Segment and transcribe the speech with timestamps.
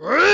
[0.00, 0.29] Rrrr!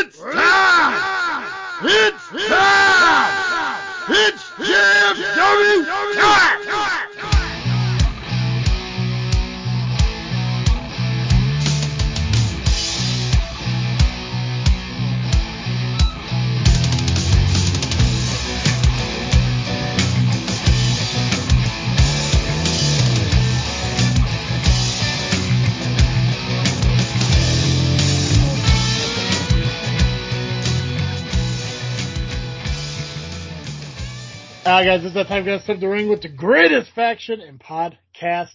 [34.76, 37.40] Alright guys, this is the time we're gonna step the ring with the greatest faction
[37.40, 38.52] in podcast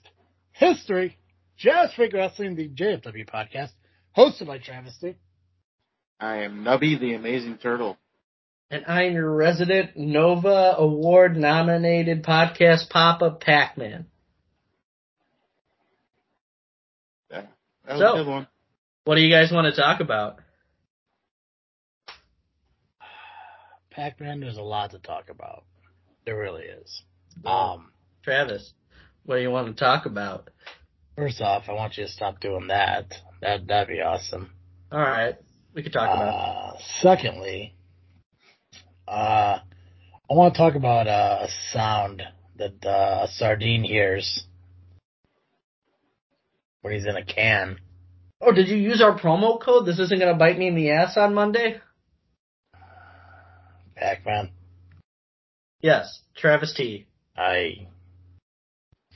[0.52, 1.18] history.
[1.58, 3.72] Just Fake Wrestling, the JFW podcast,
[4.16, 5.16] hosted by Travis T.
[6.20, 7.98] I am Nubby the Amazing Turtle.
[8.70, 14.06] And I'm your resident Nova Award nominated podcast Papa Pac-Man.
[17.32, 17.46] Yeah,
[17.88, 18.48] that was So- a good one.
[19.06, 20.38] What do you guys want to talk about?
[23.90, 25.64] Pac-Man, there's a lot to talk about.
[26.26, 27.02] There really is.
[27.46, 27.92] Um,
[28.24, 28.74] Travis,
[29.26, 30.50] what do you want to talk about?
[31.22, 33.14] first off, I want you to stop doing that.
[33.42, 34.52] That, that'd be awesome.
[34.92, 35.36] All right,
[35.74, 36.34] we could talk about it.
[36.34, 37.76] Uh, secondly,
[39.08, 42.24] uh, I want to talk about uh, a sound
[42.58, 44.46] that uh, a sardine hears
[46.82, 47.78] when he's in a can.
[48.42, 49.86] Oh, did you use our promo code?
[49.86, 51.80] This isn't going to bite me in the ass on Monday?
[53.96, 54.50] Pac-Man,
[55.82, 57.08] Yes, Travis T.
[57.36, 57.88] I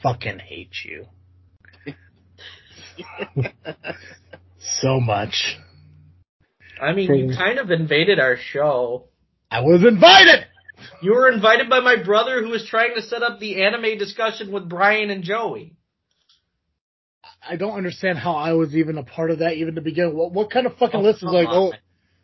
[0.02, 1.06] fucking hate you
[4.60, 5.58] so much.
[6.82, 9.06] I mean, you kind of invaded our show.
[9.50, 10.46] I was invited.
[11.02, 14.52] You were invited by my brother who was trying to set up the anime discussion
[14.52, 15.76] with Brian and Joey.
[17.48, 20.16] I don't understand how I was even a part of that even to begin.
[20.16, 21.74] What, what kind of fucking Oh, list is come like, oh, on.
[21.74, 21.78] oh,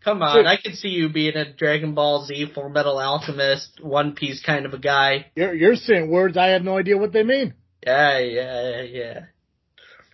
[0.04, 4.14] Come on, I could see you being a Dragon Ball Z, Full Metal Alchemist, One
[4.14, 5.28] Piece kind of a guy.
[5.36, 7.54] you're, you're saying words I have no idea what they mean.
[7.86, 9.20] Yeah, yeah, yeah.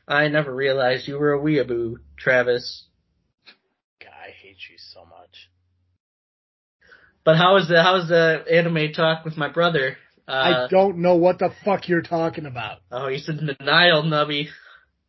[0.07, 2.85] I never realized you were a weeaboo, Travis.
[4.00, 5.50] God, I hate you so much.
[7.23, 9.97] But how is the how's the anime talk with my brother?
[10.28, 12.79] Uh, I don't know what the fuck you're talking about.
[12.91, 14.47] oh, he's in denial, Nubby.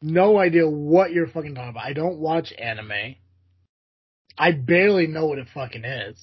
[0.01, 1.85] No idea what you're fucking talking about.
[1.85, 3.17] I don't watch anime.
[4.39, 6.17] I barely know what it fucking is.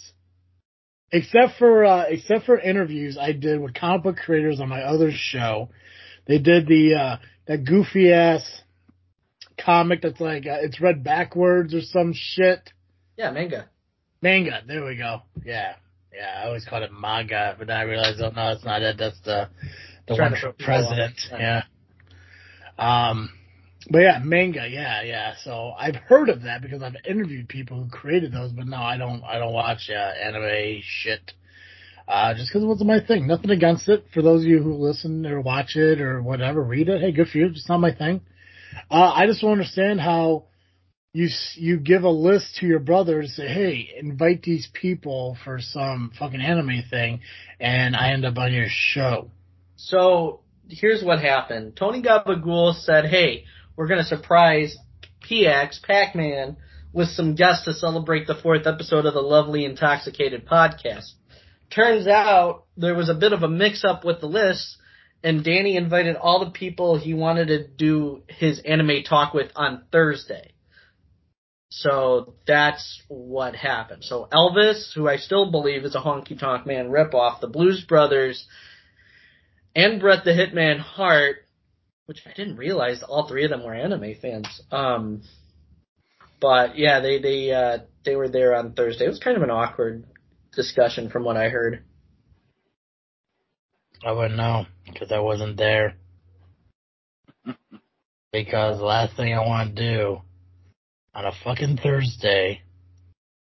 [1.12, 5.12] Except for, uh, except for interviews I did with comic book creators on my other
[5.14, 5.70] show.
[6.28, 7.18] They did the, uh,
[7.48, 8.62] that goofy ass
[9.64, 12.72] comic that's like, uh, it's read backwards or some shit.
[13.18, 13.70] Yeah, manga.
[14.22, 14.62] Manga.
[14.68, 15.22] There we go.
[15.46, 15.76] Yeah.
[16.14, 16.42] Yeah.
[16.44, 18.98] I always called it manga, but then I realized, oh no, that's not it.
[18.98, 19.50] That's the,
[20.08, 20.82] the Trying one for throw people off.
[20.96, 21.16] president.
[21.32, 21.62] Yeah.
[22.78, 23.10] Yeah.
[23.10, 23.30] Um,
[23.90, 24.68] but yeah, manga.
[24.68, 25.02] Yeah.
[25.04, 25.34] Yeah.
[25.44, 28.98] So I've heard of that because I've interviewed people who created those, but no, I
[28.98, 31.32] don't, I don't watch, uh, anime shit.
[32.08, 33.26] Uh, just cause it wasn't my thing.
[33.26, 34.06] Nothing against it.
[34.14, 37.02] For those of you who listen or watch it or whatever, read it.
[37.02, 37.50] Hey, good for you.
[37.50, 38.22] Just not my thing.
[38.92, 40.46] Uh, I just don't understand how,
[41.16, 45.60] you you give a list to your brother to say, hey, invite these people for
[45.62, 47.22] some fucking anime thing,
[47.58, 49.32] and I end up on your show.
[49.78, 51.78] So here's what happened.
[51.78, 53.46] Tony Gabagool said, "Hey,
[53.76, 54.78] we're gonna surprise
[55.22, 56.58] PX Pac-Man
[56.94, 61.12] with some guests to celebrate the fourth episode of the Lovely Intoxicated podcast."
[61.70, 64.78] Turns out there was a bit of a mix-up with the list,
[65.24, 69.84] and Danny invited all the people he wanted to do his anime talk with on
[69.92, 70.52] Thursday.
[71.70, 74.04] So that's what happened.
[74.04, 78.48] So Elvis, who I still believe is a Honky Tonk Man ripoff, the Blues Brothers,
[79.76, 81.45] and Bret the Hitman Hart,
[82.06, 84.62] which I didn't realize all three of them were anime fans.
[84.72, 85.24] Um,
[86.40, 89.06] but yeah, they they uh, they were there on Thursday.
[89.06, 90.06] It was kind of an awkward
[90.56, 91.84] discussion from what I heard.
[94.06, 95.96] I wouldn't know, because I wasn't there.
[98.32, 100.22] because the last thing I want to do
[101.14, 102.62] on a fucking Thursday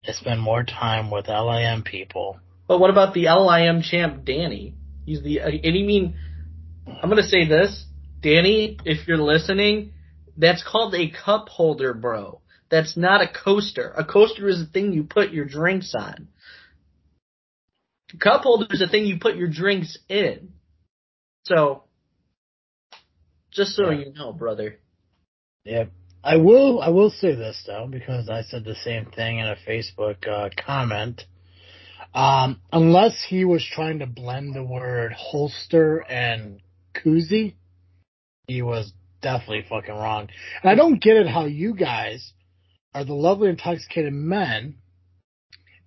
[0.03, 2.39] is spend more time with LIM people.
[2.67, 4.75] But what about the LIM champ Danny?
[5.05, 6.15] He's the uh, and you mean
[6.87, 7.86] I'm gonna say this,
[8.21, 9.93] Danny, if you're listening,
[10.37, 12.41] that's called a cup holder, bro.
[12.69, 13.93] That's not a coaster.
[13.97, 16.27] A coaster is a thing you put your drinks on.
[18.13, 20.53] A cup holder is a thing you put your drinks in.
[21.45, 21.83] So,
[23.51, 23.99] just so Yeah.
[23.99, 24.79] you know, brother.
[25.65, 25.91] Yep.
[26.23, 26.81] I will.
[26.81, 30.49] I will say this though, because I said the same thing in a Facebook uh,
[30.57, 31.23] comment.
[32.13, 36.59] Um, unless he was trying to blend the word holster and
[36.95, 37.55] koozie,
[38.47, 40.29] he was definitely fucking wrong.
[40.63, 42.31] And I don't get it how you guys
[42.93, 44.75] are the lovely intoxicated men,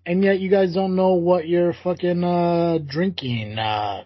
[0.05, 4.05] and yet you guys don't know what your fucking uh, drinking uh,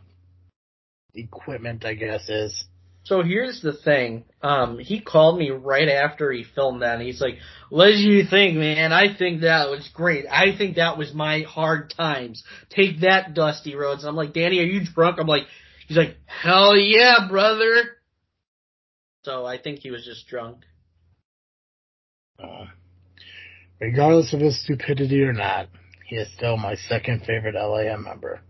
[1.14, 2.64] equipment, I guess, is.
[3.02, 4.24] So here's the thing.
[4.40, 8.24] Um, he called me right after he filmed that, and he's like, "What do you
[8.24, 8.92] think, man?
[8.92, 10.24] I think that was great.
[10.30, 12.44] I think that was my hard times.
[12.70, 15.46] Take that, Dusty Rhodes." And I'm like, "Danny, are you drunk?" I'm like,
[15.86, 17.98] "He's like, hell yeah, brother."
[19.24, 20.58] So I think he was just drunk.
[22.38, 22.66] Uh,
[23.80, 25.68] regardless of his stupidity or not,
[26.06, 28.40] he is still my second favorite LIM member.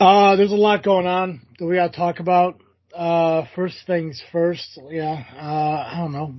[0.00, 2.60] Uh, there's a lot going on that we gotta talk about.
[2.92, 6.34] Uh, first things first, yeah, uh, I don't know.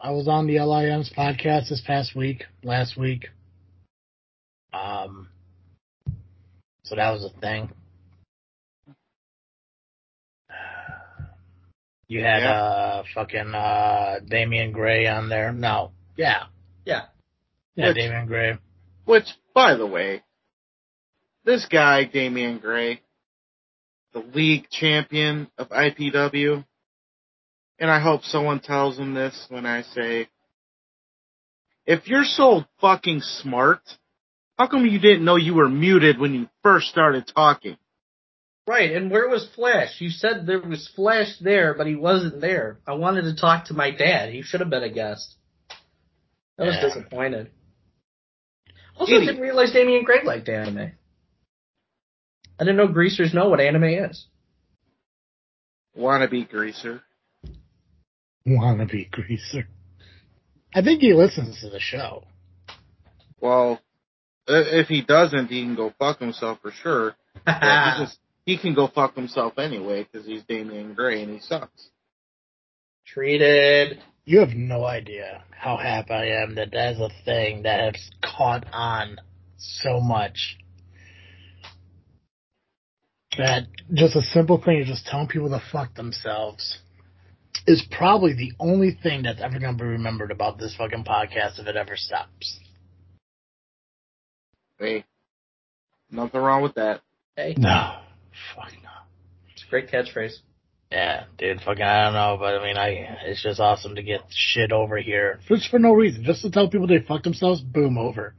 [0.00, 3.28] I was on the LIM's podcast this past week, last week.
[4.72, 5.28] Um,
[6.82, 7.70] so that was a thing.
[12.08, 12.52] You had, Yeah.
[12.52, 15.52] uh, fucking, uh, Damian Gray on there.
[15.52, 15.92] No.
[16.16, 16.44] Yeah.
[16.84, 17.06] Yeah.
[17.74, 18.58] Yeah, Which- Damian Gray.
[19.04, 20.22] Which, by the way,
[21.44, 23.00] this guy, Damian Gray,
[24.12, 26.64] the league champion of IPW,
[27.78, 30.28] and I hope someone tells him this when I say,
[31.86, 33.80] if you're so fucking smart,
[34.56, 37.76] how come you didn't know you were muted when you first started talking?
[38.66, 40.00] Right, and where was Flash?
[40.00, 42.78] You said there was Flash there, but he wasn't there.
[42.86, 44.30] I wanted to talk to my dad.
[44.32, 45.34] He should have been a guest.
[46.58, 46.80] I was Yeah.
[46.88, 47.50] disappointed.
[48.96, 49.32] Also, I Idiot.
[49.32, 50.92] didn't realize Damian Gray liked anime.
[52.58, 54.26] I didn't know greasers know what anime is.
[55.98, 57.02] Wannabe greaser.
[58.46, 59.66] Wannabe greaser.
[60.74, 62.24] I think he listens to the show.
[63.40, 63.80] Well,
[64.46, 67.14] if he doesn't, he can go fuck himself for sure.
[67.44, 71.40] But he just he can go fuck himself anyway because he's Damian Gray and he
[71.40, 71.88] sucks.
[73.06, 74.00] Treated.
[74.24, 78.64] You have no idea how happy I am that that's a thing that has caught
[78.72, 79.18] on
[79.56, 80.56] so much.
[83.36, 86.78] That just a simple thing of just telling people to fuck themselves
[87.66, 91.58] is probably the only thing that's ever going to be remembered about this fucking podcast
[91.58, 92.60] if it ever stops.
[94.78, 95.04] Hey,
[96.10, 97.00] nothing wrong with that.
[97.36, 98.03] Hey, No.
[98.54, 98.90] Fuck no.
[99.52, 100.38] it's a great catchphrase.
[100.90, 102.88] Yeah, dude, fucking, I don't know, but I mean, I,
[103.24, 105.40] it's just awesome to get shit over here.
[105.48, 106.22] Just for no reason.
[106.22, 108.34] Just to tell people they fucked themselves, boom, over.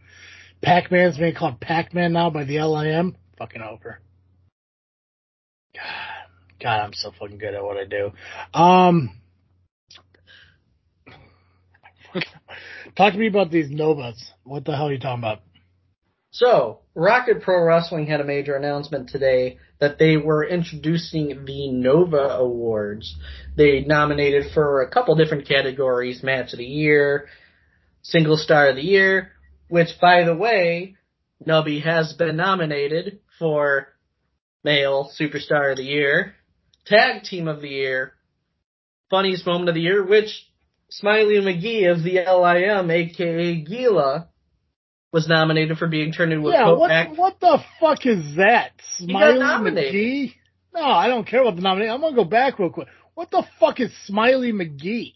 [0.62, 4.00] Pac-Man's being called Pac-Man now by the LIM, fucking over.
[5.76, 5.84] God,
[6.62, 8.12] God, I'm so fucking good at what I do.
[8.58, 9.20] Um,
[12.96, 14.32] talk to me about these Novas.
[14.44, 15.42] What the hell are you talking about?
[16.36, 22.18] So, Rocket Pro Wrestling had a major announcement today that they were introducing the Nova
[22.18, 23.16] Awards.
[23.56, 27.30] They nominated for a couple different categories, Match of the Year,
[28.02, 29.32] Single Star of the Year,
[29.70, 30.98] which, by the way,
[31.48, 33.88] Nubby has been nominated for
[34.62, 36.36] Male Superstar of the Year,
[36.86, 38.12] Tag Team of the Year,
[39.10, 40.50] Funniest Moment of the Year, which
[40.90, 44.28] Smiley McGee of the LIM, aka Gila,
[45.16, 48.74] was nominated for being turned into a Yeah, what, what the fuck is that?
[48.98, 49.40] Smiley.
[49.72, 50.34] McGee?
[50.74, 51.94] No, I don't care about the nomination.
[51.94, 52.90] I'm gonna go back real quick.
[53.14, 55.14] What the fuck is Smiley McGee?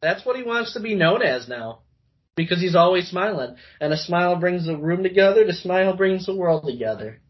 [0.00, 1.80] That's what he wants to be known as now.
[2.34, 3.56] Because he's always smiling.
[3.78, 7.20] And a smile brings the room together, the smile brings the world together.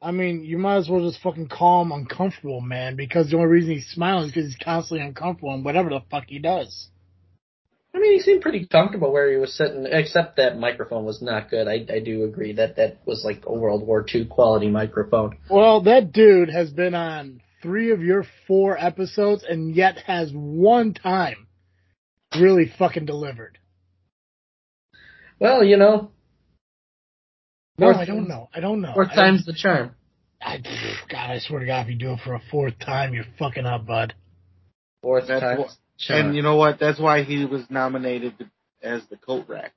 [0.00, 3.48] I mean, you might as well just fucking call him uncomfortable, man, because the only
[3.48, 6.88] reason he's smiling is because he's constantly uncomfortable in whatever the fuck he does.
[7.92, 11.50] I mean, he seemed pretty comfortable where he was sitting, except that microphone was not
[11.50, 11.66] good.
[11.66, 15.38] I, I do agree that that was like a World War II quality microphone.
[15.50, 20.94] Well, that dude has been on three of your four episodes and yet has one
[20.94, 21.48] time
[22.38, 23.58] really fucking delivered.
[25.40, 26.10] Well, you know,
[27.76, 28.48] No, Fourth I don't know.
[28.54, 28.92] I don't know.
[28.94, 29.96] fourth time's the charm.
[30.40, 30.58] I,
[31.10, 33.66] God, I swear to God, if you do it for a fourth time, you're fucking
[33.66, 34.14] up, bud.
[35.02, 36.26] Fourth That's time's what- the charm.
[36.26, 36.78] And you know what?
[36.78, 38.34] That's why he was nominated
[38.82, 39.72] as the coat rack.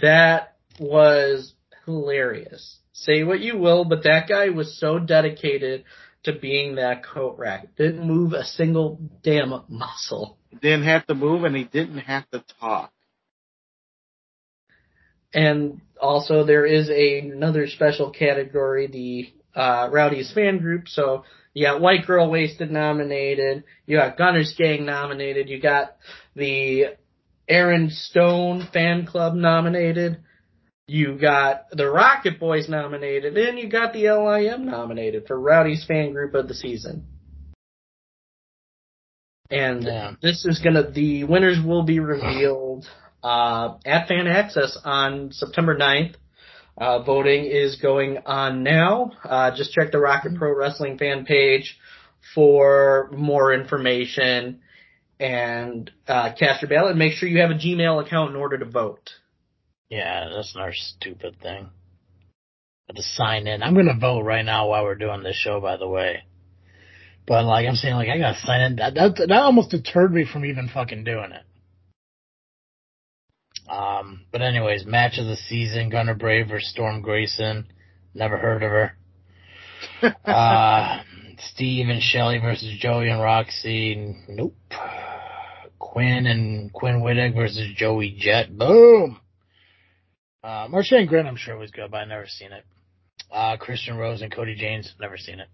[0.00, 1.54] That was
[1.86, 2.78] hilarious.
[2.92, 5.84] Say what you will, but that guy was so dedicated
[6.24, 7.76] to being that coat rack.
[7.76, 10.36] Didn't move a single damn muscle.
[10.60, 12.92] Didn't have to move and he didn't have to talk.
[15.32, 20.88] And also there is a, another special category, the uh, Rowdy's fan group.
[20.88, 21.24] So
[21.58, 25.96] you got White Girl Wasted nominated, you got Gunner's Gang nominated, you got
[26.36, 26.96] the
[27.48, 30.18] Aaron Stone fan club nominated,
[30.86, 36.12] you got the Rocket Boys nominated, and you got the LIM nominated for Rowdy's fan
[36.12, 37.08] group of the season.
[39.50, 40.12] And Yeah.
[40.22, 42.88] this is gonna the winners will be revealed
[43.24, 46.14] uh, at Fan Access on September 9th.
[46.80, 49.10] Uh, voting is going on now.
[49.24, 51.76] Uh, just check the Rocket Pro Wrestling fan page
[52.34, 54.60] for more information
[55.18, 56.90] and uh, cast your ballot.
[56.90, 59.10] And make sure you have a Gmail account in order to vote.
[59.88, 61.68] Yeah, that's another stupid thing.
[62.86, 65.60] But to sign in, I'm gonna vote right now while we're doing this show.
[65.60, 66.22] By the way,
[67.26, 68.76] but like I'm saying, like I gotta sign in.
[68.76, 71.42] That that, that almost deterred me from even fucking doing it.
[73.68, 77.66] Um, but anyways, match of the season: Gunner Brave versus Storm Grayson.
[78.14, 78.96] Never heard of her.
[80.24, 81.02] uh,
[81.38, 84.16] Steve and Shelly versus Joey and Roxy.
[84.28, 84.56] Nope.
[85.78, 88.56] Quinn and Quinn Wittig versus Joey Jet.
[88.56, 89.20] Boom.
[90.42, 92.64] Uh, Marcia and Grant, I'm sure was good, but I've never seen it.
[93.30, 95.48] Uh, Christian Rose and Cody James, never seen it.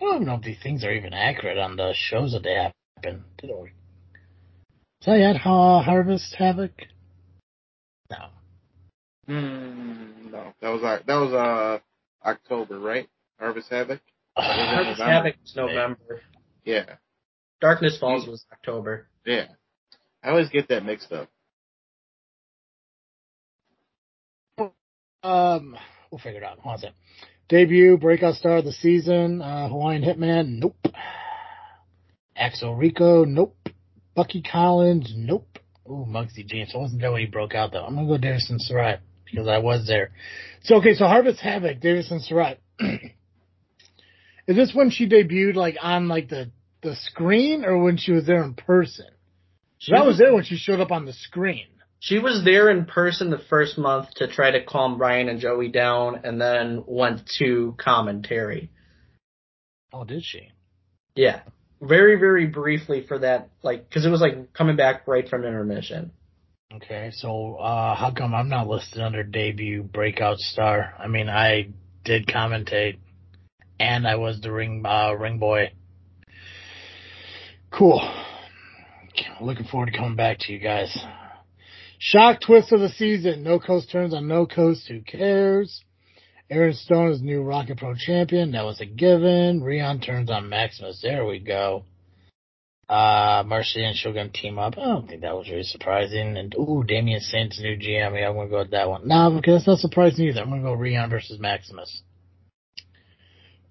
[0.00, 2.54] I don't even know if these things are even accurate on the shows that they
[2.54, 3.24] happen.
[3.38, 3.56] Did it
[5.06, 5.16] work?
[5.16, 6.72] Is that yet uh, Harvest Havoc?
[8.10, 8.16] No.
[9.26, 11.78] Hmm, no, that was our, that was uh
[12.28, 13.08] October, right?
[13.38, 14.00] Harvest Havoc.
[14.36, 15.12] Harvest November?
[15.12, 16.20] Havoc is November.
[16.64, 16.84] Yeah,
[17.60, 19.06] Darkness Falls was October.
[19.24, 19.46] yeah.
[20.24, 21.28] I always get that mixed up.
[25.24, 25.76] Um,
[26.10, 26.60] we'll figure it out.
[26.60, 26.94] Hold on a second.
[27.48, 30.76] Debut, breakout star of the season, uh, Hawaiian Hitman, nope.
[32.36, 33.56] Axel Rico, nope.
[34.14, 35.58] Bucky Collins, nope.
[35.88, 36.72] Ooh, Muggsy James.
[36.74, 37.84] I wasn't there when he broke out though.
[37.84, 40.12] I'm gonna go Davison Surratt because I was there.
[40.62, 42.60] So okay, so Harvest Havoc, Davison Surratt.
[44.48, 46.50] Is this when she debuted like on like the
[46.82, 49.06] the screen or when she was there in person?
[49.78, 51.66] So I was there when she showed up on the screen.
[51.98, 55.68] She was there in person the first month to try to calm Brian and Joey
[55.68, 58.70] down, and then went to commentary.
[59.92, 60.50] Oh, did she?
[61.14, 61.42] Yeah,
[61.82, 66.12] very very briefly for that, like because it was like coming back right from intermission.
[66.74, 70.94] Okay, so uh how come I'm not listed under debut breakout star?
[70.98, 71.68] I mean, I
[72.04, 72.98] did commentate,
[73.78, 75.72] and I was the ring uh, ring boy.
[77.70, 78.00] Cool.
[79.40, 80.96] Looking forward to coming back to you guys.
[81.98, 83.42] Shock twist of the season.
[83.42, 84.88] No Coast turns on No Coast.
[84.88, 85.82] Who cares?
[86.52, 88.52] Aaron Stone is new Rocket Pro champion.
[88.52, 89.62] That was a given.
[89.62, 91.00] Rion turns on Maximus.
[91.02, 91.86] There we go.
[92.90, 94.74] Uh, Marcy and Shogun team up.
[94.76, 96.36] I don't think that was really surprising.
[96.36, 98.20] And ooh, Damian Saint's new GM.
[98.20, 99.08] Yeah, I'm gonna go with that one.
[99.08, 100.42] No, because that's not surprising either.
[100.42, 102.02] I'm gonna go Rion versus Maximus.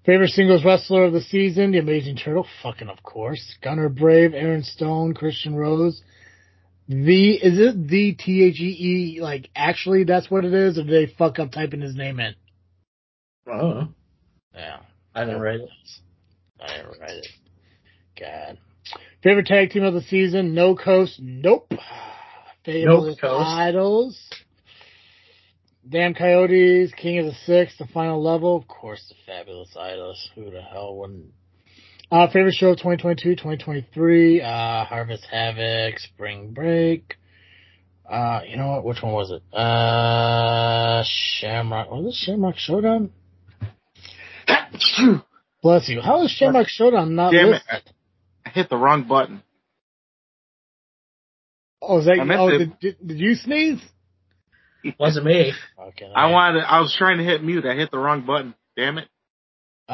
[0.04, 3.56] Favorite singles wrestler of the season, the Amazing Turtle, fucking of course.
[3.62, 6.02] Gunner Brave, Aaron Stone, Christian Rose.
[6.88, 10.82] The is it the T H E E like actually that's what it is, or
[10.82, 12.34] did they fuck up typing his name in?
[13.46, 13.88] Oh,
[14.54, 14.78] Yeah.
[15.14, 15.68] I didn't write it.
[16.60, 17.26] I didn't write it.
[18.18, 18.58] God.
[19.22, 20.54] Favorite tag team of the season?
[20.54, 21.20] No Coast.
[21.20, 21.72] Nope.
[22.64, 23.46] Favorite Coast.
[23.46, 24.30] Idols.
[25.88, 26.92] Damn Coyotes.
[26.96, 27.76] King of the Six.
[27.78, 28.56] The final level.
[28.56, 30.30] Of course, the Fabulous Idols.
[30.34, 31.26] Who the hell wouldn't?
[32.10, 34.40] Uh, favorite show of 2022, 2023.
[34.42, 35.98] Uh, Harvest Havoc.
[35.98, 37.16] Spring Break.
[38.08, 38.84] Uh, you know what?
[38.84, 39.42] Which one was it?
[39.56, 41.90] Uh, Shamrock.
[41.90, 43.10] Was it Shamrock Showdown?
[45.62, 46.00] Bless you.
[46.00, 47.62] How is Shamrock Showdown not Damn it.
[48.44, 49.42] I hit the wrong button.
[51.80, 52.18] Oh, is that?
[52.20, 53.80] I meant Oh, to- did, did, did you sneeze?
[54.84, 55.52] It Wasn't me.
[55.78, 56.10] Okay.
[56.14, 56.64] I wanted.
[56.64, 57.64] I was trying to hit mute.
[57.64, 58.54] I hit the wrong button.
[58.76, 59.08] Damn it.
[59.88, 59.92] Uh,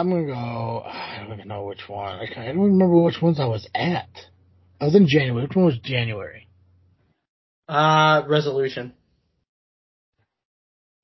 [0.00, 0.82] I'm gonna go.
[0.86, 2.20] I don't even know which one.
[2.20, 4.08] I, can't, I don't remember which ones I was at.
[4.80, 5.42] I was in January.
[5.42, 6.48] Which one was January?
[7.68, 8.94] Uh, resolution.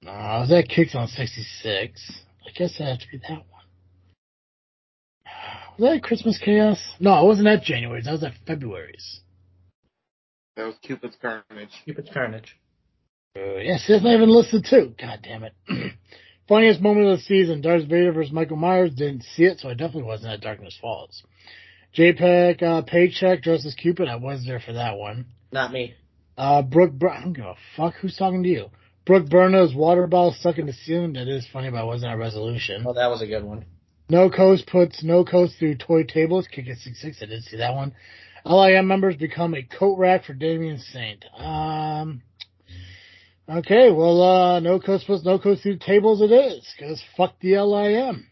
[0.03, 2.13] No, I was at Kicks on 66.
[2.47, 3.57] I guess it had to be that one.
[5.79, 6.79] Was that at Christmas Chaos?
[7.01, 8.09] No, I wasn't at January's.
[8.09, 9.21] I was at February's.
[10.57, 11.71] That was Cupid's Carnage.
[11.85, 12.57] Cupid's Carnage.
[13.37, 14.95] Uh, yes, that's not even listed too.
[14.99, 15.53] God damn it.
[16.49, 18.95] Funniest moment of the season, Darth Vader versus Michael Myers.
[18.95, 21.23] Didn't see it, so I definitely wasn't at Darkness Falls.
[21.97, 24.09] JPEG, uh, Paycheck, Dress as Cupid.
[24.09, 25.27] I was there for that one.
[25.53, 25.95] Not me.
[26.39, 27.95] Uh, Brooke, Bur- I don't give a fuck.
[28.01, 28.67] Who's talking to you?
[29.07, 31.13] Brooke Burner's water bottle stuck in the ceiling.
[31.13, 32.83] That is funny, but I wasn't at resolution.
[32.83, 33.65] Well, that was a good one.
[34.09, 36.49] No Coast puts No Coast through toy tables.
[36.49, 37.19] Kick it six six.
[37.23, 37.95] I didn't see that one.
[38.45, 41.25] LIM members become a coat rack for Damien Saint.
[41.37, 42.23] Um.
[43.49, 46.21] Okay, well, uh, No Coast puts No Coast through tables.
[46.21, 48.27] It is because fuck the LIM.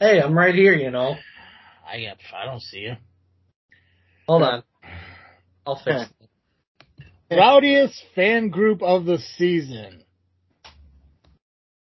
[0.00, 0.74] Hey, I'm right here.
[0.74, 1.14] You know.
[1.86, 2.18] I got.
[2.36, 2.96] I don't see you.
[4.26, 4.62] Hold on.
[5.64, 6.28] I'll fix it.
[7.36, 10.02] Rowdiest fan group of the season.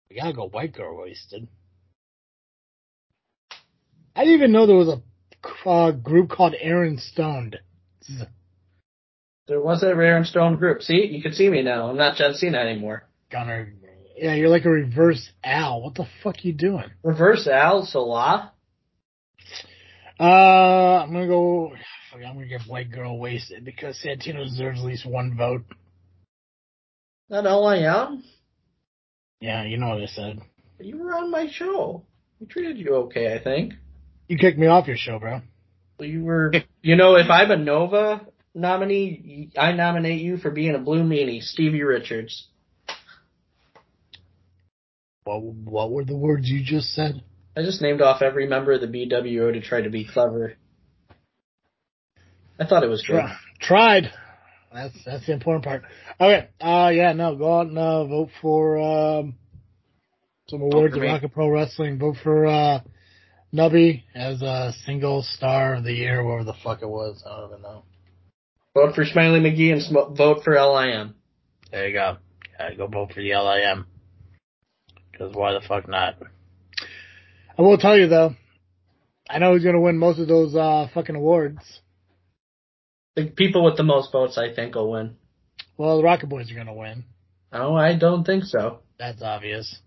[0.10, 1.48] We gotta go white girl wasted.
[4.16, 7.58] I didn't even know there was a uh, group called Aaron Stoned.
[9.48, 10.82] There was a Aaron Stone group.
[10.82, 11.90] See, you can see me now.
[11.90, 13.08] I'm not John Cena anymore.
[13.32, 13.74] Gunner.
[14.18, 15.82] Yeah, you're like a reverse Al.
[15.82, 16.86] What the fuck you doing?
[17.04, 18.52] Reverse Al Salah.
[20.20, 21.72] Uh, I'm gonna go.
[22.14, 25.64] I'm gonna give White Girl wasted because Santino deserves at least one vote.
[27.30, 28.24] That all I am.
[29.40, 30.42] Yeah, you know what I said.
[30.80, 32.04] You were on my show.
[32.40, 33.74] We treated you okay, I think.
[34.28, 35.42] You kicked me off your show, bro.
[36.00, 38.22] You were, you know, if I'm a Nova
[38.54, 42.48] nominee, I nominate you for being a Blue Meanie, Stevie Richards.
[45.24, 47.24] What What were the words you just said?
[47.56, 50.54] I just named off every member of the BWO to try to be clever.
[52.60, 53.24] I thought it was good.
[53.60, 54.12] Tried.
[54.74, 55.84] That's that's the important part.
[56.20, 56.50] Okay.
[56.60, 59.36] Uh yeah, no, go out and uh, vote for um
[60.50, 61.14] some awards for at.
[61.14, 62.00] Rocket Pro Wrestling.
[62.00, 62.80] Vote for uh
[63.54, 67.24] Nubby as a single star of the year, whatever the fuck it was.
[67.26, 67.84] I don't even know.
[68.74, 71.16] Vote for Smiley McGee and sm- vote for LIM.
[71.72, 72.18] There you go.
[72.60, 73.86] Yeah, go vote for the LIM.
[75.12, 76.16] Because why the fuck not?
[77.58, 78.36] I will tell you though,
[79.30, 81.60] I know he's gonna win most of those uh fucking awards.
[83.18, 85.18] The people with the most votes, I think, will win.
[85.76, 87.04] Well, the Rocket Boys are gonna win.
[87.52, 88.82] Oh, I don't think so.
[89.00, 89.80] That's obvious.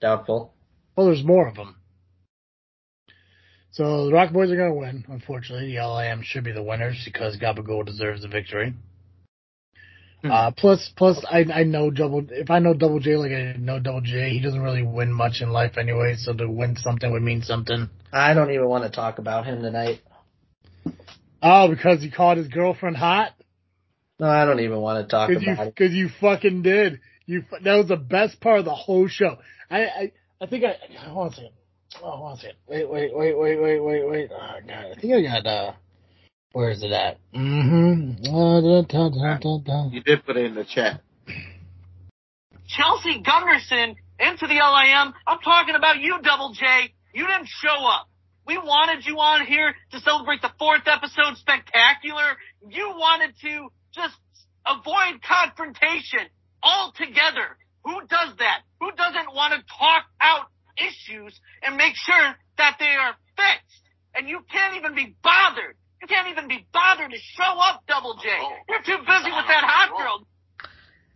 [0.00, 0.54] Doubtful.
[0.96, 1.76] Well, there's more of them.
[3.72, 5.04] So the Rock Boys are going to win.
[5.08, 8.74] Unfortunately, the LIM should be the winners because Gabagool deserves the victory.
[10.22, 10.30] Hmm.
[10.30, 12.24] Uh, plus, plus, I I know double.
[12.30, 15.40] If I know Double J like I know Double J, he doesn't really win much
[15.40, 16.16] in life anyway.
[16.16, 17.88] So to win something would mean something.
[18.12, 20.00] I don't even want to talk about him tonight.
[21.42, 23.32] Oh, because he called his girlfriend hot.
[24.18, 25.74] No, I don't even want to talk Because you, about it.
[25.74, 27.00] because you fucking did.
[27.26, 29.38] You that was the best part of the whole show.
[29.70, 30.76] I I, I think I
[31.08, 31.52] hold on a second.
[32.02, 32.56] Oh, hold on a second.
[32.68, 34.30] Wait, wait, wait, wait, wait, wait, wait.
[34.32, 35.72] Oh god, I think I got uh.
[36.52, 37.18] Where is it at?
[37.32, 38.24] Mm-hmm.
[39.94, 41.00] You did put it in the chat.
[42.66, 45.14] Chelsea Gunderson into the LIM.
[45.28, 46.66] I'm talking about you, Double J.
[47.14, 48.08] You didn't show up.
[48.50, 52.34] We wanted you on here to celebrate the fourth episode spectacular.
[52.68, 54.18] You wanted to just
[54.66, 56.26] avoid confrontation
[56.60, 57.54] altogether.
[57.84, 58.66] Who does that?
[58.80, 60.50] Who doesn't want to talk out
[60.82, 63.86] issues and make sure that they are fixed?
[64.16, 65.76] And you can't even be bothered.
[66.02, 68.30] You can't even be bothered to show up, Double J.
[68.34, 68.50] Oh.
[68.68, 70.26] You're too busy with that hot girl.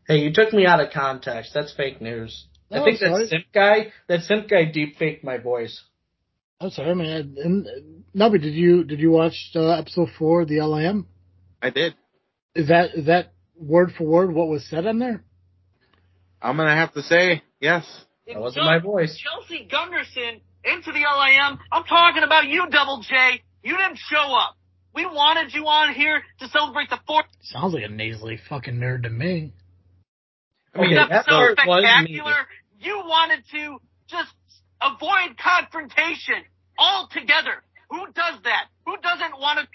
[0.07, 1.51] Hey, you took me out of context.
[1.53, 2.47] That's fake news.
[2.71, 3.25] I Oh, think sorry.
[3.25, 5.83] that simp guy, that simp guy deep faked my voice.
[6.61, 7.37] I'm sorry, I man.
[7.43, 7.67] And,
[8.15, 11.07] Nubby, did you did you watch uh, episode four of the LIM?
[11.61, 11.95] I did.
[12.55, 15.25] Is that is that word for word what was said on there?
[16.41, 17.85] I'm gonna have to say yes.
[18.27, 19.19] That wasn't my voice.
[19.19, 21.59] Chelsea Gunderson into the LIM.
[21.73, 23.43] I'm talking about you, Double J.
[23.63, 24.57] You didn't show up.
[24.95, 29.03] We wanted you on here to celebrate the fourth Sounds like a nasally fucking nerd
[29.03, 29.53] to me.
[30.75, 31.89] I mean, Okay, that episode part was me.
[31.89, 32.47] spectacular.
[32.81, 34.31] You wanted to just
[34.85, 36.45] avoid confrontation
[36.79, 37.63] altogether.
[37.91, 38.67] Who does that?
[38.87, 39.67] Who doesn't want to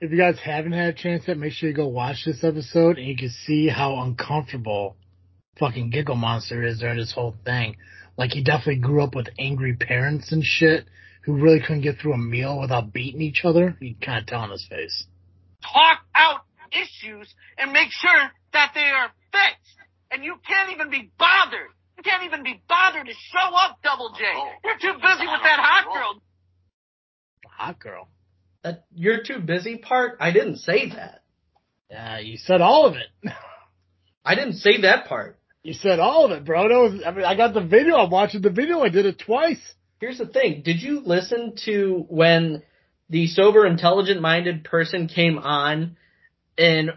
[0.00, 2.98] If you guys haven't had a chance yet, make sure you go watch this episode
[2.98, 4.96] and you can see how uncomfortable
[5.58, 7.76] fucking Giggle Monster is during this whole thing.
[8.16, 10.86] Like he definitely grew up with angry parents and shit
[11.24, 13.76] who really couldn't get through a meal without beating each other.
[13.80, 15.06] You can kind of tell on his face.
[15.62, 16.40] talk out
[16.72, 19.76] issues and make sure that they are fixed?
[20.10, 21.70] And you can't even be bothered.
[22.00, 24.24] You can't even be bothered to show up, Double J.
[24.34, 26.22] Oh, you're too busy with that hot girl.
[27.46, 28.08] Hot girl.
[28.64, 30.16] That you're too busy part.
[30.18, 31.22] I didn't say that.
[31.90, 33.32] Yeah, you said all of it.
[34.24, 35.38] I didn't say that part.
[35.62, 36.68] You said all of it, bro.
[36.70, 37.96] That was, I mean, I got the video.
[37.96, 38.80] I'm watching the video.
[38.80, 39.60] I did it twice.
[40.00, 40.62] Here's the thing.
[40.64, 42.62] Did you listen to when
[43.10, 45.98] the sober, intelligent minded person came on
[46.56, 46.92] and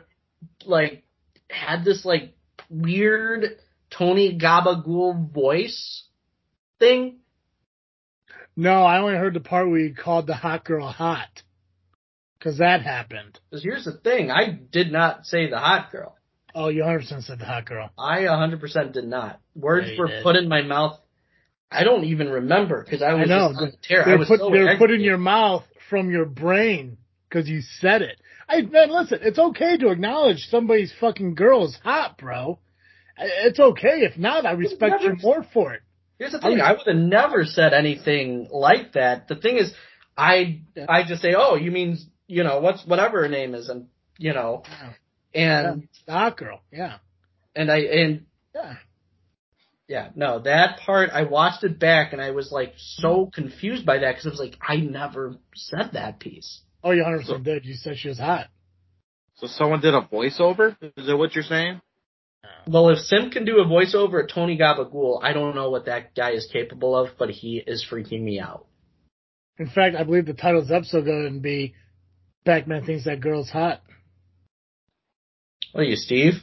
[0.65, 1.03] like
[1.49, 2.35] had this like
[2.69, 3.57] weird
[3.97, 6.07] Tony Gabagool voice
[6.79, 7.19] thing?
[8.55, 11.41] No, I only heard the part where he called the hot girl hot.
[12.39, 13.39] Cause that happened.
[13.49, 14.29] Because here's the thing.
[14.29, 16.17] I did not say the hot girl.
[16.53, 17.89] Oh, you 100% said the hot girl.
[17.97, 19.39] I 100% did not.
[19.55, 20.23] Words Yeah, were did.
[20.23, 20.99] put in my mouth.
[21.71, 23.49] I don't even remember because I was I know.
[23.49, 24.03] just on the tear.
[24.05, 26.97] They I were was put, so they were put in your mouth from your brain
[27.27, 28.19] because you said it.
[28.47, 32.59] I man, listen, it's okay to acknowledge somebody's fucking girl is hot, bro.
[33.17, 34.01] I- It's okay.
[34.01, 35.81] If not, I respect you more for it.
[36.19, 36.61] Here's the thing.
[36.61, 39.27] I would have never said anything like that.
[39.27, 39.73] The thing is,
[40.17, 41.97] I I just say, oh, you mean
[42.27, 44.63] you know what's whatever her name is, and you know,
[45.33, 46.97] and The hot girl, yeah,
[47.55, 48.75] and I and yeah.
[49.87, 53.97] yeah, no, that part I watched it back and I was like so confused by
[53.99, 56.61] that because I was like, I never said that piece.
[56.83, 57.65] Oh, you 100% So- did.
[57.65, 58.47] You said she was hot.
[59.35, 60.75] So someone did a voiceover?
[60.95, 61.81] Is that what you're saying?
[62.43, 62.49] Oh.
[62.67, 66.15] Well, if Sim can do a voiceover at Tony Gabagool, I don't know what that
[66.15, 68.65] guy is capable of, but he is freaking me out.
[69.57, 71.75] In fact, I believe the title of this episode going to be
[72.45, 73.81] Pac-Man thinks that girl's hot.
[75.71, 76.33] What are you, Steve?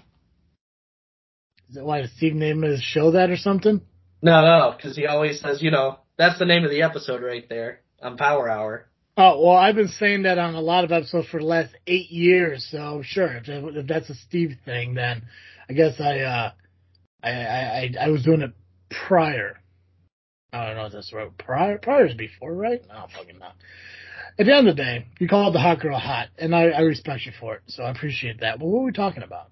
[1.68, 3.80] Is that why Steve named his show that or something?
[4.22, 7.48] No, no, because he always says, you know, that's the name of the episode right
[7.48, 8.86] there on Power Hour.
[9.16, 12.10] Oh, well, I've been saying that on a lot of episodes for the last eight
[12.10, 15.22] years, so sure, if, if that's a Steve thing, then
[15.70, 16.52] I guess I, uh,
[17.22, 18.50] I, I, I, I was doing it
[19.06, 19.60] prior.
[20.52, 21.30] I don't know if that's right.
[21.38, 22.82] Prior, prior is before, right?
[22.88, 23.54] No, fucking not.
[24.36, 26.80] At the end of the day, you called the hot girl hot, and I, I
[26.80, 28.58] respect you for it, so I appreciate that.
[28.58, 29.46] But what were we talking about?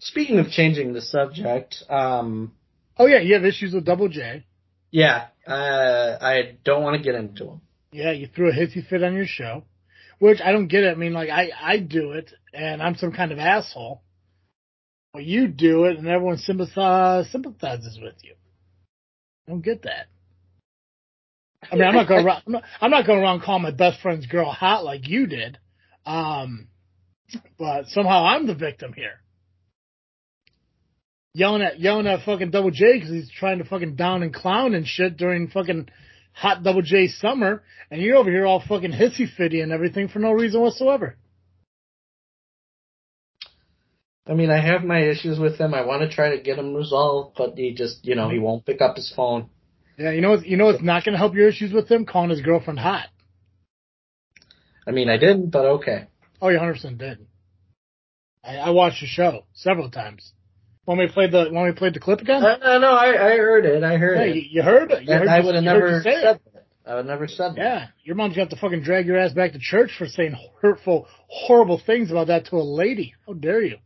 [0.00, 2.52] Speaking of changing the subject, um,
[2.98, 4.44] Oh yeah, you have issues with Double J.
[4.90, 7.60] yeah, uh, I don't want to get into them.
[7.92, 9.62] Yeah, you threw a hissy fit on your show,
[10.18, 10.90] which I don't get it.
[10.90, 14.02] I mean, like I I do it, and I'm some kind of asshole.
[15.12, 18.34] But you do it, and everyone sympathize, sympathizes with you.
[19.46, 20.06] I don't get that.
[21.70, 22.42] I mean, I'm not going around.
[22.46, 25.58] I'm not, I'm not going around calling my best friend's girl hot like you did.
[26.04, 26.68] Um,
[27.58, 29.20] but somehow I'm the victim here.
[31.32, 34.74] Yelling at yelling at fucking Double J because he's trying to fucking down and clown
[34.74, 35.88] and shit during fucking
[36.32, 40.18] hot Double J summer, and you're over here all fucking hissy fitty and everything for
[40.18, 41.16] no reason whatsoever.
[44.26, 45.74] I mean, I have my issues with him.
[45.74, 48.64] I want to try to get him resolved, but he just, you know, he won't
[48.64, 49.50] pick up his phone.
[49.98, 50.46] Yeah, you know what?
[50.46, 52.06] You know what's not going to help your issues with him?
[52.06, 53.08] Calling his girlfriend hot.
[54.86, 56.06] I mean, I didn't, but okay.
[56.40, 57.26] Oh, you 100 percent did.
[58.42, 60.32] I, I watched the show several times.
[60.86, 62.42] Want me to play the Want me to play the clip again?
[62.42, 63.82] Uh, no, no, I, I heard it.
[63.82, 64.36] I heard yeah, it.
[64.36, 65.04] you, you heard it.
[65.04, 66.22] You heard I would have never you say it.
[66.22, 66.66] said that.
[66.86, 67.56] I would never said that.
[67.56, 71.06] Yeah, your mom's got to fucking drag your ass back to church for saying hurtful,
[71.28, 73.14] horrible things about that to a lady.
[73.26, 73.78] How dare you?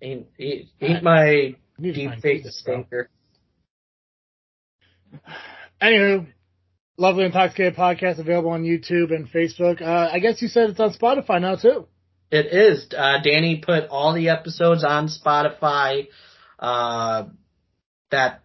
[0.00, 3.10] Ain't, ain't, ain't my You need to deep fake stinker.
[5.82, 6.26] Anywho,
[6.96, 9.80] Lovely Intoxicated podcast available on YouTube and Facebook.
[9.80, 11.86] Uh, I guess you said it's on Spotify now too.
[12.30, 12.88] It is.
[12.96, 16.08] Uh, Danny put all the episodes on Spotify.
[16.58, 17.26] Uh,
[18.10, 18.42] that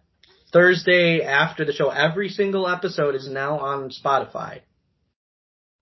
[0.52, 4.60] Thursday after the show, every single episode is now on Spotify.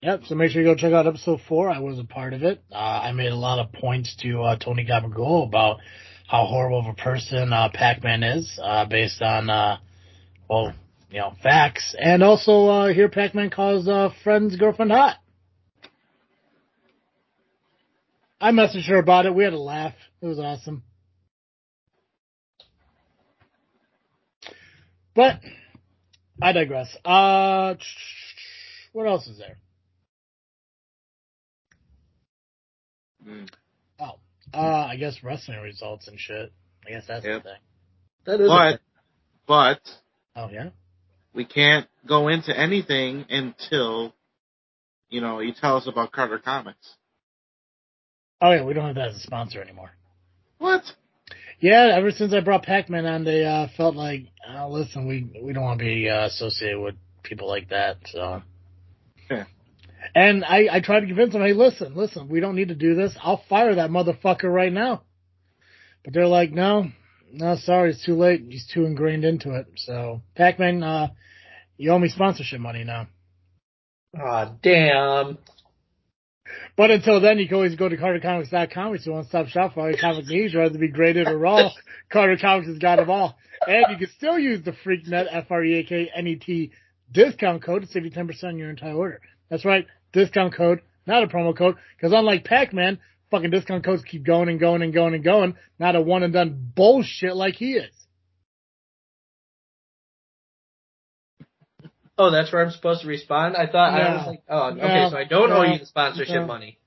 [0.02, 0.22] Yep.
[0.26, 1.70] So make sure you go check out episode four.
[1.70, 2.60] I was a part of it.
[2.72, 5.78] Uh, I made a lot of points to uh, Tony Gabagool about
[6.26, 9.76] how horrible of a person uh, Pac-Man is, uh, based on uh,
[10.50, 10.72] well,
[11.08, 15.18] you know, facts, and also uh, here Pac-Man calls uh, friend's girlfriend hot.
[18.40, 19.34] I messaged her about it.
[19.34, 19.94] We had a laugh.
[20.20, 20.82] It was awesome.
[25.14, 25.38] But
[26.40, 26.88] I digress.
[27.04, 27.74] Uh,
[28.92, 29.58] what else is there?
[33.26, 33.48] Mm.
[34.00, 34.18] Oh,
[34.54, 36.52] uh, I guess wrestling results and shit.
[36.86, 37.42] I guess that's Yep.
[37.42, 37.58] the thing.
[38.26, 38.48] That is.
[38.48, 38.80] But
[39.46, 39.80] but
[40.36, 40.70] Oh yeah.
[41.34, 44.14] we can't go into anything until
[45.10, 46.96] you know you tell us about Carter Comics.
[48.40, 49.92] Oh yeah, we don't have that as a sponsor anymore.
[50.58, 50.82] What?
[51.60, 55.52] Yeah, ever since I brought Pac-Man on, they uh, felt like, oh, listen, we we
[55.52, 57.98] don't want to be uh, associated with people like that.
[58.06, 58.42] So.
[60.14, 62.94] And I, I tried to convince them, hey, listen, listen, we don't need to do
[62.94, 63.16] this.
[63.20, 65.02] I'll fire that motherfucker right now.
[66.04, 66.88] But they're like, no,
[67.32, 68.44] no, sorry, it's too late.
[68.48, 69.66] He's too ingrained into it.
[69.76, 71.08] So, Pac-Man, uh,
[71.76, 73.08] you owe me sponsorship money now.
[74.18, 75.38] Aw, damn.
[76.76, 78.94] But until then, you can always go to CarterComics.com.
[78.94, 81.70] It's a one-stop shop for all your comic needs, whether it be graded or raw.
[82.12, 83.36] Carter Comics has got them all.
[83.66, 86.72] And you can still use the FreakNet, F-R-E-A-K-N-E-T
[87.10, 89.20] discount code to save you 10% on your entire order.
[89.52, 92.98] That's right, discount code, not a promo code, because unlike Pac-Man,
[93.30, 96.32] fucking discount codes keep going and going and going and going, not a one and
[96.32, 97.92] done bullshit like he is.
[102.16, 103.54] Oh, that's where I'm supposed to respond?
[103.54, 106.46] I thought, I was like, oh, okay, so I don't owe you the sponsorship No.
[106.46, 106.78] money.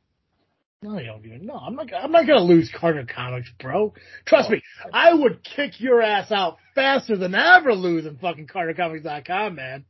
[0.82, 1.58] No, you don't even know.
[1.58, 1.93] I'm not.
[1.93, 3.93] I'm not gonna lose Carter Comics, bro.
[4.25, 4.54] Trust Oh.
[4.54, 4.62] me.
[4.91, 9.86] I would kick your ass out faster than ever losing fucking CarterComics.com, man.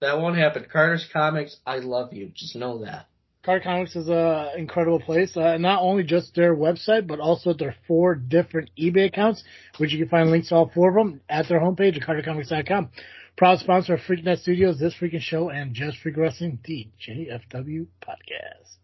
[0.00, 0.66] That won't happen.
[0.70, 2.30] Carter's Comics, I love you.
[2.34, 3.06] Just know that.
[3.42, 5.34] Carter Comics is an incredible place.
[5.36, 9.42] Uh, not only just their website, but also their four different eBay accounts,
[9.78, 12.90] which you can find links to all four of them at their homepage at CarterComics.com.
[13.36, 18.76] Proud sponsor of FreakNet Studios, this freaking show, and Just Freak Wrestling, the JFW podcast.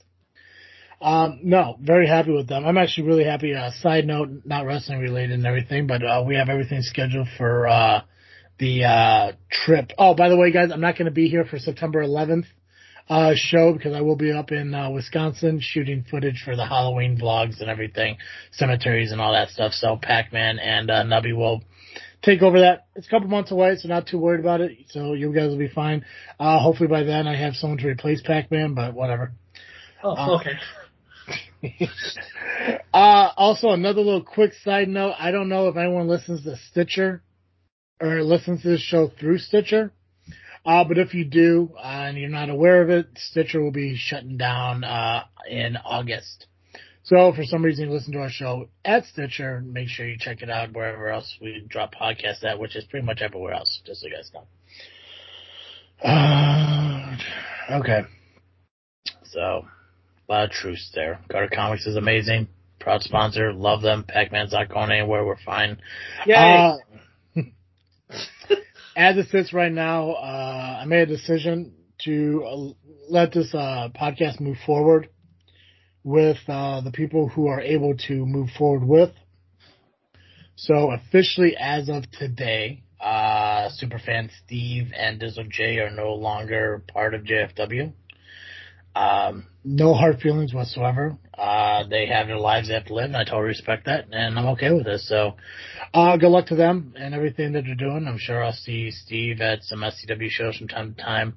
[1.00, 2.64] Um, no, very happy with them.
[2.64, 3.54] I'm actually really happy.
[3.54, 7.68] Uh, side note, not wrestling related and everything, but uh, we have everything scheduled for
[7.68, 8.00] uh,
[8.58, 9.92] the uh, trip.
[9.98, 12.46] Oh, by the way, guys, I'm not going to be here for September 11th
[13.08, 17.18] uh, show because I will be up in uh, Wisconsin shooting footage for the Halloween
[17.18, 18.16] vlogs and everything,
[18.52, 19.72] cemeteries and all that stuff.
[19.72, 21.62] So Pac-Man and uh, Nubby will
[22.22, 22.86] take over that.
[22.96, 24.72] It's a couple months away, so not too worried about it.
[24.88, 26.04] So you guys will be fine.
[26.40, 29.32] Uh, hopefully by then I have someone to replace Pac-Man, but whatever.
[30.02, 30.52] Oh, Uh, okay.
[32.94, 35.14] uh, also, another little quick side note.
[35.18, 37.22] I don't know if anyone listens to Stitcher
[38.00, 39.92] or listens to this show through Stitcher.
[40.64, 43.96] Uh, but if you do, uh, and you're not aware of it, Stitcher will be
[43.96, 46.46] shutting down, uh, in August.
[47.04, 50.42] So for some reason you listen to our show at Stitcher, make sure you check
[50.42, 54.00] it out wherever else we drop podcasts at, which is pretty much everywhere else, just
[54.00, 54.44] so you guys know.
[56.02, 57.16] Uh,
[57.78, 58.00] okay.
[59.22, 59.40] So,
[60.28, 61.20] a lot of truths there.
[61.30, 62.48] Carter Comics is amazing.
[62.80, 63.52] Proud sponsor.
[63.52, 64.04] Love them.
[64.06, 65.24] Pac-Man's not going anywhere.
[65.24, 65.78] We're fine.
[66.26, 66.34] Yay.
[66.34, 66.76] Uh,
[68.96, 72.56] as it sits right now, uh, I made a decision to uh,
[73.10, 75.08] let this uh, podcast move forward
[76.02, 79.10] with uh, the people who are able to move forward with.
[80.56, 87.12] So officially, as of today, uh, Superfan Steve and Dizzle J are no longer part
[87.14, 87.92] of JFW.
[88.96, 91.18] Um, no hard feelings whatsoever.
[91.36, 94.38] Uh, they have their lives they have to live, and I totally respect that, and
[94.38, 95.06] I'm okay with this.
[95.06, 95.36] So,
[95.92, 98.06] uh, good luck to them and everything that they're doing.
[98.08, 101.36] I'm sure I'll see Steve at some SCW shows from time to time.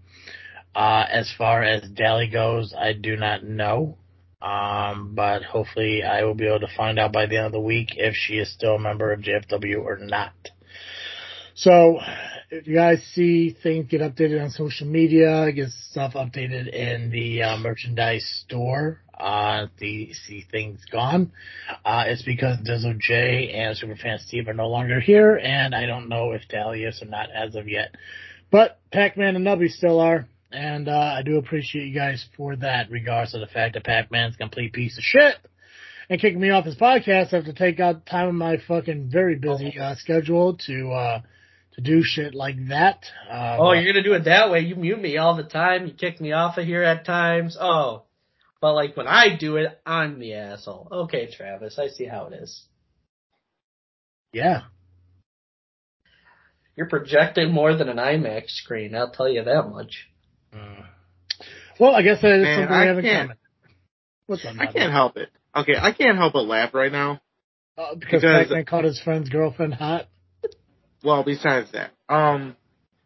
[0.73, 3.97] Uh, as far as Dally goes, I do not know.
[4.41, 7.59] Um, but hopefully I will be able to find out by the end of the
[7.59, 10.31] week if she is still a member of JFW or not.
[11.55, 11.99] So,
[12.51, 17.43] if you guys see things get updated on social media, get stuff updated in the
[17.43, 21.31] uh, merchandise store, uh, the see things gone,
[21.85, 26.09] uh, it's because Dizzle J and Superfan Steve are no longer here, and I don't
[26.09, 27.95] know if Dahlia is or not as of yet.
[28.51, 32.89] But Pac-Man and Nubby still are, and uh, I do appreciate you guys for that,
[32.89, 35.35] regardless of the fact that Pac-Man's a complete piece of shit
[36.09, 37.31] and kicking me off his podcast.
[37.31, 41.21] I have to take out time of my fucking very busy uh, schedule to uh,
[41.83, 43.03] to do shit like that.
[43.29, 44.61] Uh, Oh, but- you're gonna do it that way.
[44.61, 45.87] You mute me all the time.
[45.87, 47.57] You kick me off of here at times.
[47.59, 48.03] Oh,
[48.61, 50.87] but like when I do it, I'm the asshole.
[50.91, 52.65] Okay, Travis, I see how it is.
[54.33, 54.61] yeah.
[56.75, 58.95] You're projecting more than an IMAX screen.
[58.95, 60.07] I'll tell you that much.
[60.53, 60.85] Mm.
[61.77, 63.37] Well, I guess that is Man, something we have in can't- common.
[64.27, 65.29] What's up, I can't help it.
[65.55, 67.19] Okay, I can't help but laugh right now.
[67.77, 70.07] Uh, because, because- Pac-Man called his friend's girlfriend hot.
[71.03, 72.55] Well, besides that, um,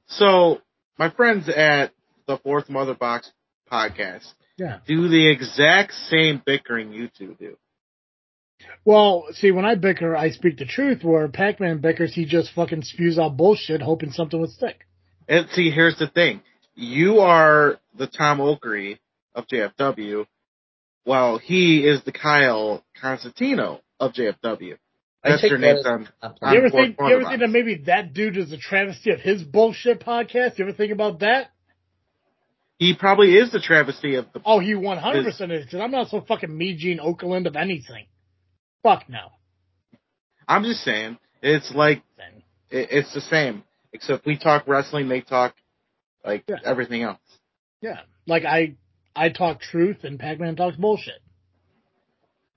[0.08, 0.62] so
[0.98, 1.92] my friends at
[2.28, 3.32] the Fourth Mother Box
[3.72, 4.80] podcast Yeah.
[4.88, 7.58] do the exact same bickering you two do.
[8.86, 11.04] Well, see, when I bicker, I speak the truth.
[11.04, 14.86] Where Pac-Man bickers, he just fucking spews out bullshit, hoping something would stick.
[15.28, 16.42] And see, here's the thing:
[16.76, 19.00] you are the Tom Okery
[19.36, 20.26] of JFW,
[21.04, 24.78] while he is the Kyle Constantino of JFW.
[25.24, 26.10] I That's take your name as on.
[26.22, 26.98] You ever think?
[27.00, 30.58] You ever think that maybe that dude is a travesty of his bullshit podcast?
[30.58, 31.50] You ever think about that?
[32.78, 34.42] He probably is the travesty of the.
[34.46, 35.64] Oh, he one hundred percent is.
[35.66, 38.08] Because I'm not so fucking me Gene Oakland of anything.
[38.82, 39.30] Fuck no.
[40.46, 42.04] I'm just saying, it's like
[42.70, 45.56] it, it's the same, except we talk wrestling, they talk
[46.26, 46.58] like Yeah.
[46.66, 47.20] everything else.
[47.80, 48.76] Yeah, like I,
[49.16, 51.22] I talk truth, and Pac-Man talks bullshit.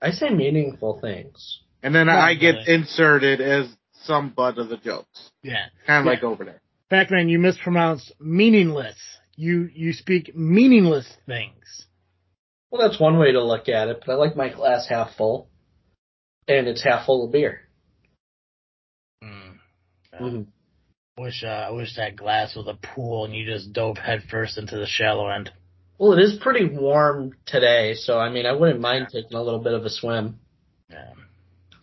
[0.01, 1.61] I say meaningful things.
[1.87, 3.73] And then Not I get inserted as
[4.03, 6.11] some butt of the jokes, Yeah, kind of Yeah.
[6.11, 6.59] like over there.
[6.89, 8.97] Pac-Man, you mispronounced meaningless.
[9.37, 11.85] You you speak meaningless things.
[12.69, 15.47] Well, that's one way to look at it, but I like my glass half full,
[16.45, 17.61] and it's half full of beer.
[19.23, 19.59] Mm.
[20.19, 20.47] Mhm.
[21.17, 24.75] Wish uh, I wish that glass was a pool and you just dove headfirst into
[24.77, 25.53] the shallow end.
[25.97, 29.61] Well, it is pretty warm today, so I mean, I wouldn't mind taking a little
[29.63, 30.41] bit of a swim.
[30.89, 31.13] Yeah.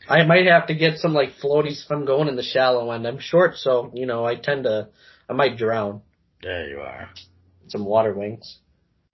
[0.08, 3.06] I might have to get some like floaties if I'm going in the shallow end.
[3.06, 4.88] I'm short, so you know I tend to,
[5.28, 6.02] I might drown.
[6.42, 7.08] There you are.
[7.68, 8.58] Some water wings.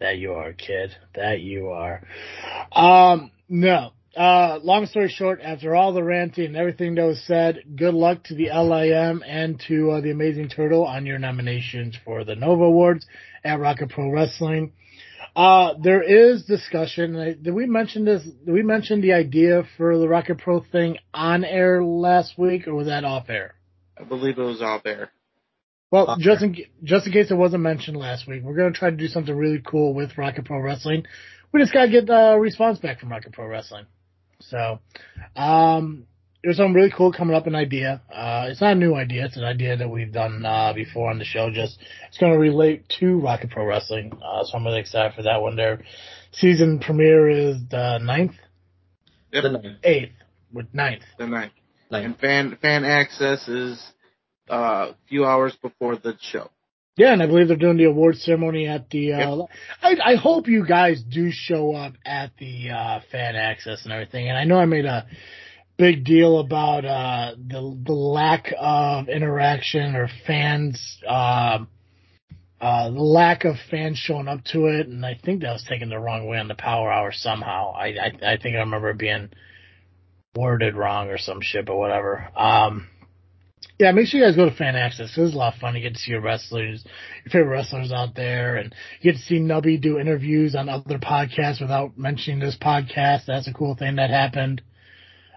[0.01, 0.97] That you are, kid.
[1.15, 2.03] That you are.
[2.73, 3.93] Um, no.
[4.17, 8.25] Uh, long story short, after all the ranting and everything that was said, good luck
[8.25, 12.65] to the LIM and to uh, the Amazing Turtle on your nominations for the Nova
[12.65, 13.07] Awards
[13.45, 14.73] at Rocket Pro Wrestling.
[15.35, 17.39] Uh, there is discussion.
[17.43, 18.23] Did we mention this?
[18.23, 22.75] Did we mention the idea for the Rocket Pro thing on air last week, or
[22.75, 23.55] was that off air?
[23.99, 25.11] I believe it was off air.
[25.91, 28.91] Well, Off just in just in case it wasn't mentioned last week, we're gonna try
[28.91, 31.05] to do something really cool with Rocket Pro Wrestling.
[31.53, 33.87] We just gotta get a response back from Rocket Pro Wrestling.
[34.41, 34.79] So,
[35.37, 36.07] um,
[36.43, 37.47] there's something really cool coming up.
[37.47, 38.01] An idea.
[38.13, 39.27] Uh, it's not a new idea.
[39.27, 41.51] It's an idea that we've done uh, before on the show.
[41.51, 44.13] Just it's going to relate to Rocket Pro Wrestling.
[44.25, 45.57] Uh, so I'm really excited for that one.
[45.57, 45.83] Their
[46.33, 48.33] season premiere is the ninth,
[49.33, 49.43] Yep.
[49.45, 49.79] The ninth.
[49.85, 50.13] eighth,
[50.53, 51.03] with ninth.
[51.19, 51.53] The ninth.
[51.91, 52.05] Ninth.
[52.07, 53.81] And fan fan access is
[54.51, 56.51] uh, a few hours before the show.
[56.97, 59.13] Yeah, and I believe they're doing the award ceremony at the.
[59.15, 59.43] Uh,
[59.81, 64.29] I, I hope you guys do show up at the uh, fan access and everything.
[64.29, 65.07] And I know I made a
[65.81, 71.69] big deal about uh, the the lack of interaction or fans, um
[72.61, 75.89] uh, the lack of fans showing up to it, and I think that was taken
[75.89, 77.73] the wrong way on the Power Hour somehow.
[77.73, 79.31] I I, I think I remember being
[80.37, 82.29] worded wrong or some shit, but whatever.
[82.37, 82.89] Um,
[83.79, 85.17] yeah, make sure you guys go to Fan Access.
[85.17, 85.75] It was a lot of fun.
[85.75, 86.85] You get to see your wrestlers,
[87.25, 90.99] your favorite wrestlers out there, and you get to see Nubby do interviews on other
[90.99, 93.25] podcasts without mentioning this podcast.
[93.27, 94.61] That's a cool thing that happened.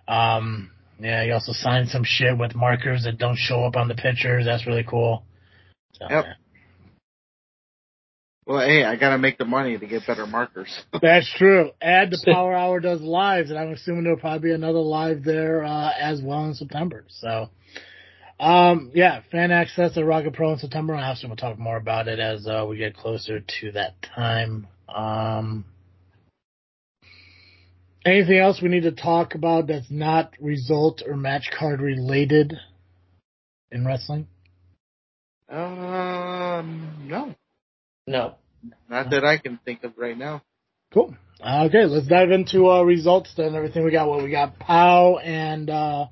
[0.08, 3.96] Um, yeah, you also signed some shit with markers that don't show up on the
[3.96, 4.46] pictures.
[4.46, 5.24] That's really cool.
[5.94, 6.26] So, Yep.
[6.26, 6.34] yeah.
[8.46, 10.84] Well, hey, I gotta make the money to get better markers.
[11.02, 11.72] That's true.
[11.82, 15.64] Add the Power Hour does lives, and I'm assuming there'll probably be another live there
[15.64, 17.06] uh, as well in September.
[17.08, 17.50] So,
[18.42, 20.94] um, yeah, fan access at Rocket Pro in September.
[20.94, 24.68] and Obviously, we'll talk more about it as uh, we get closer to that time.
[24.94, 25.64] Um,
[28.06, 32.54] anything else we need to talk about that's not result or match card related
[33.72, 34.28] in wrestling?
[35.50, 37.36] um, no,
[38.08, 38.36] No.
[38.90, 40.42] not that I can think of right now.
[40.94, 41.16] Cool.
[41.42, 43.56] Okay, let's dive into uh, results then.
[43.56, 44.08] Everything we got.
[44.08, 44.58] What we got?
[44.60, 45.70] Pow and.
[45.70, 46.06] uh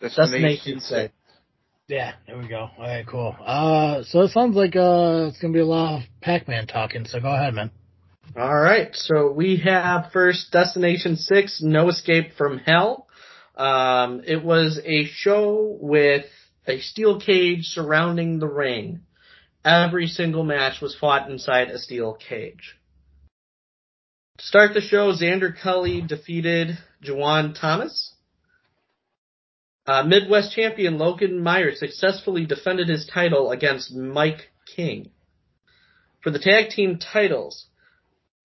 [0.00, 1.12] Destination six.
[1.88, 2.68] Yeah, there we go.
[2.78, 3.34] All right, cool.
[3.44, 7.06] Uh, so it sounds like uh, it's gonna be a lot of Pac-Man talking.
[7.06, 7.70] So go ahead, man.
[8.36, 13.08] All right, so we have first Destination Six, No Escape from Hell.
[13.56, 16.26] Um, it was a show with
[16.66, 19.00] a steel cage surrounding the ring.
[19.64, 22.76] Every single match was fought inside a steel cage.
[24.36, 28.14] To start the show, Xander Cully defeated Juwan Thomas.
[29.86, 35.12] Uh, Midwest champion Logan Meyer successfully defended his title against Mike King.
[36.22, 37.67] For the tag team titles,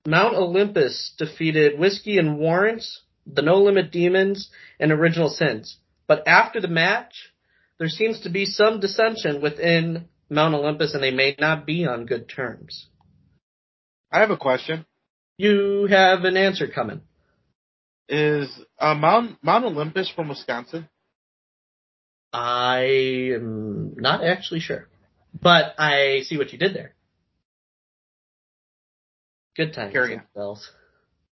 [0.06, 5.78] Mount Olympus defeated Whiskey and Warrants, the No Limit Demons, and Original Sins.
[6.08, 7.32] But after the match,
[7.80, 12.06] there seems to be some dissension within Mount Olympus and they may not be on
[12.06, 12.88] good terms.
[14.12, 14.86] I have a question.
[15.38, 17.02] You have an answer coming.
[18.10, 20.90] Is uh, Mount Mount Olympus from Wisconsin?
[22.32, 24.88] I am not actually sure.
[25.34, 26.94] But I see what you did there.
[29.56, 29.94] Good times.
[29.94, 30.22] Carry.
[30.36, 30.70] Bells.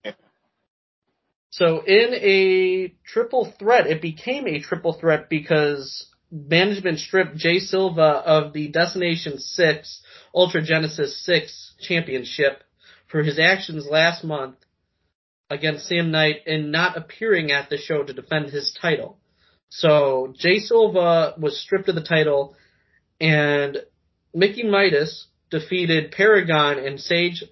[0.04, 0.13] Yeah.
[1.49, 8.01] So in a triple threat, it became a triple threat because management stripped Jay Silva
[8.01, 10.01] of the Destination 6
[10.34, 12.63] Ultra Genesis 6 championship
[13.08, 14.56] for his actions last month
[15.49, 19.17] against Sam Knight and not appearing at the show to defend his title.
[19.69, 22.56] So Jay Silva was stripped of the title
[23.21, 23.78] and
[24.34, 27.43] Mickey Midas defeated Paragon and Sage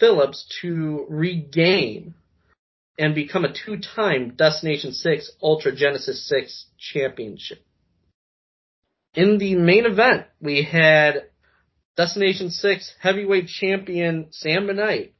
[0.00, 2.14] Phillips to regain
[2.98, 7.64] and become a two-time Destination 6 Ultra Genesis 6 championship.
[9.14, 11.26] In the main event, we had
[11.96, 15.14] Destination 6 heavyweight champion Sam Knight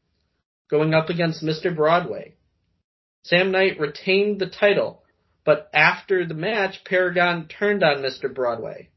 [0.71, 1.75] going up against Mr.
[1.75, 2.35] Broadway.
[3.25, 5.03] Sam Knight retained the title,
[5.45, 8.33] but after the match, Paragon turned on Mr.
[8.33, 8.89] Broadway.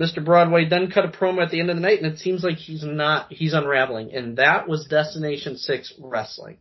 [0.00, 0.22] Mr.
[0.22, 2.58] Broadway then cut a promo at the end of the night, and it seems like
[2.58, 6.58] he's not, he's unraveling, and that was Destination 6 wrestling.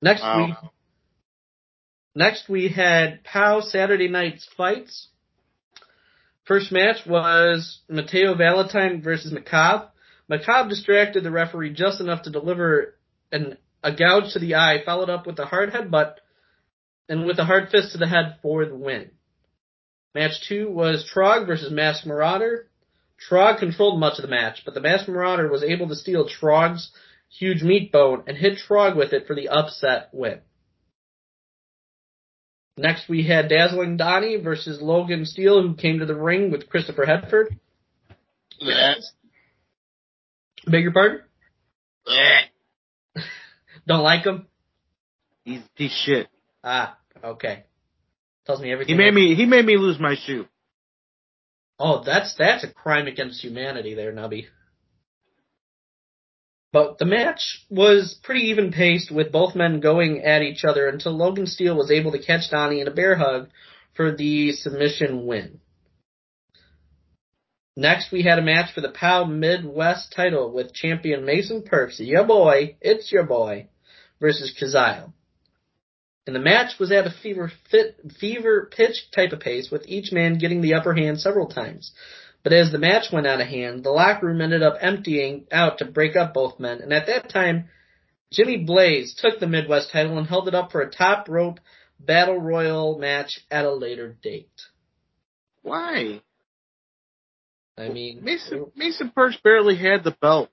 [0.00, 0.46] Next Wow.
[0.46, 0.54] week,
[2.14, 5.08] next we had POW Saturday Night's Fights.
[6.44, 9.90] First match was Mateo Valentine versus McCobb.
[10.30, 12.96] McCobb distracted the referee just enough to deliver
[13.32, 16.14] an, a gouge to the eye, followed up with a hard headbutt,
[17.08, 19.10] and with a hard fist to the head for the win.
[20.14, 22.68] Match two was Trog versus Mask Marauder.
[23.28, 26.90] Trog controlled much of the match, but the Mask Marauder was able to steal Trog's
[27.28, 30.40] huge meat bone and hit Trog with it for the upset win.
[32.76, 37.04] Next we had Dazzling Donnie versus Logan Steele, who came to the ring with Christopher
[37.04, 37.58] Hedford.
[40.66, 41.20] Beg your pardon?
[43.86, 44.46] Don't like him?
[45.44, 46.28] He's he's shit.
[46.64, 47.64] Ah, okay.
[48.50, 48.96] Tells me everything.
[48.96, 50.44] He made me he made me lose my shoe.
[51.78, 54.46] Oh, that's that's a crime against humanity, there, Nubby.
[56.72, 61.12] But the match was pretty even paced with both men going at each other until
[61.12, 63.50] Logan Steele was able to catch Donnie in a bear hug
[63.94, 65.60] for the submission win.
[67.76, 72.24] Next, we had a match for the POW Midwest title with champion Mason Perks, your
[72.26, 73.68] boy, it's your boy,
[74.20, 75.12] versus Kazile.
[76.30, 80.12] And the match was at a fever fit, fever pitch type of pace with each
[80.12, 81.90] man getting the upper hand several times.
[82.44, 85.78] But as the match went out of hand, the locker room ended up emptying out
[85.78, 86.82] to break up both men.
[86.82, 87.68] And at that time,
[88.32, 91.58] Jimmy Blaze took the Midwest title and held it up for a top rope
[91.98, 94.52] battle royal match at a later date.
[95.62, 96.20] Why?
[97.76, 99.10] I mean, Mason Mason
[99.42, 100.48] barely had the belt.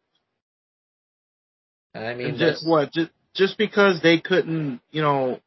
[1.94, 2.92] I mean, And just what?
[2.92, 5.40] Just just because they couldn't, you know,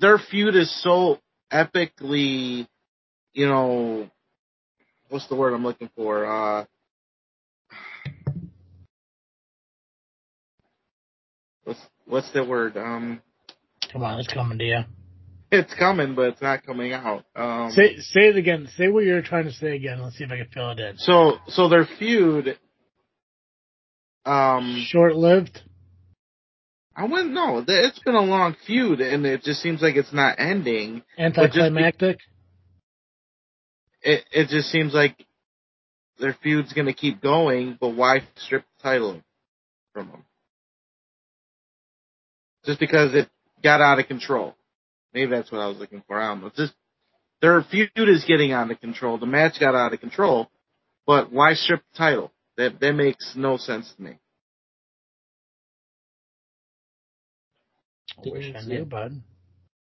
[0.00, 1.18] their feud is so
[1.52, 2.66] epically,
[3.32, 4.08] you know,
[5.08, 6.24] what's the word I'm looking for?
[6.26, 6.64] Uh,
[11.64, 12.76] what's what's the word?
[12.76, 13.20] Um,
[13.92, 14.80] Come on, it's coming to you.
[15.50, 17.24] it's coming, but it's not coming out.
[17.34, 18.68] Um, Say say it again.
[18.76, 20.00] Say what you're trying to say again.
[20.02, 20.96] Let's see if I can fill it in.
[20.98, 22.58] so so their feud.
[24.26, 25.60] Um, Short lived.
[26.94, 27.64] I wouldn't know.
[27.66, 31.02] It's been a long feud, and it just seems like it's not ending.
[31.18, 32.18] Anticlimactic.
[34.02, 35.24] it it just seems like
[36.18, 39.22] their feud's gonna keep going, but why strip the title
[39.92, 40.24] from them?
[42.64, 43.28] Just because it
[43.62, 44.54] got out of control.
[45.14, 46.20] Maybe that's what I was looking for.
[46.20, 46.46] I don't know.
[46.48, 46.74] It's just
[47.40, 49.16] their feud is getting out of control.
[49.16, 50.50] The match got out of control,
[51.06, 52.32] but why strip the title?
[52.56, 54.18] That that makes no sense to me.
[58.18, 59.22] I wish I knew, bud.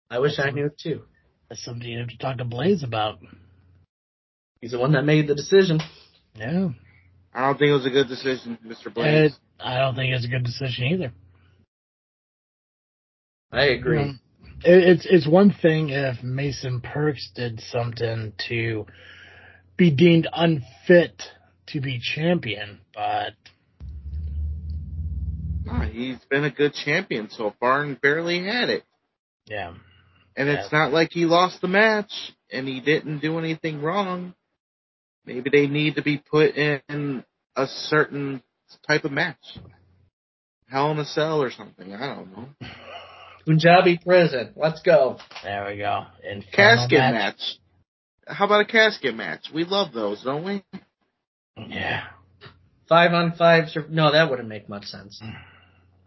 [0.09, 1.03] I wish I knew too.
[1.49, 3.20] That's something you have to talk to Blaze about.
[4.61, 5.80] He's the one that made the decision.
[6.36, 6.70] Yeah.
[7.34, 8.88] I don't think it was a good decision, Mr.
[8.88, 9.36] It, Blaze.
[9.59, 11.14] I don't think it's a good decision either.
[13.51, 13.99] I agree.
[13.99, 14.14] You know,
[14.64, 18.86] it, it's it's one thing if Mason Perks did something to
[19.78, 21.22] be deemed unfit
[21.68, 23.34] to be champion, but
[25.66, 28.84] No, he's been a good champion so far and barely had it.
[29.45, 29.74] yeah,
[30.36, 32.11] And it's not like he lost the match
[32.51, 34.34] and he didn't do anything wrong.
[35.26, 37.24] Maybe they need to be put in
[37.55, 38.43] a certain
[38.88, 39.38] type of match.
[40.70, 41.93] Hell in a Cell or something.
[41.93, 42.49] I don't know.
[43.45, 44.53] Punjabi prison.
[44.55, 45.18] Let's go.
[45.43, 46.05] there we go.
[46.24, 47.41] Inferno Casket match.
[48.26, 49.47] How about a casket match?
[49.53, 50.64] We love those, don't we?
[51.57, 52.03] Yeah.
[52.88, 53.70] Five on five.
[53.70, 55.22] sur- No, that wouldn't make much sense.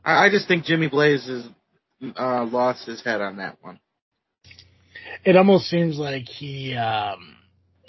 [0.06, 1.48] I, I just think Jimmy Blaze has
[2.16, 3.80] uh, lost his head on that one.
[5.24, 7.36] It almost seems like he, um,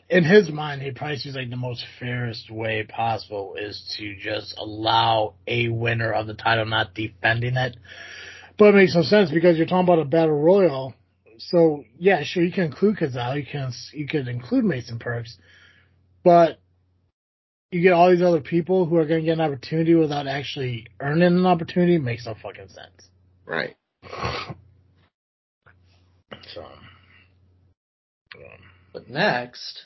[0.09, 4.55] in his mind, he probably sees like the most fairest way possible is to just
[4.57, 7.77] allow a winner of the title not defending it.
[8.57, 10.95] But it makes no sense because you're talking about a battle royal.
[11.37, 15.37] So yeah, sure you can include Kazal, you can you could include Mason Perks,
[16.23, 16.59] but
[17.71, 20.87] you get all these other people who are going to get an opportunity without actually
[20.99, 21.97] earning an opportunity.
[21.97, 23.09] Makes no fucking sense.
[23.45, 23.75] Right.
[26.53, 26.63] So.
[26.63, 26.79] um,
[28.93, 29.83] But next,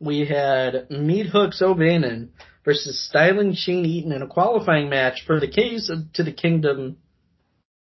[0.00, 2.32] we had Meat Hooks O'Bannon
[2.64, 6.96] versus Styling Shane Eaton in a qualifying match for the case of, to the Kingdom.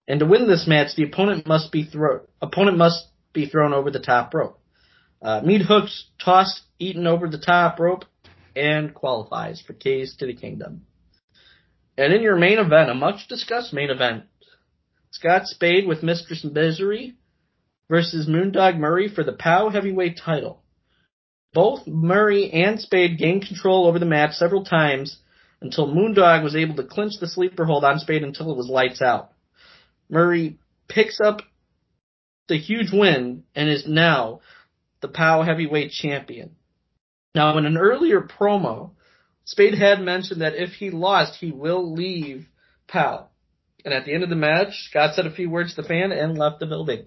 [0.06, 2.20] And to win this match, the opponent must be thrown.
[2.40, 4.58] Opponent must be thrown over the top rope.
[5.22, 8.04] Uh, Meat Hooks tossed Eaton over the top rope
[8.56, 10.86] and qualifies for Keys to the Kingdom.
[11.96, 14.24] And in your main event, a much discussed main event,
[15.10, 17.14] Scott Spade with Mistress Misery
[17.88, 20.62] versus Moondog Murray for the POW heavyweight title.
[21.52, 25.18] Both Murray and Spade gained control over the match several times
[25.60, 29.02] until Moondog was able to clinch the sleeper hold on Spade until it was lights
[29.02, 29.32] out.
[30.08, 31.42] Murray picks up
[32.48, 34.40] the huge win and is now
[35.00, 36.56] the POW heavyweight champion.
[37.34, 38.92] Now, in an earlier promo,
[39.44, 42.46] Spade had mentioned that if he lost, he will leave
[42.88, 43.28] POW.
[43.84, 46.12] And at the end of the match, Scott said a few words to the fan
[46.12, 47.06] and left the building.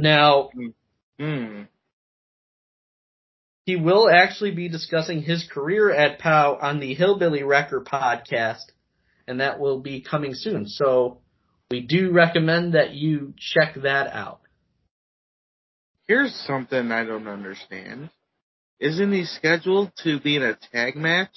[0.00, 0.50] Now,
[1.18, 1.62] Hmm.
[3.64, 8.64] he will actually be discussing his career at POW on the Hillbilly Wrecker podcast,
[9.26, 10.66] and that will be coming soon.
[10.68, 11.20] So
[11.70, 14.40] we do recommend that you check that out.
[16.08, 18.08] Here's something I don't understand.
[18.80, 21.36] Isn't he scheduled to be in a tag match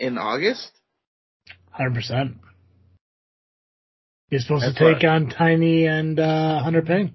[0.00, 0.72] in August?
[1.78, 2.34] 100%.
[4.30, 7.14] He's supposed that's to take on Tiny and uh, Hunter Payne.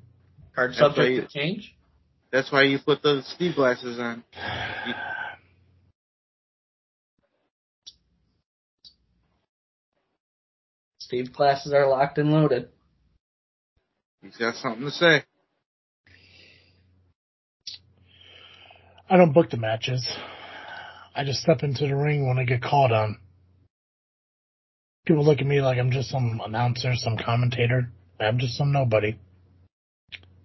[0.55, 1.75] Card subject to change?
[2.31, 4.23] That's why you put the Steve glasses on.
[10.99, 12.69] Steve glasses are locked and loaded.
[14.21, 15.23] He's got something to say.
[19.11, 20.09] I don't book the matches.
[21.13, 23.17] I just step into the ring when I get called on.
[25.05, 27.89] People look at me like I'm just some announcer, some commentator.
[28.21, 29.17] I'm just some nobody.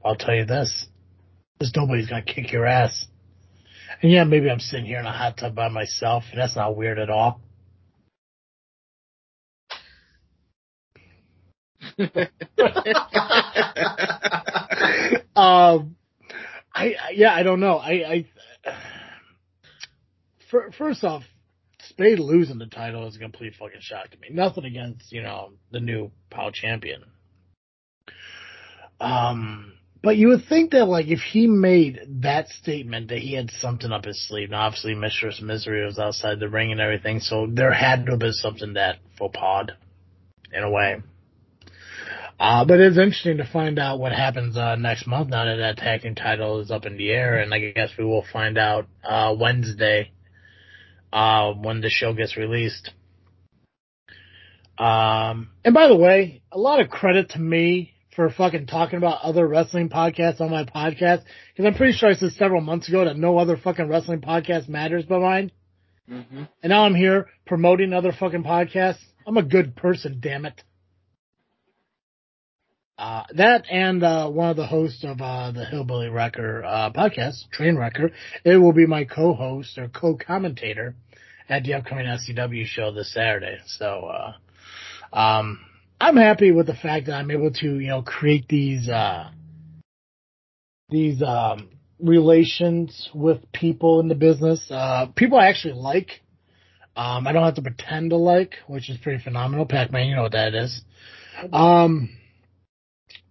[0.05, 0.89] I'll tell you this.
[1.61, 3.07] This nobody's gonna kick your ass.
[4.03, 6.75] And yeah, maybe I'm sitting here in a hot tub by myself, and that's not
[6.75, 7.41] weird at all.
[15.37, 15.97] um,
[16.77, 17.77] I, I yeah, I don't know.
[17.77, 18.27] I, I
[20.51, 21.23] for, first off,
[21.89, 24.29] Spade losing the title is a complete fucking shock to me.
[24.31, 27.05] Nothing against you know the new POW champion.
[29.01, 33.51] Um, but you would think that like if he made that statement that he had
[33.51, 34.51] something up his sleeve.
[34.51, 38.21] Now obviously Mistress Misery was outside the ring and everything, so there had to have
[38.21, 39.73] been something that faux pod
[40.53, 41.03] in a way.
[42.39, 45.79] Uh, but it's interesting to find out what happens uh, next month now that that
[45.79, 48.87] tag team title is up in the air, and I guess we will find out
[49.03, 50.13] uh, Wednesday
[51.13, 52.91] uh, when the show gets released.
[54.79, 59.23] Um, and by the way, a lot of credit to me for fucking talking about
[59.23, 61.23] other wrestling podcasts on my podcast,
[61.53, 64.69] because I'm pretty sure I said several months ago that no other fucking wrestling podcast
[64.69, 65.53] matters but mine.
[66.07, 69.03] hmm And now I'm here promoting other fucking podcasts.
[69.27, 70.63] I'm a good person, damn it.
[72.99, 77.51] Uh, that and uh, one of the hosts of uh, the Hillbilly Wrecker uh, podcast,
[77.51, 78.11] Train Wrecker,
[78.43, 80.95] it will be my co-host or co-commentator
[81.49, 83.59] at the upcoming SCW show this Saturday.
[83.67, 84.11] So,
[85.13, 85.61] uh, um,
[86.01, 89.31] I'm happy with the fact that I'm able to, you know, create these uh,
[90.89, 91.69] these um,
[92.01, 96.23] relations with people in the business, uh, people I actually like.
[96.97, 99.67] Um, I don't have to pretend to like, which is pretty phenomenal.
[99.67, 100.81] Pac-Man, you know what that is.
[101.53, 102.09] Um,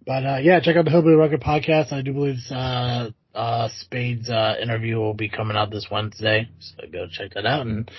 [0.06, 1.92] but uh, yeah, check out the Hillbilly Wrecker podcast.
[1.92, 6.86] I do believe uh, uh, Spade's uh, interview will be coming out this Wednesday, so
[6.90, 7.90] go check that out and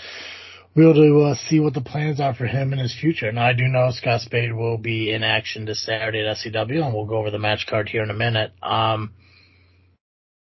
[0.76, 3.32] we'll to uh, see what the plans are for him in his future.
[3.32, 6.94] Now I do know Scott Spade will be in action this Saturday at SCW, and
[6.94, 8.54] we'll go over the match card here in a minute.
[8.62, 9.14] Um,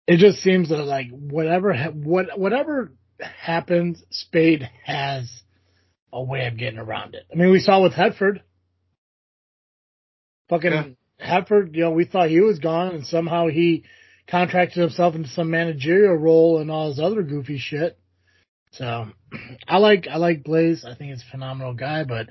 [0.06, 5.30] it just seems that like whatever ha- what whatever happens, Spade has
[6.12, 7.24] a way of getting around it.
[7.32, 8.40] I mean, we saw with Hedford.
[10.50, 10.84] Fucking Yeah.
[11.24, 13.84] Hedford, you know, we thought he was gone, and somehow he
[14.28, 17.98] contracted himself into some managerial role and all his other goofy shit.
[18.72, 19.06] So,
[19.68, 20.84] I like I like Blaze.
[20.84, 22.28] I think he's a phenomenal guy, but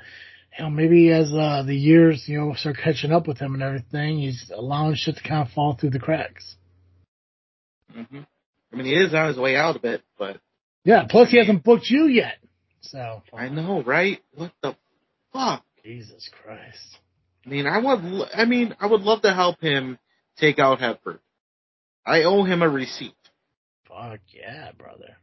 [0.58, 3.64] you know, maybe as uh, the years you know start catching up with him and
[3.64, 6.56] everything, he's allowing shit to kind of fall through the cracks.
[7.91, 8.20] hmm
[8.72, 10.38] I mean, he is on his way out a bit, but
[10.84, 11.06] Yeah.
[11.08, 12.38] Plus, he hasn't booked you yet.
[12.82, 14.20] So, I know, right?
[14.34, 14.76] What the
[15.32, 15.64] fuck?
[15.84, 16.98] Jesus Christ.
[17.46, 18.04] I mean, I would.
[18.06, 19.98] l- I mean, I would love to help him
[20.38, 21.20] take out Hepburn.
[22.06, 23.16] I owe him a receipt.
[23.88, 25.18] Fuck yeah, brother.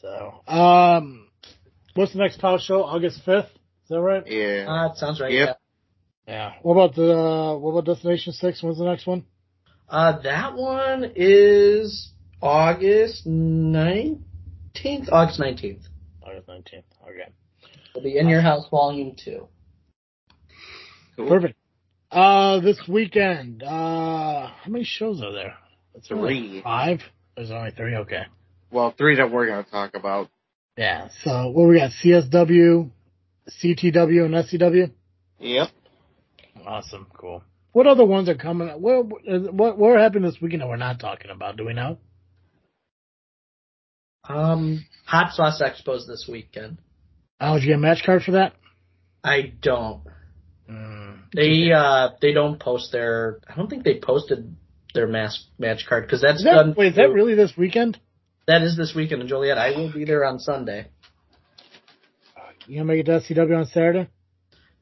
[0.00, 1.28] So, um,
[1.94, 2.84] what's the next power show?
[2.84, 3.50] August fifth.
[3.84, 4.22] Is that right?
[4.26, 4.66] Yeah.
[4.68, 5.32] Uh, that sounds right.
[5.32, 5.60] Yep.
[6.26, 6.52] Yeah.
[6.62, 8.62] What about the uh, what about Destination Six?
[8.62, 9.24] When's the next one?
[9.88, 15.08] Uh, that one is August nineteenth.
[15.10, 15.82] August nineteenth.
[16.22, 16.84] August nineteenth.
[17.02, 17.28] Okay.
[17.90, 19.48] It'll be in your house, volume two.
[21.20, 21.28] Cool.
[21.28, 21.58] Perfect.
[22.10, 25.54] Uh, this weekend, uh, how many shows are there?
[25.94, 26.62] It's only Three.
[26.62, 27.00] Five?
[27.36, 27.94] There's only three?
[27.96, 28.22] Okay.
[28.70, 30.28] Well, three that we're gonna talk about.
[30.76, 31.08] Yeah.
[31.22, 31.90] So, what we got?
[32.02, 32.90] CSW,
[33.62, 34.90] CTW, and SCW?
[35.38, 35.68] Yep.
[36.66, 37.06] Awesome.
[37.12, 37.42] Cool.
[37.72, 38.68] What other ones are coming?
[38.68, 39.06] What,
[39.52, 41.56] what, what happened this weekend that we're not talking about?
[41.56, 41.98] Do we know?
[44.28, 46.78] Um, Hot Sauce Expos this weekend.
[47.40, 48.54] Oh, did you get a match card for that?
[49.22, 50.02] I don't.
[50.70, 51.18] Mm.
[51.34, 53.40] They uh they don't post their.
[53.48, 54.54] I don't think they posted
[54.94, 56.74] their mass match card because that's Is that, done.
[56.76, 57.98] wait, is that really this weekend?
[58.46, 59.58] That is this weekend in Joliet.
[59.58, 60.88] I will be there on Sunday.
[62.66, 64.08] You gonna make it to SCW on Saturday?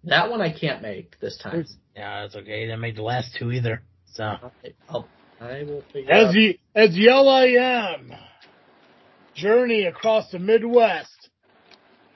[0.05, 1.66] That one I can't make this time.
[1.97, 2.61] Yeah, that's okay.
[2.66, 3.82] Didn't make the last two either.
[4.12, 4.24] So
[4.89, 5.09] I'll,
[5.41, 6.34] I will figure as out.
[6.34, 8.12] the as the LIM
[9.34, 11.18] journey across the Midwest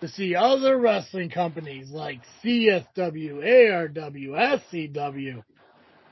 [0.03, 5.45] to see other wrestling companies like CSW, ARW, SCW.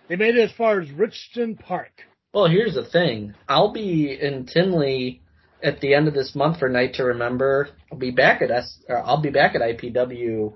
[0.09, 1.91] They made it as far as Richton Park.
[2.32, 3.34] Well, here's the thing.
[3.49, 5.22] I'll be in Tinley
[5.61, 7.68] at the end of this month for Night to Remember.
[7.91, 8.78] I'll be back at S.
[8.88, 10.53] Or I'll be back at IPW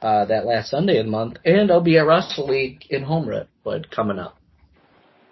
[0.00, 3.48] uh, that last Sunday of the month, and I'll be at Wrestle League in Homerun,
[3.64, 4.38] but coming up.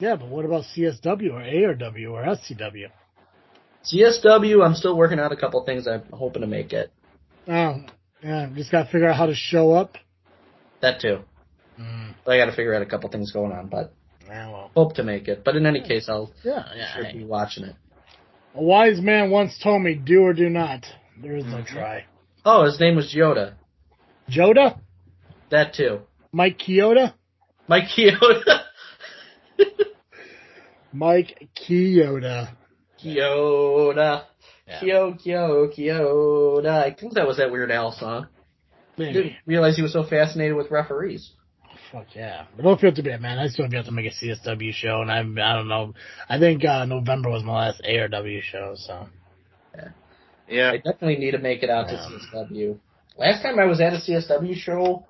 [0.00, 2.90] Yeah, but what about CSW or ARW or SCW?
[3.84, 5.86] CSW, I'm still working out a couple things.
[5.86, 6.90] I'm hoping to make it.
[7.48, 7.84] Oh,
[8.22, 9.96] yeah, just gotta figure out how to show up.
[10.80, 11.20] That too.
[11.80, 13.92] Mm, I got to figure out a couple things going on, but
[14.26, 15.42] yeah, well, hope to make it.
[15.44, 16.94] But in any case, I'll yeah, yeah.
[16.94, 17.18] sure hey.
[17.18, 17.76] be watching it.
[18.54, 20.86] A wise man once told me, "Do or do not.
[21.22, 21.66] There is no Mhm.
[21.66, 22.04] try."
[22.44, 23.54] Oh, his name was Yoda.
[24.30, 24.78] Joda,
[25.50, 26.00] That too.
[26.32, 27.12] Mike Kyoto,
[27.68, 28.64] Mike Yoda.
[30.92, 32.48] Mike Kyoto.
[33.02, 34.24] Kyoda.
[34.66, 34.80] Yeah.
[34.80, 36.82] Kyo, Kyo, Kyoda.
[36.82, 38.26] I think that was that Weird Al song.
[38.98, 39.12] Maybe.
[39.12, 41.32] Didn't realize he was so fascinated with referees.
[41.92, 42.46] Fuck yeah.
[42.56, 43.38] But don't feel too bad, man.
[43.38, 45.94] I still have to make a CSW show, and I'm, I don't know.
[46.28, 49.06] I think uh, November was my last ARW show, so.
[49.76, 49.88] Yeah.
[50.48, 50.70] yeah.
[50.72, 52.78] I definitely need to make it out to CSW.
[53.18, 55.06] Last time I was at a CSW show,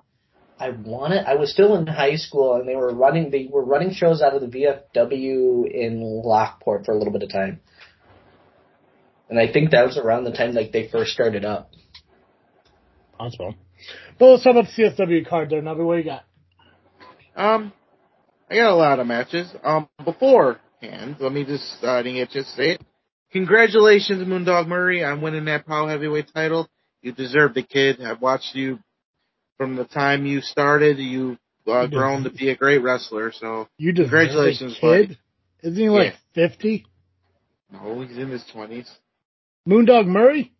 [0.59, 1.25] I wanted.
[1.25, 3.31] I was still in high school, and they were running.
[3.31, 7.31] They were running shows out of the VFW in Lockport for a little bit of
[7.31, 7.59] time,
[9.29, 11.71] and I think that was around the time like they first started up.
[13.17, 13.55] Possible.
[14.19, 15.85] But let's talk about the CSW card there, Nubby.
[15.85, 16.23] What you got?
[17.35, 17.71] Um,
[18.49, 19.51] I got a lot of matches.
[19.63, 22.81] Um, beforehand, let me just, uh, I didn't get to say it.
[23.31, 26.67] Congratulations, Moondog Murray, on winning that Power Heavyweight title.
[27.01, 28.01] You deserve the kid.
[28.01, 28.79] I've watched you
[29.57, 30.97] from the time you started.
[30.97, 33.31] You've uh, You grown to be a great wrestler.
[33.33, 35.07] So, You deserve Congratulations, it, kid.
[35.09, 35.19] buddy.
[35.63, 36.85] Isn't he like 50?
[37.71, 38.89] no, he's in his twenties.
[39.67, 40.53] Moondog Murray?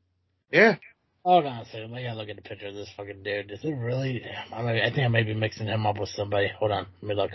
[0.52, 0.76] Yeah.
[1.24, 1.94] Hold on a second.
[1.96, 3.52] I gotta look at the picture of this fucking dude.
[3.52, 4.22] Is it really?
[4.54, 6.50] I, I think I may be mixing him up with somebody.
[6.60, 6.88] Hold on.
[7.02, 7.32] Let me look.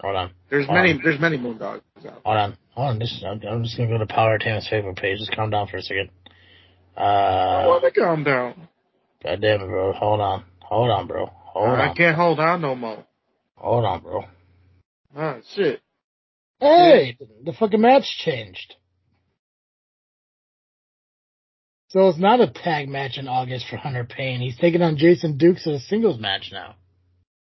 [0.00, 0.30] Hold on.
[0.50, 1.00] There's Hold many, on.
[1.02, 2.20] there's many Moondogs out.
[2.24, 2.56] Hold on.
[2.74, 2.98] Hold on.
[2.98, 5.18] This, I'm, I'm just gonna go to Power Entertainment's favorite page.
[5.18, 6.10] Just calm down for a second.
[6.96, 8.68] I Uh, want to calm down.
[9.22, 9.92] God damn it, bro.
[9.92, 10.44] Hold on.
[10.62, 11.26] Hold on, bro.
[11.26, 11.96] Hold I on.
[11.96, 13.04] can't hold on no more.
[13.56, 14.24] Hold on, bro.
[15.16, 15.80] Ah, shit.
[16.60, 18.74] Hey, the fucking match changed.
[21.88, 24.40] So it's not a tag match in August for Hunter Payne.
[24.40, 26.74] He's taking on Jason Dukes in a singles match now.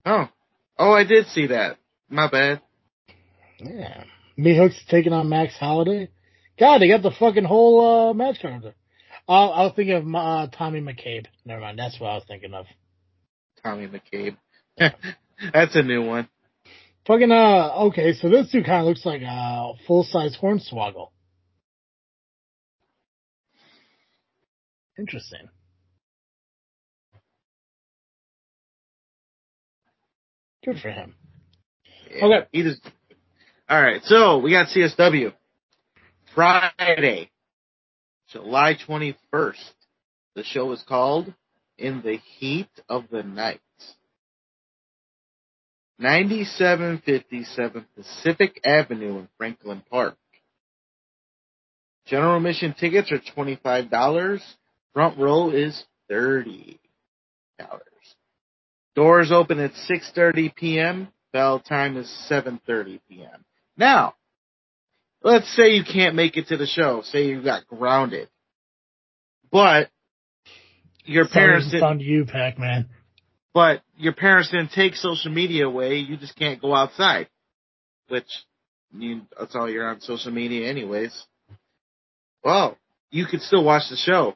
[0.06, 0.30] Oh,
[0.78, 1.78] oh, I did see that.
[2.10, 2.62] My bad.
[3.60, 4.06] Yeah.
[4.38, 6.10] Meat Hook's taking on Max Holiday.
[6.58, 8.76] God, they got the fucking whole uh, match card there.
[9.28, 11.28] Uh, I was thinking of uh, Tommy McCabe.
[11.46, 11.78] Never mind.
[11.78, 12.66] That's what I was thinking of.
[13.62, 14.38] Tommy McCabe.
[14.78, 16.30] That's a new one.
[17.06, 21.10] Fucking, uh, okay, so this dude kind of looks like a full-size hornswoggle.
[25.00, 25.48] Interesting.
[30.66, 31.16] Good for him.
[32.12, 32.48] Yeah, Okay.
[32.52, 32.82] He just.
[33.70, 35.32] All right, so we got CSW
[36.36, 37.30] Friday,
[38.32, 39.74] July twenty first.
[40.36, 41.34] The show is called
[41.78, 43.62] "In the Heat of the Night."
[46.02, 50.16] 9757 Pacific Avenue in Franklin Park.
[52.06, 54.42] General admission tickets are $25.
[54.94, 56.78] Front row is $30.
[58.96, 61.08] Doors open at 6:30 p.m.
[61.32, 63.46] Bell time is 7:30 p.m.
[63.78, 64.16] Now,
[65.24, 67.02] let's say you can't make it to the show.
[67.04, 68.30] Say you got grounded,
[69.52, 69.90] but
[71.06, 72.90] your parents didn't, found you, Pac-Man.
[73.54, 75.98] but your parents didn't take social media away.
[75.98, 77.30] You just can't go outside,
[78.10, 78.28] which
[78.92, 81.26] you, that's all you're on social media anyways.
[82.44, 82.78] Well,
[83.12, 84.36] you could still watch the show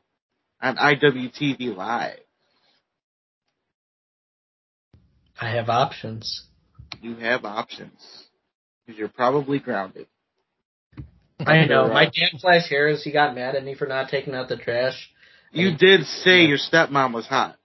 [0.64, 2.20] on IWTV Live.
[5.40, 6.46] I have options.
[7.02, 8.00] You have options
[8.86, 10.08] because you're probably grounded.
[11.40, 11.90] I know.
[11.90, 15.10] My dad Flash Harris, he got mad at me for not taking out the trash.
[15.52, 17.58] You did say your stepmom was hot.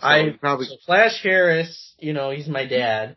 [0.00, 3.16] So I probably so Flash Harris, you know, he's my dad,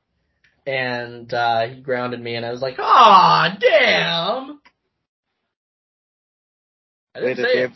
[0.66, 4.60] and uh he grounded me, and I was like, "Aw, damn!"
[7.16, 7.72] I didn't to say it.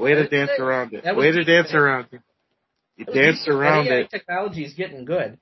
[0.00, 0.60] Way to dance it.
[0.60, 1.16] around it.
[1.16, 2.20] Way to dance around it.
[2.96, 4.10] You danced around AI it.
[4.10, 5.38] Technology is getting good,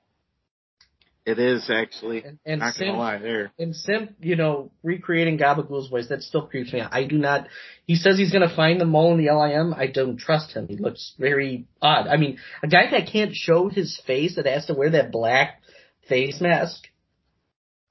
[1.25, 2.23] It is actually.
[2.23, 3.51] and, and Not gonna Sim, lie there.
[3.59, 6.93] and Sim, you know, recreating Gabagool's voice that still creeps me out.
[6.93, 7.47] I do not.
[7.85, 9.73] He says he's going to find the mole in the LIM.
[9.73, 10.67] I don't trust him.
[10.69, 12.07] He looks very odd.
[12.07, 15.61] I mean, a guy that can't show his face that has to wear that black
[16.07, 16.87] face mask.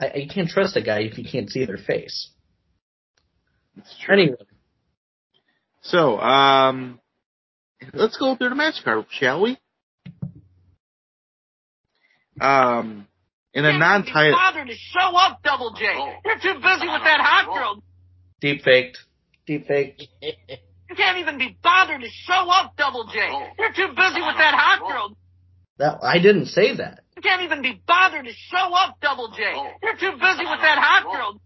[0.00, 2.30] I, I can't trust a guy if you can't see their face.
[3.76, 4.14] It's true.
[4.14, 4.36] Anyway,
[5.82, 7.00] So, um,
[7.94, 9.58] let's go through the match card, shall we?
[12.40, 13.06] Um,
[13.54, 15.84] in a Can't even be non-title, bothered to show up, Double J.
[16.24, 17.82] You're too busy with that hot girl.
[18.40, 18.98] deep faked,
[19.46, 20.06] deep faked.
[20.90, 23.18] You can't even be bothered to show up, Double J.
[23.58, 25.18] You're too busy with that hot girl.
[25.76, 27.00] That I didn't say that.
[27.14, 29.42] You can't even be bothered to show up, Double J.
[29.82, 31.40] You're too busy with that hot girl.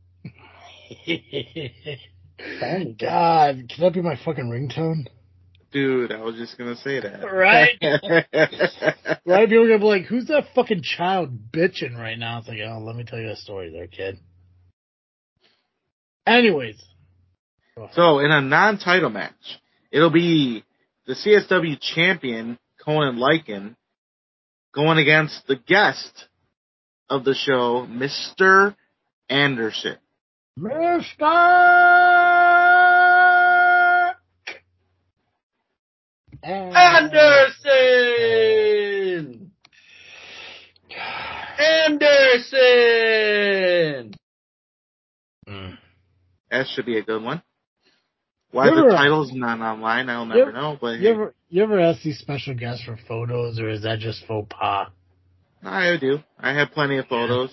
[2.39, 2.97] Fine.
[3.01, 5.07] God, can that be my fucking ringtone?
[5.73, 7.23] Dude, I was just gonna say that.
[7.25, 7.79] Right?
[7.81, 12.39] A lot of people are gonna be like, "Who's that fucking child bitching right now?"
[12.39, 14.19] It's like, oh, let me tell you a story, there, kid.
[16.27, 16.77] Anyways,
[17.93, 19.33] so in a non-title match,
[19.91, 20.63] it'll be
[21.07, 23.77] the CSW champion Conan Lycan
[24.75, 26.29] going against the guest
[27.09, 28.77] of the show, Mr.
[29.29, 29.97] Anderson.
[30.57, 32.22] Mister
[36.43, 37.53] Anderson!
[43.23, 44.15] Anderson!
[45.49, 45.79] Mm.
[46.51, 47.43] That should be a good one.
[48.51, 50.77] Why You the ever- title's not online, I'll never You- know.
[50.81, 54.25] But You ever you ever ask these special guests for photos, or is that just
[54.27, 54.89] faux pas?
[55.65, 56.23] I do.
[56.39, 57.51] I have plenty of photos.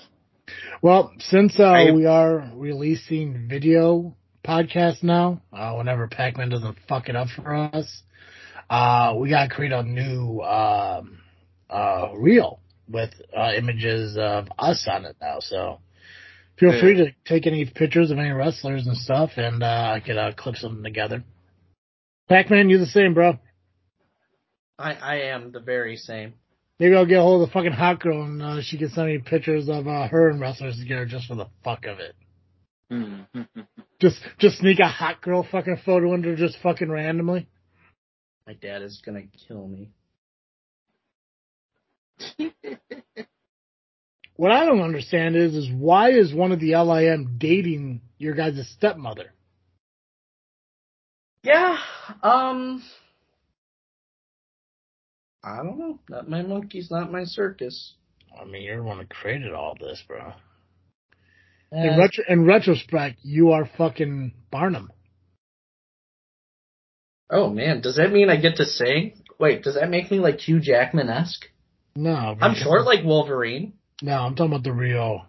[0.82, 7.08] Well, since uh, I- we are releasing video podcasts now, uh, whenever Pac-Man doesn't fuck
[7.08, 8.02] it up for us,
[8.70, 11.20] uh, we gotta create a new um,
[11.70, 12.60] uh, reel
[12.90, 15.40] with uh, images of us on it now.
[15.40, 15.80] So
[16.58, 16.80] feel Yeah.
[16.82, 20.32] free to take any pictures of any wrestlers and stuff, and uh, I could uh,
[20.34, 21.24] clip something together.
[22.28, 23.40] Pac-Man, you the same, bro.
[24.78, 26.36] I, I am the very same.
[26.80, 29.08] Maybe I'll get a hold of the fucking hot girl and uh, she can send
[29.08, 32.16] me pictures of uh, her and wrestlers together just for the fuck of it.
[32.90, 33.22] Hmm.
[34.00, 37.50] Just just sneak a hot girl fucking photo there just fucking randomly.
[38.50, 39.92] My dad is gonna kill me.
[44.38, 48.68] What I don't understand is is why is one of the LIM dating your guys'
[48.70, 49.34] stepmother?
[51.44, 51.78] Yeah,
[52.24, 52.82] um,
[55.44, 56.00] I don't know.
[56.10, 57.94] Not my monkeys, not my circus.
[58.42, 60.22] I mean, you're the one that created all this, bro.
[60.22, 60.34] Uh,
[61.72, 64.90] In, retro- in retrospect, you are fucking Barnum.
[67.30, 69.22] Oh man, does that mean I get to sing?
[69.40, 71.46] Wait, does that make me like Hugh Jackman esque?
[71.96, 73.74] No, I'm because- short like Wolverine.
[74.02, 75.26] No, I'm talking about the real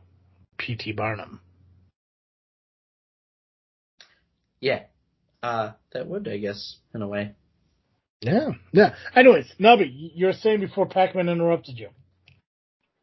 [0.58, 0.92] P.T.
[0.92, 1.40] Barnum.
[4.60, 4.82] Yeah,
[5.42, 7.34] uh, that would, I guess, in a way.
[8.20, 8.94] Yeah, yeah.
[9.16, 11.88] Anyways, Nubby, you were saying before Pac-Man interrupted you.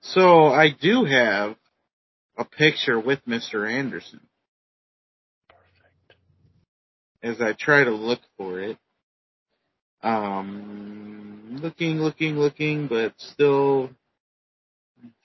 [0.02, 1.56] So I do have
[2.38, 3.70] a picture with Mr.
[3.70, 4.22] Anderson.
[5.50, 6.20] Perfect.
[7.24, 8.78] As I try to look for it.
[10.04, 13.90] Um, looking, looking, looking, but still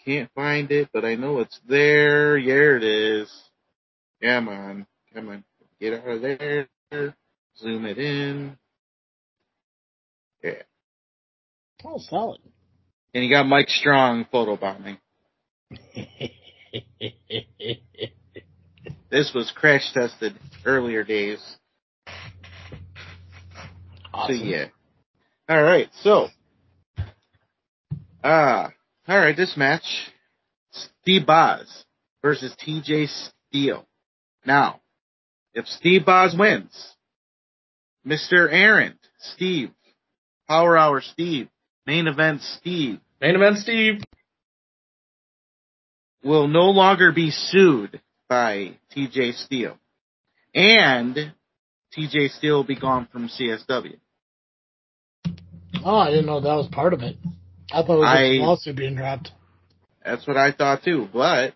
[0.05, 2.43] can't find it, but I know it's there.
[2.43, 3.33] There it is.
[4.23, 4.87] Come on.
[5.15, 5.45] Come on.
[5.81, 6.69] Get out of there.
[7.59, 8.57] Zoom it in.
[10.43, 10.63] Yeah.
[11.85, 12.41] Oh, solid.
[13.15, 14.99] And you got Mike Strong photobombing.
[19.13, 20.33] This was crash tested
[20.65, 21.39] earlier days.
[24.13, 24.39] Awesome.
[24.39, 24.67] So yeah.
[25.49, 25.89] All right.
[26.03, 26.29] So,
[28.23, 28.69] uh,
[29.09, 29.37] all right.
[29.37, 30.11] This match,
[31.03, 31.85] Steve Boz
[32.23, 33.09] versus T.J.
[33.51, 33.87] Steele.
[34.47, 34.81] Now,
[35.55, 36.95] if Steve Boz wins,
[38.07, 38.49] Mr.
[38.51, 39.71] Aaron, Steve,
[40.49, 41.49] Power Hour Steve,
[41.87, 44.03] Main Event Steve, Main event, Steve.
[46.25, 49.33] will no longer be sued by T.J.
[49.33, 49.79] Steele,
[50.55, 51.33] and
[51.93, 52.29] T.J.
[52.29, 53.99] Steele will be gone from CSW.
[55.85, 57.17] Oh, I didn't know that was part of it.
[57.73, 59.31] I thought it was I- a lawsuit being dropped.
[60.05, 61.55] That's what I thought too, but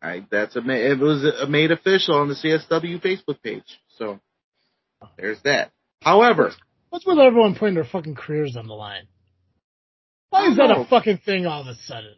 [0.00, 3.80] I that's a it was a made official on the CSW Facebook page.
[3.98, 4.20] So
[5.16, 5.72] there's that.
[6.02, 6.52] However,
[6.90, 9.06] What's with everyone putting their fucking careers on the line?
[10.30, 12.14] Why is that a fucking thing all of a sudden?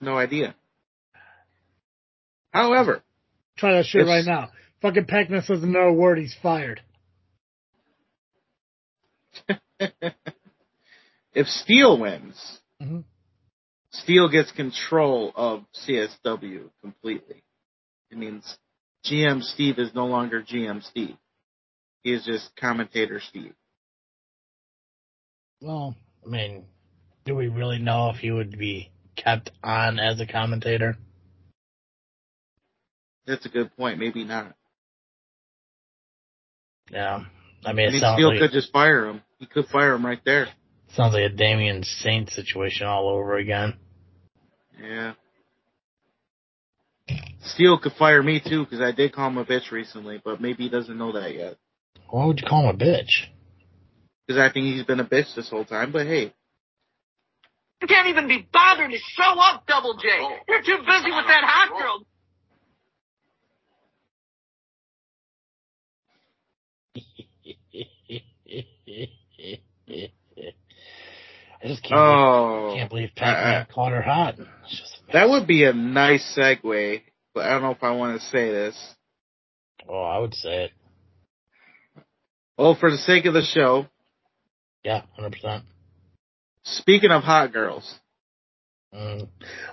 [0.00, 0.54] no idea.
[2.52, 3.02] However,
[3.56, 4.50] Try that shit right now.
[4.82, 6.82] Fucking Pac-Man says another word, he's fired.
[11.32, 13.04] if Steele wins, Mhm.
[13.90, 17.44] Steele gets control of CSW completely.
[18.10, 18.58] It means
[19.04, 21.16] GM Steve is no longer GM Steve.
[22.02, 23.54] He is just commentator Steve.
[25.60, 26.66] Well, I mean,
[27.24, 30.96] do we really know if he would be kept on as a commentator?
[33.26, 34.00] That's a good point.
[34.00, 34.56] Maybe not.
[36.90, 37.24] Yeah.
[37.64, 39.22] I mean, I it mean, sounds Steele like, could just fire him.
[39.38, 40.48] He could fire him right there.
[40.94, 43.74] sounds like a Damien Saint situation all over again.
[44.80, 45.12] Yeah.
[47.44, 50.64] Steele could fire me too because I did call him a bitch recently, but maybe
[50.64, 51.56] he doesn't know that yet.
[52.08, 53.26] Why would you call him a bitch?
[54.26, 55.90] Because I think he's been a bitch this whole time.
[55.92, 56.32] But hey,
[57.80, 60.08] You can't even be bothered to show up, Double J.
[60.20, 60.36] Oh.
[60.48, 62.06] You're too busy with that hot girl.
[71.64, 73.74] I just can't, oh, believe, can't believe Pac-Man uh, uh.
[73.74, 74.34] caught her hot.
[75.12, 77.02] that would be a nice segue,
[77.34, 78.76] but I don't know if I want to say this.
[79.88, 80.70] Oh, I would say it.
[82.58, 83.86] Well, for the sake of the show.
[84.84, 85.62] Yeah, 100%.
[86.64, 87.94] Speaking of hot girls.
[88.94, 89.28] Mm.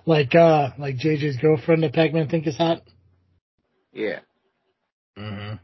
[0.06, 2.82] Like, uh, like JJ's girlfriend that Pac-Man think is hot?
[3.92, 4.20] Yeah.
[5.18, 5.56] Mm-hmm.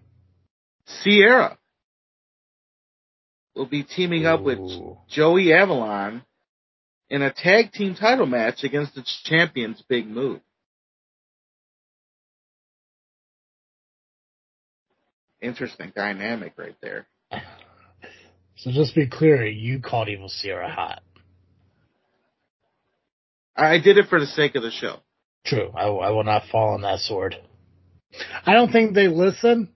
[0.85, 1.57] Sierra
[3.55, 4.59] will be teaming up with
[5.09, 6.23] Joey Avalon
[7.09, 10.41] in a tag team title match against the champions Big Move.
[15.41, 17.07] Interesting dynamic right there.
[18.57, 21.03] So just to be clear, you called Evil Sierra hot.
[23.55, 24.99] I did it for the sake of the show.
[25.45, 25.71] True.
[25.75, 27.35] I, I will not fall on that sword.
[28.45, 29.74] I don't think they listen.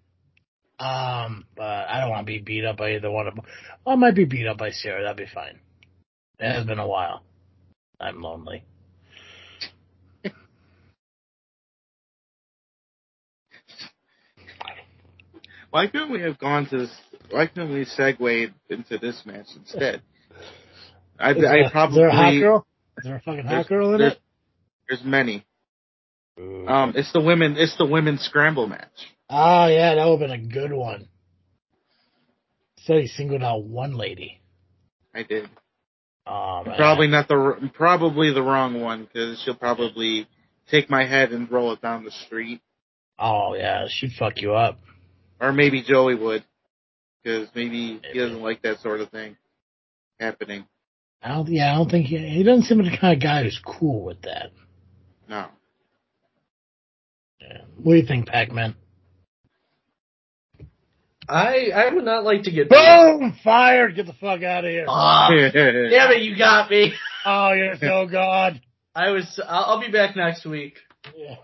[0.79, 3.43] Um, but I don't want to be beat up by either one of them.
[3.85, 5.01] Well, I might be beat up by Sierra.
[5.03, 5.59] That'd be fine.
[6.39, 7.21] It has been a while.
[7.99, 8.63] I'm lonely.
[15.71, 16.91] Why couldn't we have gone to this?
[17.29, 20.01] Why couldn't we segue into this match instead?
[21.19, 22.65] I, Is there, I is there a hot girl?
[22.97, 24.19] Is there a fucking hot girl in there's- it?
[24.87, 25.45] There's many.
[26.39, 27.55] Um, it's the women.
[27.57, 28.87] It's the women's scramble match.
[29.29, 31.07] Oh yeah, that would have been a good one.
[32.85, 34.41] So he singled out one lady.
[35.13, 35.49] I did.
[36.25, 36.75] Oh, man.
[36.77, 40.27] Probably not the probably the wrong one because she'll probably
[40.69, 42.61] take my head and roll it down the street,
[43.17, 44.79] Oh yeah, she'd fuck you up.
[45.41, 46.43] or maybe Joey would
[47.23, 49.35] because maybe he doesn't like that sort of thing
[50.19, 50.65] happening.
[51.21, 51.47] I don't.
[51.49, 54.05] Yeah, I don't think he, he doesn't seem like the kind of guy who's cool
[54.05, 54.51] with that.
[55.27, 55.47] No.
[57.41, 57.61] Yeah.
[57.81, 58.75] What do you think, Pac-Man?
[61.29, 62.69] I I would not like to get.
[62.69, 63.37] Boom!
[63.43, 63.95] Fired!
[63.95, 64.85] Get the fuck out of here.
[64.87, 66.93] Ah, damn it, you got me.
[67.25, 68.61] Oh, you're so god.
[68.95, 69.39] I was.
[69.47, 70.75] I'll, I'll be back next week.
[71.15, 71.35] Yeah.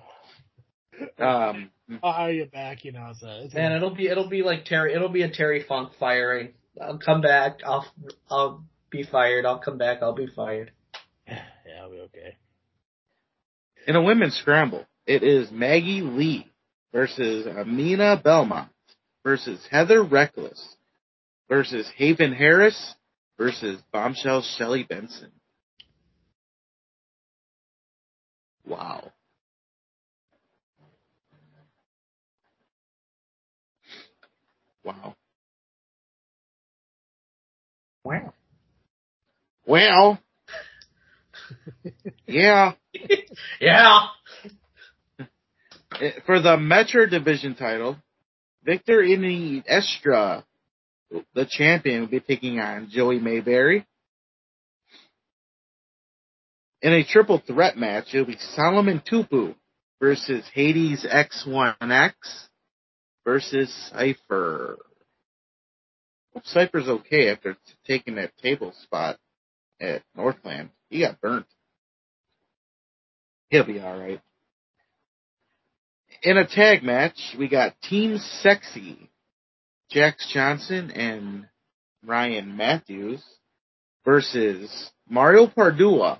[1.19, 1.69] um,
[2.01, 3.13] Oh, you're back, you know.
[3.19, 4.93] So it's Man, it'll be it'll be like Terry.
[4.93, 6.53] It'll be a Terry Funk firing.
[6.81, 7.59] I'll come back.
[7.65, 7.85] I'll
[8.29, 9.45] I'll be fired.
[9.45, 9.99] I'll come back.
[10.01, 10.71] I'll be fired.
[11.27, 11.41] yeah,
[11.81, 12.37] I'll be okay.
[13.87, 16.47] in a women's scramble, it is Maggie Lee
[16.91, 18.69] versus Amina Belmont
[19.25, 20.75] versus Heather Reckless
[21.49, 22.93] versus Haven Harris
[23.37, 25.31] versus Bombshell Shelly Benson.
[28.65, 29.11] Wow.
[34.83, 35.15] Wow.
[38.03, 38.33] Wow.
[39.65, 40.19] Well,
[42.27, 42.73] yeah,
[43.59, 44.07] Yeah.
[46.25, 47.97] for the Metro Division title,
[48.65, 49.03] Victor
[49.67, 50.43] Estra,
[51.35, 53.85] the champion, will be taking on Joey Mayberry.
[56.81, 59.55] In a triple threat match, it'll be Solomon Tupu
[59.99, 62.13] versus Hades X1X
[63.23, 64.77] versus Cypher.
[66.43, 69.17] Cypher's okay after t- taking that table spot
[69.79, 70.69] at Northland.
[70.89, 71.45] He got burnt.
[73.49, 74.21] He'll be alright.
[76.25, 79.11] In a tag match, we got Team Sexy,
[79.91, 81.45] Jax Johnson and
[82.03, 83.23] Ryan Matthews
[84.03, 86.17] versus Mario Pardua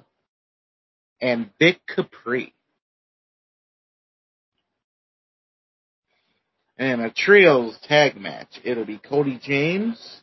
[1.19, 2.53] and Vic Capri.
[6.77, 8.59] And a trios tag match.
[8.63, 10.21] It'll be Cody James,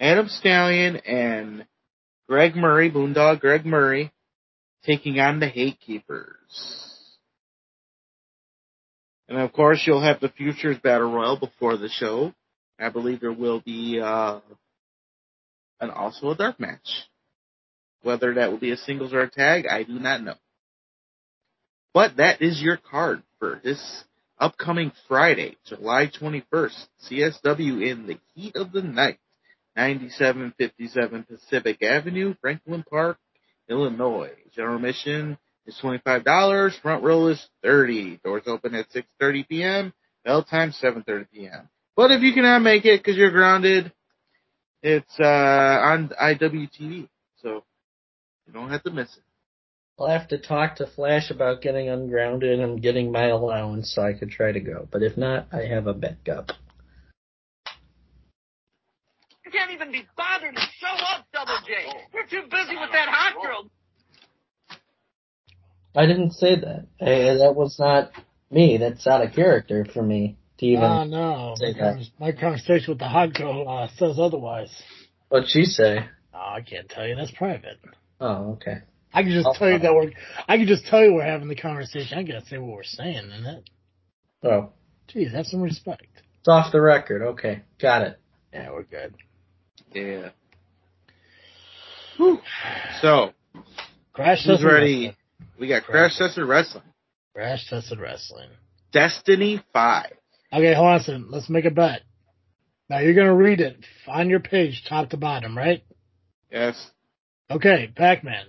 [0.00, 1.66] Adam Stallion, and
[2.28, 4.10] Greg Murray, Boondog Greg Murray,
[4.84, 6.89] taking on the Hate Keepers.
[9.30, 12.34] And of course, you'll have the Futures Battle Royal before the show.
[12.80, 14.40] I believe there will be uh,
[15.80, 17.06] and also a dark match.
[18.02, 20.34] Whether that will be a singles or a tag, I do not know.
[21.94, 24.04] But that is your card for this
[24.36, 26.86] upcoming Friday, July 21st.
[27.08, 29.18] CSW in the heat of the night.
[29.76, 33.18] 9757 Pacific Avenue, Franklin Park,
[33.68, 34.32] Illinois.
[34.56, 35.38] General admission
[35.70, 36.80] is $25.
[36.80, 39.92] Front row is 30 Doors open at 6.30 p.m.
[40.24, 41.68] Bell time 7.30 p.m.
[41.96, 43.92] But if you cannot make it because you're grounded,
[44.82, 47.08] it's uh, on IWTV.
[47.42, 47.64] So
[48.46, 49.22] you don't have to miss it.
[49.98, 54.14] I'll have to talk to Flash about getting ungrounded and getting my allowance so I
[54.14, 54.88] could try to go.
[54.90, 56.52] But if not, I have a backup.
[59.44, 61.72] You can't even be bothered to show up, Double J.
[62.14, 63.70] You're too busy with that hot girl.
[65.94, 66.86] I didn't say that.
[67.00, 68.10] Eh, that was not
[68.50, 68.76] me.
[68.78, 70.84] That's out of character for me to even.
[70.84, 74.70] Oh no, say my, convers- my conversation with the hot girl uh, says otherwise.
[75.28, 76.08] What'd she say?
[76.34, 77.16] Oh, I can't tell you.
[77.16, 77.78] That's private.
[78.20, 78.78] Oh, okay.
[79.12, 80.12] I can just Oh, tell you that we're.
[80.46, 82.16] I can just tell you we're having the conversation.
[82.18, 83.62] I gotta say what we're saying, and that.
[84.42, 84.70] Oh,
[85.12, 86.06] Jeez, have some respect.
[86.38, 87.22] it's off the record.
[87.22, 88.18] Okay, got it.
[88.52, 89.14] Yeah, we're good.
[89.92, 90.28] Yeah.
[92.16, 92.38] Whew.
[93.02, 93.32] So
[94.12, 95.16] Crash who's tested ready?
[95.40, 95.58] Wrestling.
[95.58, 96.84] We got Crash Tested Wrestling,
[97.34, 98.48] Crash tested wrestling.
[98.92, 100.12] Destiny Five.
[100.52, 101.30] Okay, hold on a second.
[101.30, 102.02] Let's make a bet.
[102.88, 103.76] Now you're gonna read it
[104.08, 105.82] on your page, top to bottom, right?
[106.50, 106.90] Yes.
[107.50, 108.46] Okay, Pac-Man.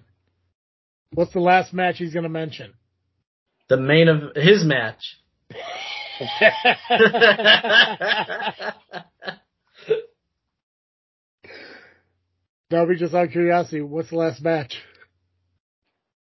[1.14, 2.74] What's the last match he's gonna mention?
[3.70, 5.18] The main of his match.
[12.70, 14.81] Darby, just out of curiosity, what's the last match?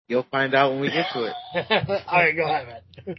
[0.09, 1.34] You'll find out when we get to it.
[2.07, 3.16] All right, go ahead, man.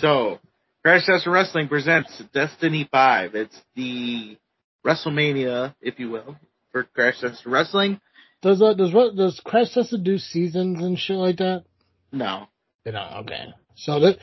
[0.00, 0.38] So,
[0.82, 3.34] Crash Test Wrestling presents Destiny 5.
[3.34, 4.38] It's the
[4.86, 6.36] WrestleMania, if you will,
[6.70, 8.00] for Crash Test Wrestling.
[8.40, 11.64] Does uh, does what does Crash Test do seasons and shit like that?
[12.10, 12.46] No.
[12.84, 13.12] They don't.
[13.18, 13.52] Okay.
[13.76, 14.18] So that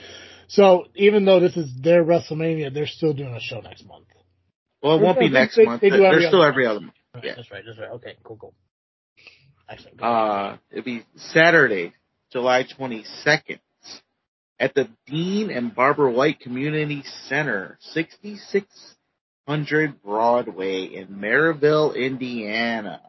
[0.48, 4.08] so even though this is their WrestleMania, they're still doing a show next month.
[4.82, 5.82] Well, it won't be next they- month.
[5.82, 6.94] they do They're every still other every other month.
[7.14, 7.34] Right, Yeah.
[7.36, 7.64] That's right.
[7.66, 7.92] That's right.
[7.92, 8.16] Okay.
[8.24, 8.38] Cool.
[8.38, 8.54] Cool.
[10.02, 11.94] Uh, it'll be Saturday,
[12.32, 13.60] July 22nd
[14.60, 23.02] at the Dean and Barbara White Community Center, 6600 Broadway in Merrillville, Indiana.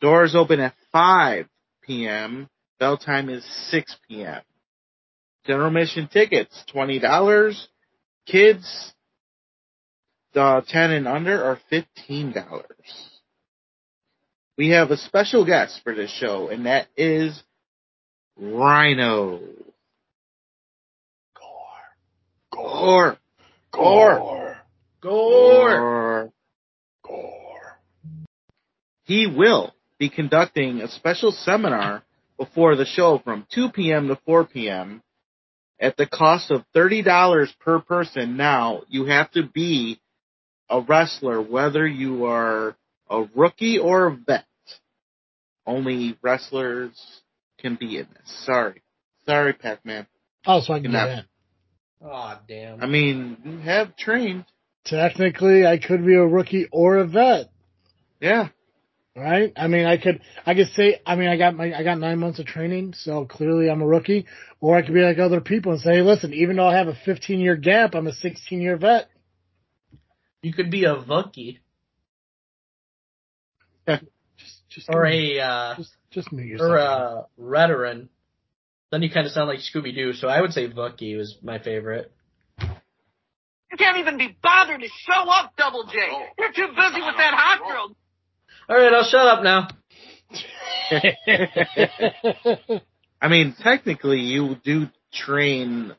[0.00, 1.46] Doors open at 5
[1.82, 2.48] p.m.
[2.78, 4.40] Bell time is 6 p.m.
[5.46, 7.66] General admission tickets, $20.
[8.26, 8.92] Kids,
[10.34, 12.62] uh, 10 and under are $15.
[14.58, 17.42] We have a special guest for this show, and that is
[18.40, 19.40] Rhyno.
[21.34, 21.98] Gore.
[22.52, 23.18] Gore.
[23.72, 24.56] Gore.
[25.00, 26.32] Gore.
[27.02, 27.78] Gore.
[29.04, 32.02] He will be conducting a special seminar
[32.36, 34.08] before the show from 2 p.m.
[34.08, 35.02] to 4 p.m.
[35.80, 38.36] at the cost of $30 per person.
[38.36, 39.98] Now, you have to be
[40.68, 42.76] a wrestler, whether you are
[43.12, 44.44] a rookie or a vet.
[45.66, 47.00] Only wrestlers
[47.58, 48.44] can be in this.
[48.46, 48.82] Sorry.
[49.26, 50.06] Sorry, Pac-Man.
[50.46, 51.18] Oh, so I can Good get enough.
[51.20, 51.24] in.
[52.04, 52.82] Oh damn.
[52.82, 54.44] I mean, you have trained.
[54.84, 57.46] Technically, I could be a rookie or a vet,
[58.20, 58.48] Yeah.
[59.14, 59.52] right?
[59.54, 62.18] I mean, I could, I could say, I mean, I got my, I got nine
[62.18, 64.26] months of training, so clearly I'm a rookie.
[64.60, 66.88] Or I could be like other people and say, hey, listen, even though I have
[66.88, 69.06] a 15 year gap, I'm a 16 year vet.
[70.42, 71.58] You could be a Vucky
[73.86, 76.70] Just, just, or a uh, just, just mute yourself.
[76.70, 78.08] or a Veteran.
[78.90, 80.12] Then you kind of sound like Scooby Doo.
[80.12, 82.12] So I would say Vucky was my favorite.
[82.60, 85.94] You can't even be bothered to show up, Double J.
[86.38, 87.96] You're too busy with that hot girl.
[88.68, 89.68] All right, I'll shut up now.
[93.20, 95.92] I mean, technically, you do train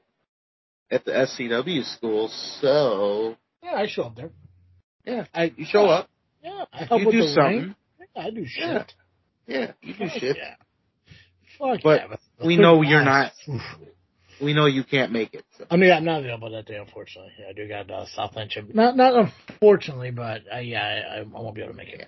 [0.92, 2.28] at the SCW school,
[2.62, 4.30] so yeah, I show up there.
[5.06, 6.10] yeah, I, you show up,
[6.44, 7.60] Yeah, I help you with do the something.
[7.60, 7.76] ring.
[8.16, 8.66] I do shit.
[8.66, 8.84] Yeah.
[9.46, 10.38] Yeah, you do Fuck shit.
[10.38, 10.56] Yeah.
[11.58, 12.46] Fuck But yeah.
[12.46, 13.34] we know you're not.
[14.42, 15.46] We know you can't make it.
[15.58, 15.66] So.
[15.70, 17.32] I mean, I'm not available that day, unfortunately.
[17.40, 18.74] Yeah, I do got uh, Southland Chip.
[18.74, 22.08] Not, not unfortunately, but uh, yeah, I, I won't be able to make it.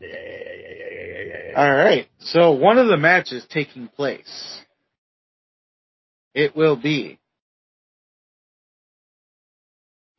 [0.00, 1.60] Yeah, yeah, yeah, yeah, yeah, yeah, yeah, yeah.
[1.60, 2.08] All right.
[2.20, 4.60] So one of the matches taking place,
[6.34, 7.18] it will be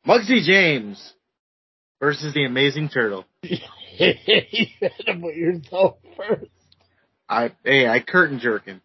[0.06, 1.14] Muggsy James
[2.00, 3.24] versus the Amazing Turtle.
[4.52, 6.50] you had to put yourself first.
[7.28, 8.80] I hey, I curtain jerking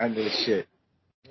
[0.00, 0.66] on this shit.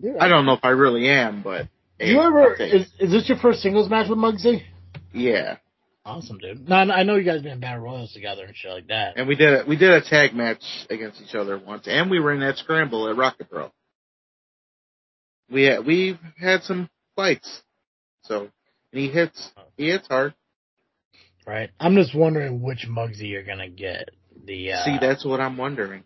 [0.00, 1.66] Dude, I don't know if I really am, but
[1.98, 4.62] hey, You ever I'll is, this your first singles match with Muggsy?
[5.12, 5.56] yeah,
[6.04, 6.68] Awesome, dude.
[6.68, 9.16] No, I know you guys been in Battle Royals together and shit like that.
[9.18, 12.18] and we did a, we did a tag match against each other once, and we
[12.20, 13.70] were in that scramble at Rocket Pro.
[15.50, 17.62] We had, we've had some fights,
[18.22, 18.48] so
[18.92, 20.34] and he hits he hits hard.
[21.48, 21.70] Right.
[21.80, 24.10] I'm just wondering which Mugsy you're gonna get.
[24.44, 26.04] The uh, See, that's what I'm wondering.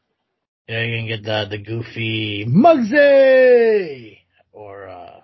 [0.68, 4.18] you know, you're gonna get the the goofy Mugsy
[4.52, 5.20] or uh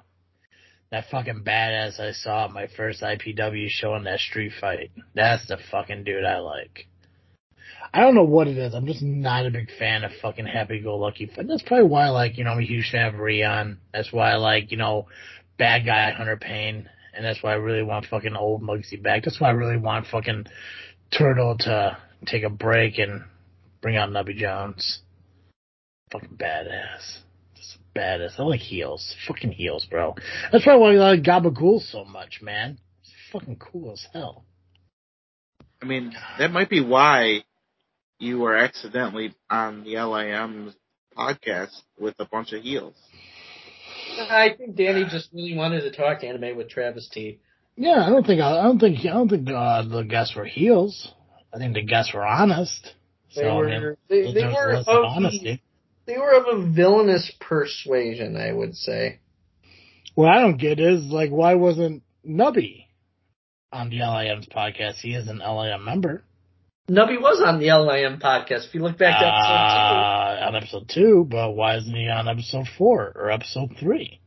[0.91, 4.91] that fucking badass I saw at my first IPW show in that street fight.
[5.15, 6.89] That's the fucking dude I like.
[7.95, 8.75] I don't know what it is.
[8.75, 11.31] I'm just not a big fan of fucking happy go lucky.
[11.37, 13.79] That's probably why, like, you know, I'm a huge fan of Rion.
[13.93, 15.07] That's why I like, you know,
[15.59, 16.89] bad guy Hunter Payne.
[17.19, 19.25] And that's why I really want fucking old Muggsy back.
[19.25, 20.47] That's why I really want fucking
[21.11, 23.25] Turtle to take a break and
[23.83, 25.01] bring out Nubby Jones.
[26.13, 27.19] Fucking badass.
[27.57, 28.39] Just badass.
[28.39, 29.17] I like heels.
[29.27, 30.15] Fucking heels, bro.
[30.53, 32.79] That's why I like Gabagool so much, man.
[33.01, 34.45] It's fucking cool as hell.
[35.83, 37.43] I mean, that might be why
[38.21, 40.73] you were accidentally on the LIM
[41.17, 42.95] podcast with a bunch of heels.
[44.19, 47.41] I think Danny just really wanted to talk anime with Travis T.
[47.77, 51.13] Yeah, I don't think I don't think I don't think uh, the guests were heels.
[51.55, 52.95] I think the guests were honest.
[53.35, 55.63] They so, were I mean, they, they were of the- honesty.
[56.07, 59.21] they were of a villainous persuasion, I would say.
[60.15, 62.87] What I don't get is like why wasn't Nubby
[63.73, 64.97] on the LIM's podcast?
[64.97, 66.25] He is an LIM member.
[66.89, 68.69] Nubby was on the LIM podcast.
[68.69, 72.29] If you look back to episode Uh, on episode two, but why isn't he on
[72.29, 74.21] episode four or episode three?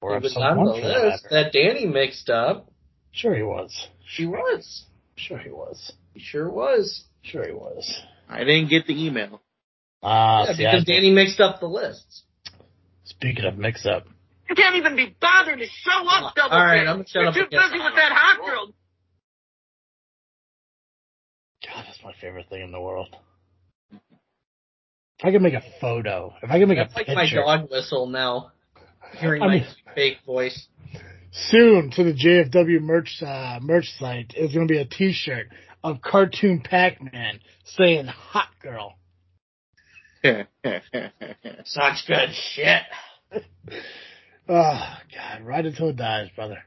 [0.00, 1.44] two, Or he was on the one for that list matter.
[1.44, 2.70] that Danny mixed up.
[3.12, 3.88] Sure he was.
[4.06, 4.86] She was.
[5.16, 5.92] Sure he was.
[6.14, 7.04] He sure was.
[7.22, 8.00] Sure he was.
[8.28, 9.42] I didn't get the email.
[10.02, 12.22] Ah, yeah, see, because think- Danny mixed up the lists.
[13.04, 14.06] speaking of mix up,
[14.48, 16.88] You can't even be bothered to show up, Double All right, J.
[16.88, 17.60] I'm gonna shut You're up too again.
[17.60, 18.72] busy with that hot girl.
[21.66, 23.14] God, that's my favorite thing in the world.
[23.92, 27.70] If I could make a photo, if I could make That's a like my dog
[27.70, 28.52] whistle now.
[29.18, 30.68] Hearing I my mean- fake voice.
[31.32, 35.48] soon to the JFW merch uh, merch site is going to be a T-shirt
[35.84, 38.94] of cartoon Pac-Man saying "Hot Girl."
[41.64, 42.82] Such good shit.
[43.32, 43.38] Oh
[45.14, 46.58] God, ride until it dies, brother.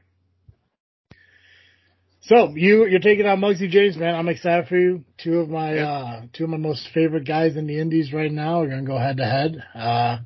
[2.26, 4.14] So you you're taking on Muggsy James, man.
[4.14, 5.04] I'm excited for you.
[5.18, 5.90] Two of my Yeah.
[5.90, 8.96] uh two of my most favorite guys in the Indies right now are gonna go
[8.96, 9.62] head to head.
[9.74, 10.18] Uh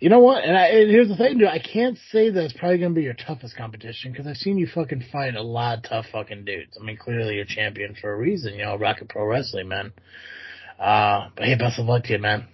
[0.00, 0.42] you know what?
[0.44, 1.48] And, I, and here's the thing, dude.
[1.48, 4.66] I can't say that it's probably gonna be your toughest competition because I've seen you
[4.66, 6.76] fucking fight a lot of tough fucking dudes.
[6.80, 8.54] I mean, clearly you're champion for a reason.
[8.54, 9.92] You know, Rocket Pro Wrestling, man.
[10.78, 12.48] Uh, but hey, best of luck to you, man.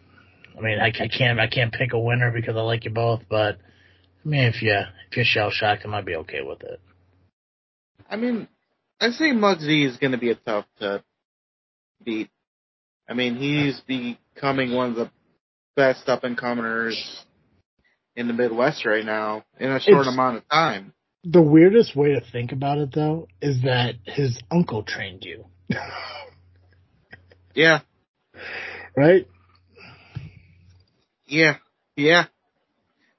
[0.58, 3.22] I mean, I, I can't I can't pick a winner because I like you both,
[3.30, 3.58] but
[4.24, 4.74] I mean, if you
[5.10, 6.80] if you're shell shocked, I might be okay with it.
[8.08, 8.48] I mean,
[9.00, 11.02] I say Muggsy is going to be a tough to
[12.04, 12.30] beat.
[13.08, 15.10] I mean, he's becoming one of the
[15.76, 17.24] best up and comers
[18.16, 20.92] in the Midwest right now in a short It's- amount of time.
[21.28, 25.44] The weirdest way to think about it, though, is that his uncle trained you,
[27.54, 27.80] Yeah,
[28.96, 29.26] right?
[31.26, 31.56] yeah,
[31.96, 32.26] yeah.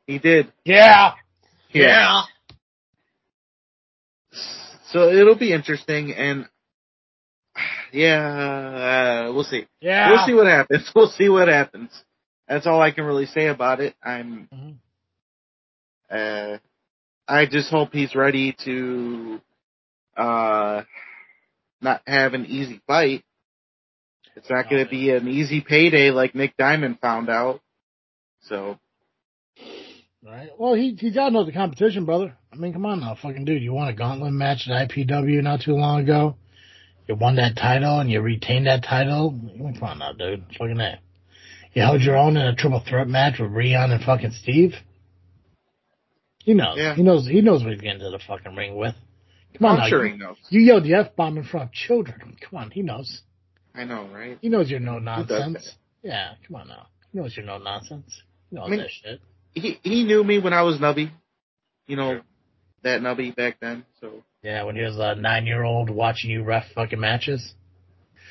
[0.05, 0.53] He did.
[0.63, 1.15] Yeah.
[1.71, 2.21] Yeah.
[4.91, 6.47] So it'll be interesting, and
[7.93, 9.67] yeah, uh, we'll see.
[9.81, 10.09] Yeah.
[10.11, 10.91] We'll see what happens.
[10.95, 11.91] We'll see what happens.
[12.47, 13.93] That's all I can really say about it.
[14.01, 14.77] I'm, Mhm.
[16.09, 16.57] uh,
[17.27, 19.41] I just hope he's ready to,
[20.15, 20.83] uh,
[21.81, 23.23] not have an easy fight.
[24.35, 27.59] It's not going to be an easy payday like Nick Diamond found out.
[28.43, 28.79] So,
[30.25, 30.49] Right.
[30.57, 32.35] Well, he he got know the competition, brother.
[32.51, 33.61] I mean, come on now, fucking dude.
[33.61, 36.35] You won a gauntlet match at IPW not too long ago.
[37.07, 39.33] You won that title and you retained that title.
[39.37, 40.43] I mean, Come on now, dude.
[40.57, 40.99] Fucking that.
[41.73, 44.73] You held your own in a triple threat match with Rion and fucking Steve.
[46.43, 46.77] He knows.
[46.77, 46.95] Yeah.
[46.95, 47.27] He knows.
[47.27, 48.95] He knows what he's getting to the fucking ring with.
[49.57, 49.89] Come on I'm now.
[49.89, 50.37] sure you, he knows.
[50.49, 52.37] you yelled the f bomb in front of children.
[52.41, 53.21] Come on, he knows.
[53.75, 54.37] I know, right?
[54.41, 55.75] He knows you're no nonsense.
[56.03, 56.87] Yeah, come on now.
[57.11, 58.21] He knows you're no nonsense.
[58.49, 59.21] He knows I mean- that shit.
[59.59, 61.11] He, he knew me when I was Nubby.
[61.87, 62.21] You know,
[62.83, 63.85] that Nubby back then.
[64.01, 67.53] So, Yeah, when he was a nine year old watching you ref fucking matches.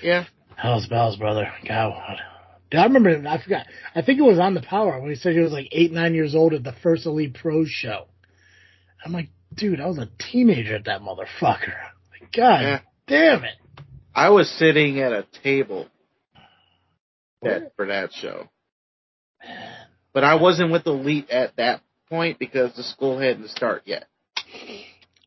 [0.02, 0.24] yeah.
[0.56, 1.50] Hell's bells, brother.
[1.68, 2.18] God.
[2.70, 3.66] Dude, I remember, I forgot.
[3.94, 6.14] I think it was on the power when he said he was like eight, nine
[6.14, 8.06] years old at the first Elite Pros show.
[9.04, 11.74] I'm like, dude, I was a teenager at that motherfucker.
[12.10, 12.80] Like, God Yeah.
[13.06, 13.54] damn it.
[14.14, 15.86] I was sitting at a table
[17.40, 17.50] What?
[17.60, 18.48] that, for that show.
[20.16, 24.06] But I wasn't with elite at that point because the school hadn't started yet.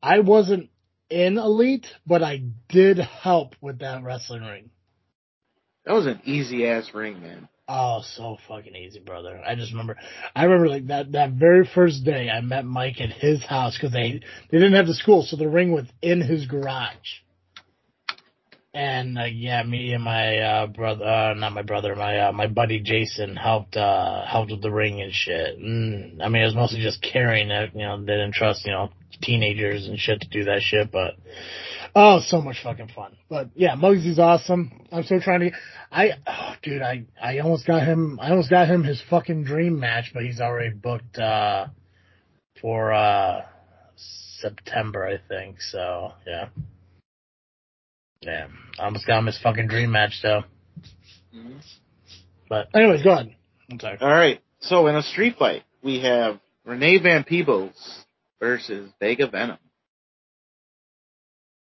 [0.01, 0.71] I wasn't
[1.11, 4.71] in Elite, but I did help with that wrestling ring.
[5.85, 7.47] That was an easy ass ring, man.
[7.67, 9.39] Oh, so fucking easy, brother.
[9.45, 9.95] I just remember,
[10.35, 13.93] I remember like that, that very first day I met Mike at his house because
[13.93, 17.19] they, they didn't have the school, so the ring was in his garage.
[18.79, 22.47] And, uh, yeah, me and my, uh, brother, uh, not my brother, my, uh, my
[22.47, 25.57] buddy Jason helped, uh, helped with the ring and shit.
[25.57, 28.71] And, I mean, it was mostly just carrying it, you know, they didn't trust, you
[28.71, 28.89] know,
[29.21, 31.15] teenagers and shit to do that shit, but,
[31.93, 33.17] oh, so much fucking fun.
[33.29, 34.71] But yeah, Muggsy's awesome.
[34.93, 35.51] I'm still trying to,
[35.91, 39.77] I, oh, dude, I, I almost got him, I almost got him his fucking dream
[39.77, 41.67] match, but he's already booked, uh,
[42.61, 42.93] for,
[44.39, 45.59] September, I think.
[45.61, 46.47] So, yeah.
[48.21, 48.47] Yeah.
[48.77, 50.43] Almost got him his fucking dream match, though.
[52.49, 53.35] But, anyways, go ahead.
[53.71, 53.97] I'm sorry.
[54.01, 54.41] All right.
[54.61, 58.03] So in a street fight, we have Renee Van Peebles
[58.39, 59.57] versus Vega Venom.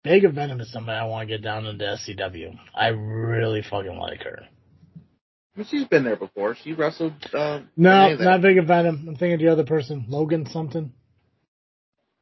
[0.05, 2.59] Vega Venom is somebody I want to get down into SCW.
[2.75, 4.45] I really fucking like her.
[4.47, 6.55] I mean, she's been there before.
[6.62, 7.12] She wrestled.
[7.35, 9.05] Uh, No, not Vega Venom.
[9.09, 10.93] I'm thinking the other person, Logan something.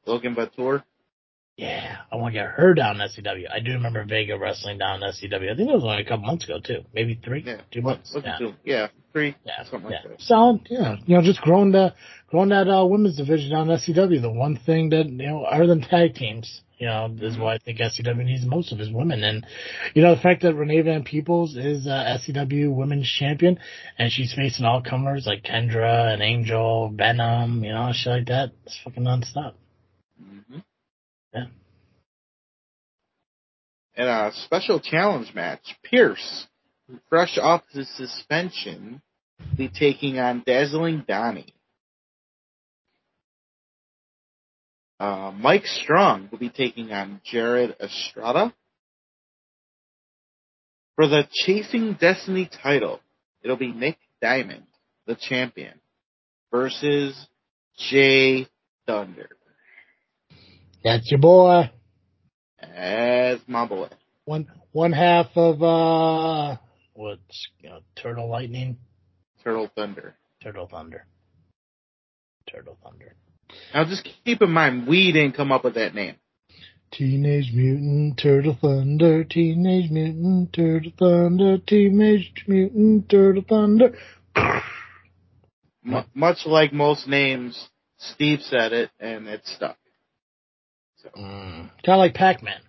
[0.07, 0.83] Logan Batur.
[1.59, 3.51] Yeah, I want to get her down in SCW.
[3.53, 5.53] I do remember Vega wrestling down in SCW.
[5.53, 8.13] I think it was only a couple months ago too, maybe three, Yeah, two months.
[8.15, 8.39] Yeah.
[8.41, 8.55] Batur.
[8.65, 9.35] Yeah, three.
[9.45, 9.99] Yeah, something yeah.
[10.05, 10.21] like that.
[10.21, 10.95] Solid, yeah.
[11.05, 11.95] You know, just growing the
[12.29, 14.23] growing that uh, women's division down on SCW.
[14.23, 17.59] The one thing that you know, other than tag teams, you know, is why I
[17.59, 19.25] think SCW needs most of his women.
[19.25, 19.45] And
[19.95, 23.59] you know, the fact that Renee Van Peebles is uh, SCW Women's Champion,
[23.99, 28.53] and she's facing all comers like Kendra and Angel, Venom, you know, shit like that.
[28.65, 29.55] It's fucking nonstop.
[30.23, 30.59] hmm
[31.35, 31.47] Yeah.
[33.97, 35.77] And a special challenge match.
[35.83, 36.47] Pierce,
[37.09, 39.03] fresh off the suspension,
[39.39, 41.55] will be taking on Dazzling Donnie.
[45.01, 48.53] Uh, Mike Strong will be taking on Jared Estrada.
[50.97, 53.01] For the Chasing Destiny title,
[53.43, 54.65] it'll be Nick Diamond,
[55.07, 55.75] the champion,
[56.51, 57.17] versus
[57.77, 58.49] Jay
[58.87, 59.29] Thunder.
[60.89, 61.71] That's your boy.
[62.59, 63.89] As my boy.
[64.25, 66.57] One one half of uh,
[66.95, 68.79] what's you know, Turtle Lightning,
[69.45, 70.15] Turtle Thunder.
[70.43, 71.05] Turtle Thunder,
[72.51, 73.15] Turtle Thunder.
[73.75, 76.17] Now just keep in mind, we didn't come up with that name.
[76.91, 83.95] Teenage Mutant Turtle Thunder, Teenage Mutant Turtle Thunder, Teenage Mutant Turtle Thunder.
[85.85, 89.77] M- much like most names, Steve said it and it stuck.
[91.15, 91.71] So Mm.
[91.85, 92.61] Kind of like Pac-Man.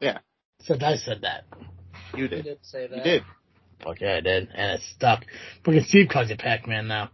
[0.00, 0.18] Yeah.
[0.62, 1.44] Said I said that.
[2.14, 2.44] you You did.
[2.44, 2.96] did say that.
[2.96, 3.22] You did.
[3.82, 5.24] Fuck yeah, I did, and it stuck.
[5.64, 7.10] Fucking Steve calls you Pac-Man now.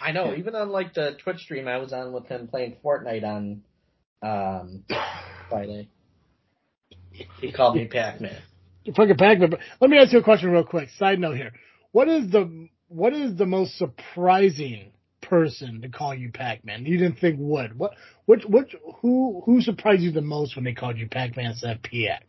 [0.00, 0.34] I know.
[0.34, 3.62] Even on like the Twitch stream I was on with him playing Fortnite on
[4.22, 4.84] um
[5.48, 5.88] Friday.
[7.40, 8.36] He called me Pac-Man.
[8.84, 9.50] You're fucking Pac-Man.
[9.50, 10.88] But let me ask you a question real quick.
[10.98, 11.52] Side note here.
[11.92, 14.92] What is the what is the most surprising
[15.28, 16.86] person to call you Pac-Man?
[16.86, 17.78] You didn't think would.
[17.78, 17.92] What
[18.26, 21.82] which which who who surprised you the most when they called you Pac-Man instead of
[21.82, 22.20] PX?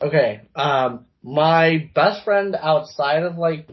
[0.00, 0.42] Okay.
[0.54, 3.68] Um my best friend outside of like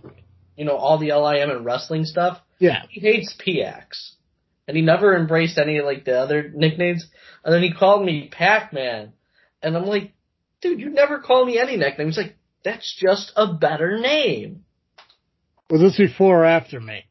[0.55, 2.83] you know, all the LIM and wrestling stuff, Yeah.
[2.89, 4.11] he hates PX.
[4.67, 7.05] And he never embraced any like the other nicknames.
[7.43, 9.13] And then he called me Pac-Man.
[9.61, 10.13] And I'm like,
[10.61, 12.07] dude, you never call me any nickname.
[12.07, 14.63] He's like, that's just a better name.
[15.69, 17.03] Was this before or after me?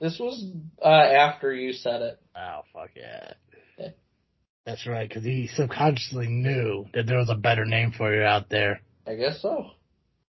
[0.00, 0.44] This was
[0.82, 2.20] uh, after you said it.
[2.36, 3.32] Oh fuck yeah.
[3.78, 3.88] Yeah.
[4.66, 8.48] That's right, because he subconsciously knew that there was a better name for you out
[8.48, 9.70] there, I guess so.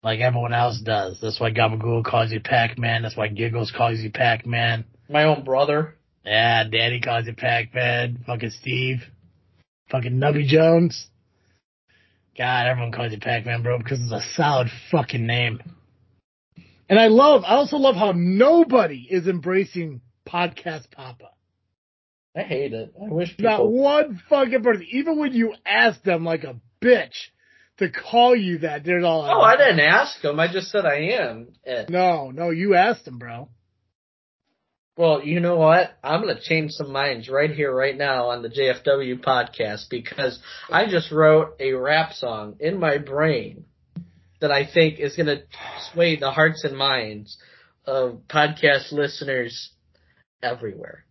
[0.04, 1.20] like everyone else does.
[1.22, 3.02] That's why Gabagool calls you Pac-Man.
[3.04, 4.86] That's why Giggles calls you Pac-Man.
[5.10, 5.96] My own brother.
[6.26, 8.24] Yeah, Daddy calls you Pac-Man.
[8.26, 9.00] Fucking Steve.
[9.90, 11.08] Fucking Nubby Jones.
[12.38, 15.60] God, everyone calls you Pac-Man, bro, because it's a solid fucking name.
[16.92, 21.30] And I love, I also love how nobody is embracing Podcast Papa.
[22.36, 22.94] I hate it.
[23.02, 23.72] I wish Not people.
[23.72, 24.86] one fucking person.
[24.92, 27.16] Even when you ask them like a bitch
[27.78, 30.38] to call you that, they're all like, Oh, I didn't ask them.
[30.38, 31.54] I just said I am.
[31.64, 31.90] it.
[31.90, 33.48] No, no, you asked them, bro.
[34.98, 35.98] Well, you know what?
[36.04, 40.38] I'm gonna change some minds right here, right now on the JFW podcast because
[40.70, 43.64] I just wrote a rap song in my brain
[44.42, 45.42] that I think is gonna
[45.94, 47.38] sway the hearts and minds
[47.86, 49.72] of podcast listeners
[50.44, 51.06] everywhere.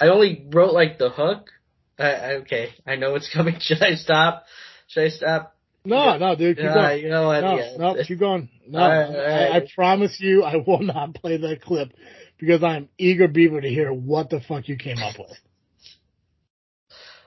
[0.00, 1.50] I only wrote like the hook.
[1.98, 3.56] Okay, I know it's coming.
[3.60, 4.44] Should I stop?
[4.88, 5.56] Should I stop?
[5.86, 7.02] No, no, dude, keep Uh, going.
[7.02, 7.40] you know what?
[7.42, 7.76] No, yeah.
[7.76, 8.48] no, keep going.
[8.66, 11.92] No, All right, all I, I promise you, I will not play that clip
[12.38, 15.36] because I'm eager beaver to hear what the fuck you came up with.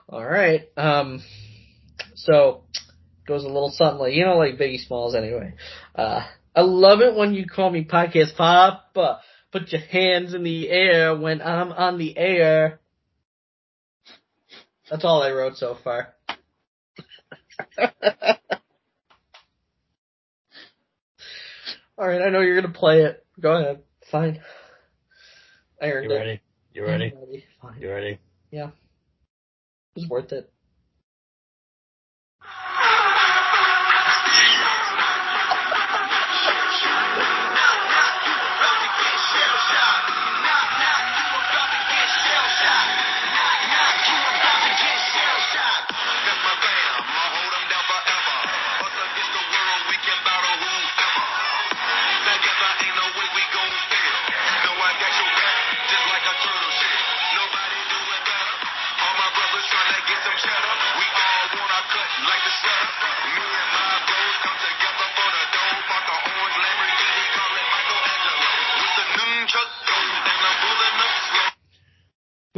[0.08, 0.68] All right.
[0.76, 1.22] Um,
[2.14, 2.64] so
[3.28, 5.14] goes a little something like you know, like Biggie Smalls.
[5.14, 5.54] Anyway,
[5.94, 6.26] uh,
[6.56, 9.20] I love it when you call me podcast papa.
[9.52, 12.80] Put your hands in the air when I'm on the air.
[14.90, 16.14] That's all I wrote so far.
[17.78, 17.88] all
[22.08, 23.24] right, I know you're gonna play it.
[23.40, 23.82] Go ahead.
[24.10, 24.40] Fine.
[25.80, 26.18] I earned You it.
[26.18, 26.40] ready?
[26.74, 27.12] You ready?
[27.14, 27.44] Ready.
[27.62, 27.80] Fine.
[27.80, 28.18] You ready?
[28.50, 28.70] It
[29.94, 30.50] was worth it.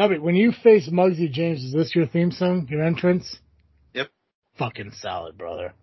[0.00, 3.38] Nubby, when you face Muggsy James, is this your theme song, your entrance?
[3.92, 4.08] Yep.
[4.58, 5.74] Fucking solid, brother.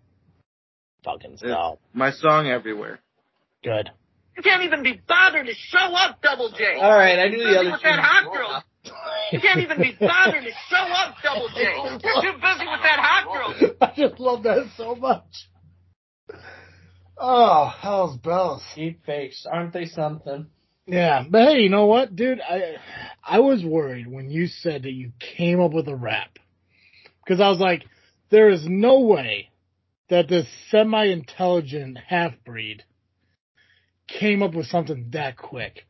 [1.04, 1.78] Fucking It's solid.
[1.94, 2.98] my song everywhere.
[3.62, 3.90] Good.
[4.36, 6.80] You can't even be bothered to show up, Double J.
[6.80, 8.64] All right, I knew the Busy other with that hot girl.
[9.30, 11.62] You can't even be bothered to show up, Double J.
[11.62, 13.76] You're too busy with that hot girl.
[13.80, 15.48] I just love that so much.
[17.16, 18.64] Oh, hell's bells.
[18.74, 20.46] Deep fakes, aren't they something?
[20.88, 22.40] Yeah, but hey, you know what, dude?
[22.40, 22.76] I
[23.22, 26.38] I was worried when you said that you came up with a rap
[27.22, 27.84] because I was like,
[28.30, 29.50] there is no way
[30.08, 32.84] that this semi-intelligent half breed
[34.06, 35.84] came up with something that quick,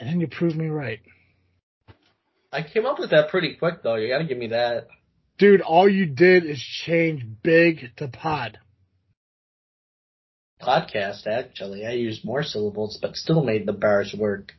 [0.00, 0.98] and then you proved me right,
[2.52, 3.94] I came up with that pretty quick though.
[3.94, 4.88] You got to give me that.
[5.38, 5.60] dude.
[5.60, 8.58] All you did is change big to pod.
[10.62, 14.52] Podcast actually, I used more syllables, but still made the bars work.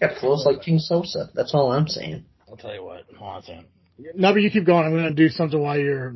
[0.00, 1.30] Got flows like King Sosa.
[1.34, 2.24] That's all I'm saying.
[2.48, 3.04] I'll tell you what.
[3.16, 3.66] Hold on a second.
[4.16, 4.84] No, but you keep going.
[4.84, 6.08] I'm going to do something while you're.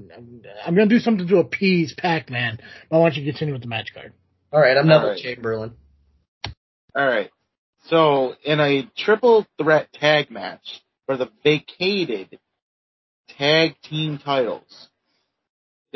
[0.64, 2.58] I'm going to do something to appease Pac-Man.
[2.90, 4.12] But I want you to continue with the match card.
[4.52, 5.22] All right, I'm All Neville right.
[5.22, 5.74] Chamberlain.
[6.96, 7.30] All right.
[7.84, 12.40] So in a triple threat tag match for the vacated
[13.38, 14.88] tag team titles,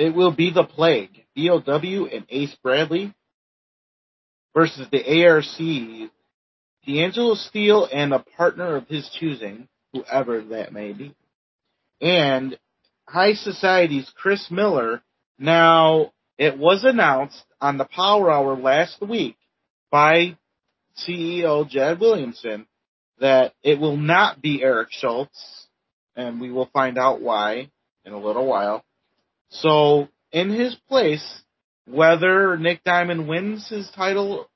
[0.00, 3.12] it will be the Plague, BOW and Ace Bradley
[4.54, 5.44] versus the ARC,
[6.86, 11.14] D'Angelo Steele and a partner of his choosing, whoever that may be,
[12.00, 12.58] and
[13.06, 15.02] High Society's Chris Miller.
[15.38, 19.36] Now, it was announced on the Power Hour last week
[19.90, 20.38] by
[21.06, 22.66] CEO Jed Williamson
[23.18, 25.66] that it will not be Eric Schultz,
[26.16, 27.70] and we will find out why
[28.06, 28.82] in a little while.
[29.50, 31.42] So, in his place,
[31.86, 34.48] whether Nick Diamond wins his title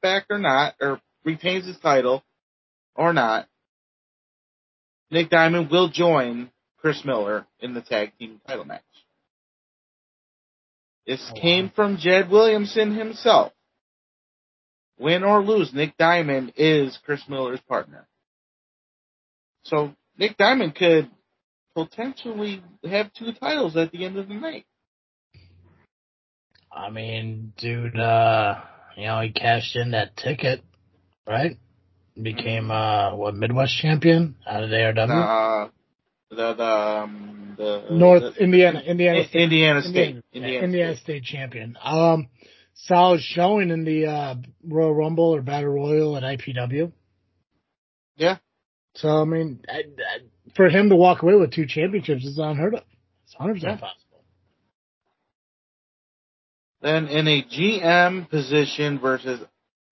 [0.00, 2.22] back or not, or retains his title
[2.94, 3.48] or not,
[5.10, 8.82] Nick Diamond will join Chris Miller in the tag team title match.
[11.06, 13.52] This Oh, came from Jed Williamson himself.
[14.98, 18.06] Win or lose, Nick Diamond is Chris Miller's partner.
[19.62, 21.10] So Nick Diamond could
[21.86, 24.64] potentially have two titles at the end of the night.
[26.72, 28.56] I mean, dude, uh,
[28.96, 30.62] you know, he cashed in that ticket,
[31.26, 31.56] right?
[32.20, 35.66] Became, uh, what, Midwest champion out of the ARW?
[35.66, 35.68] Uh,
[36.30, 41.04] the the um, the North the- Indiana, Indiana, State, Indiana State, Indiana, Indiana, Indiana State.
[41.04, 41.78] State champion.
[41.82, 42.28] Um,
[42.74, 44.34] solid showing in the uh,
[44.66, 46.92] Royal Rumble or Battle Royal at IPW.
[48.16, 48.38] Yeah.
[48.94, 50.18] So I mean, I, I,
[50.58, 52.82] for him to walk away with two championships is unheard of.
[53.22, 53.76] It's hundred Yeah.
[53.76, 54.24] possible.
[56.80, 59.40] Then in a GM position versus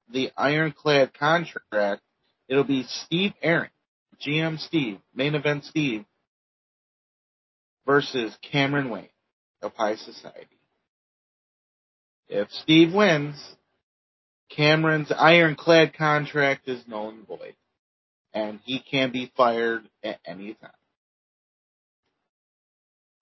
[0.09, 2.03] the ironclad contract,
[2.49, 3.71] it'll be Steve Aaron,
[4.19, 6.05] GM Steve, main event Steve,
[7.85, 9.09] versus Cameron Wayne
[9.63, 10.59] of High Society.
[12.29, 13.57] If Steve wins,
[14.49, 17.55] Cameron's ironclad contract is null and void,
[18.37, 20.71] and he can be fired at any time.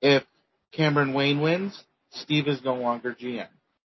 [0.02, 0.24] If
[0.72, 1.80] Cameron Wayne wins,
[2.10, 3.46] Steve is no longer GM.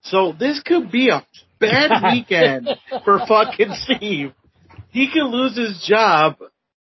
[0.02, 1.26] So this could be a
[1.60, 2.68] bad weekend
[3.06, 4.34] for fucking Steve.
[4.90, 6.36] He could lose his job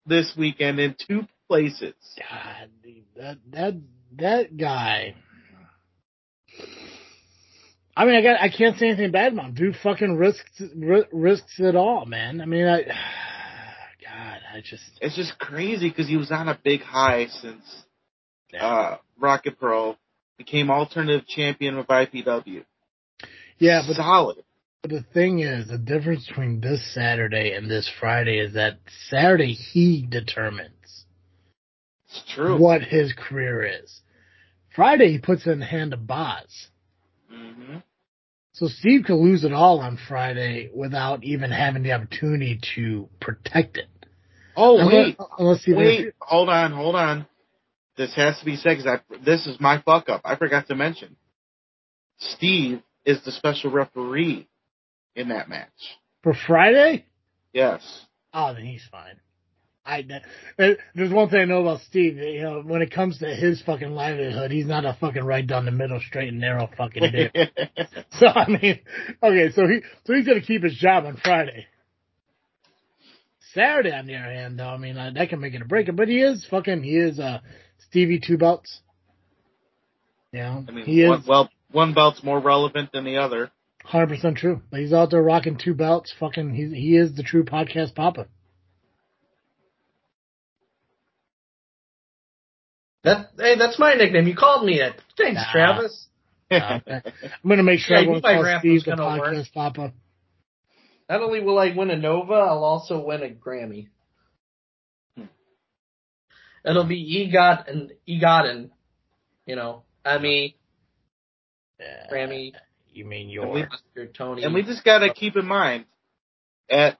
[0.05, 1.95] this weekend in two places.
[2.17, 2.69] God,
[3.17, 3.73] that that
[4.17, 5.15] that guy.
[7.97, 9.53] I mean, I got I can't say anything bad about him.
[9.55, 10.61] Dude, fucking risks
[11.11, 12.41] risks it all, man.
[12.41, 12.83] I mean, I.
[14.19, 17.63] God, I just It's just crazy because he was on a big high since
[18.59, 19.95] uh, Rocket Pro
[20.37, 22.65] became alternative champion of IPW.
[23.59, 24.43] yeah, but solid.
[24.81, 28.79] But the thing is, the difference between this Saturday and this Friday is that
[29.09, 31.05] Saturday he determines
[32.09, 32.57] It's true.
[32.57, 34.01] what his career is.
[34.75, 36.67] Friday he puts it in the hand of Boz.
[37.29, 37.77] hmm
[38.53, 43.77] So Steve could lose it all on Friday without even having the opportunity to protect
[43.77, 43.87] it.
[44.61, 44.93] Oh Unless-
[45.57, 47.25] wait, he wait, hold on, hold on.
[47.95, 50.21] This has to be said because this is my fuck up.
[50.25, 51.15] I forgot to mention.
[52.17, 54.47] Steve is the special referee
[55.15, 55.69] in that match.
[56.23, 57.05] for Friday.
[57.53, 58.05] Yes.
[58.33, 59.15] Oh, then he's fine.
[59.85, 60.05] I
[60.57, 62.17] there- there's one thing I know about Steve.
[62.17, 65.65] You know, when it comes to his fucking livelihood, he's not a fucking right down
[65.65, 67.31] the middle, straight and narrow fucking dude.
[68.19, 68.79] So I mean,
[69.23, 71.65] okay, so he so he's gonna keep his job on Friday.
[73.59, 75.93] Saturday on the other hand, though, I mean, uh, that can make it a break.
[75.95, 77.39] But he is fucking, he is, uh,
[77.89, 78.79] Stevie Two Belts.
[80.31, 83.51] Yeah, I mean, he is well, one belt's more relevant than the other.
[83.83, 84.61] hundred percent true.
[84.71, 86.13] He's out there rocking two belts.
[86.19, 88.27] Fucking, he he is the true podcast papa.
[93.03, 94.27] That hey, that's my nickname.
[94.27, 95.01] You called me it.
[95.17, 95.51] Thanks, Nah.
[95.51, 96.05] Travis.
[96.51, 97.01] Uh, I'm
[97.47, 99.33] gonna make sure Yeah, I everyone knew my calls rap Steve the gonna work.
[99.33, 99.93] podcast papa.
[101.09, 103.87] Not only will I win a Nova, I'll also win a Grammy.
[105.17, 105.23] Hmm.
[106.63, 108.69] It'll be EGOT and EGOT and
[109.45, 110.55] you know, Emmy,
[111.79, 112.07] Yeah.
[112.11, 112.53] Grammy,
[112.91, 113.69] You mean And we- your?
[113.95, 114.43] your Tony.
[114.43, 115.85] And we just got to keep in mind,
[116.69, 116.99] at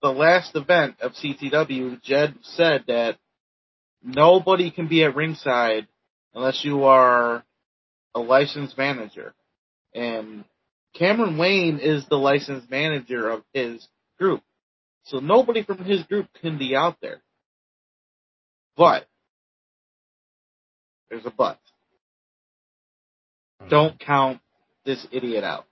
[0.00, 3.18] the last event of CTW, Jed said that
[4.02, 5.88] nobody can be at ringside
[6.34, 7.44] unless you are
[8.14, 9.34] a licensed manager.
[9.94, 10.44] And
[10.94, 13.86] Cameron Wayne is the licensed manager of his
[14.18, 14.42] group.
[15.04, 17.20] So nobody from his group can be out there.
[18.76, 19.06] But,
[21.10, 21.58] there's a but.
[23.60, 23.68] Hmm.
[23.68, 24.40] Don't count
[24.84, 25.66] this idiot out.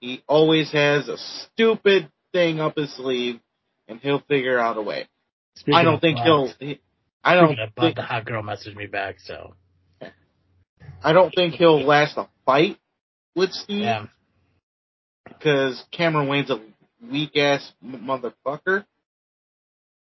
[0.00, 3.40] He always has a stupid thing up his sleeve,
[3.88, 5.08] and he'll figure out a way.
[5.54, 6.52] Speaking I don't think butt, he'll.
[6.58, 6.80] He,
[7.22, 7.96] I don't Speaking butt, think.
[7.96, 9.20] the hot girl messaged me back.
[9.20, 9.54] So
[11.02, 12.78] I don't think he'll last a fight
[13.36, 14.06] with Steve yeah,
[15.26, 16.60] because Cameron Wayne's a
[17.10, 18.84] weak ass motherfucker,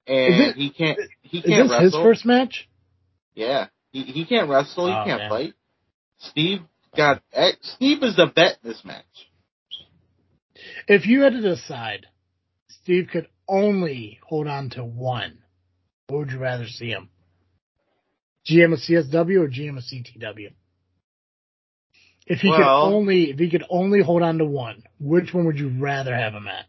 [0.07, 0.99] and it- he can't.
[1.21, 2.67] He can't this his first match?
[3.35, 4.87] Yeah, he he can't wrestle.
[4.87, 5.29] He Oh, can't man.
[5.29, 5.53] fight.
[6.19, 6.61] Steve
[6.95, 7.21] got.
[7.61, 9.05] Steve is the bet this match.
[10.87, 12.07] If you had to decide,
[12.69, 15.43] Steve could only hold on to one.
[16.07, 17.09] What would you rather see him?
[18.49, 20.53] GM of CSW or GM of CTW?
[22.29, 25.57] If he could only, if he could only hold on to one, which one would
[25.57, 26.65] you rather have him at?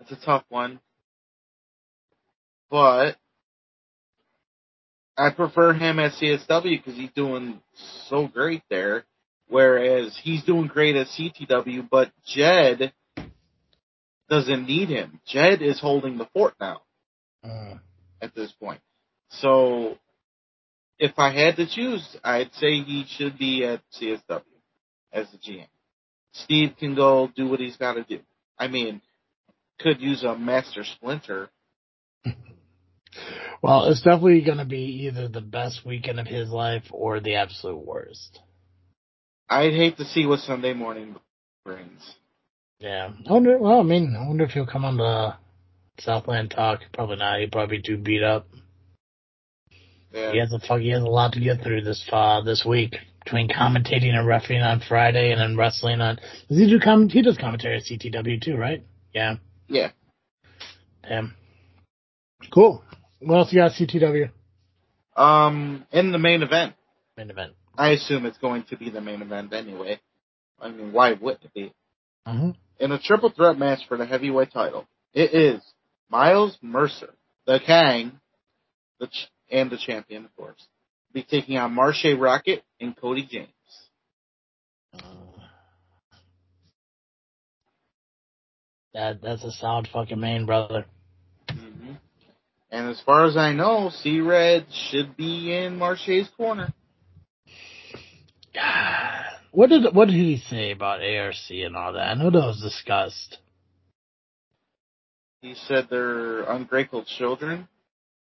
[0.00, 0.80] It's a tough one,
[2.70, 3.16] but
[5.16, 7.60] I prefer him at CSW because he's doing
[8.08, 9.04] so great there.
[9.48, 12.92] Whereas he's doing great at CTW, but Jed
[14.28, 15.20] doesn't need him.
[15.26, 16.80] Jed is holding the fort now
[17.42, 17.74] Uh,
[18.22, 18.80] at this point.
[19.28, 19.98] So
[20.98, 24.42] if I had to choose, I'd say he should be at CSW
[25.12, 25.66] as the GM.
[26.32, 28.20] Steve can go do what he's got to do.
[28.58, 29.00] I mean,
[29.80, 31.50] could use a master splinter.
[33.62, 37.36] well, it's definitely going to be either the best weekend of his life or the
[37.36, 38.40] absolute worst.
[39.48, 41.16] I'd hate to see what Sunday morning
[41.64, 42.00] brings.
[42.78, 43.10] Yeah.
[43.28, 45.34] I wonder, well, I mean, I wonder if he'll come on the
[46.00, 46.80] Southland talk.
[46.92, 47.40] Probably not.
[47.40, 48.48] He'd probably be too beat up.
[50.14, 50.30] Yeah.
[50.32, 50.80] He has a fuck.
[50.80, 54.62] He has a lot to get through this uh, this week between commentating and refereeing
[54.62, 56.16] on Friday and then wrestling on.
[56.48, 57.10] Does he do comment?
[57.10, 58.84] He does commentary at CTW too, right?
[59.12, 59.36] Yeah.
[59.66, 59.90] Yeah.
[61.02, 61.34] Damn.
[62.52, 62.84] Cool.
[63.20, 63.72] What else you got?
[63.72, 64.30] at CTW
[65.16, 66.74] Um, in the main event,
[67.16, 67.54] main event.
[67.76, 69.98] I assume it's going to be the main event anyway.
[70.60, 71.72] I mean, why wouldn't it be?
[72.28, 72.50] Mm-hmm.
[72.78, 75.60] In a triple threat match for the heavyweight title, it is
[76.08, 77.14] Miles Mercer,
[77.46, 78.12] the Kang,
[79.00, 80.66] the ch- and the champion, of course,
[81.12, 83.48] be taking on Marche Rockett and Cody James.
[88.94, 90.86] That that's a solid fucking main brother.
[91.50, 91.94] hmm
[92.70, 96.72] And as far as I know, C Red should be in Marche's corner.
[99.50, 102.08] What did what did he say about ARC and all that?
[102.08, 103.38] I know that was discussed.
[105.42, 107.68] He said they're ungrateful children.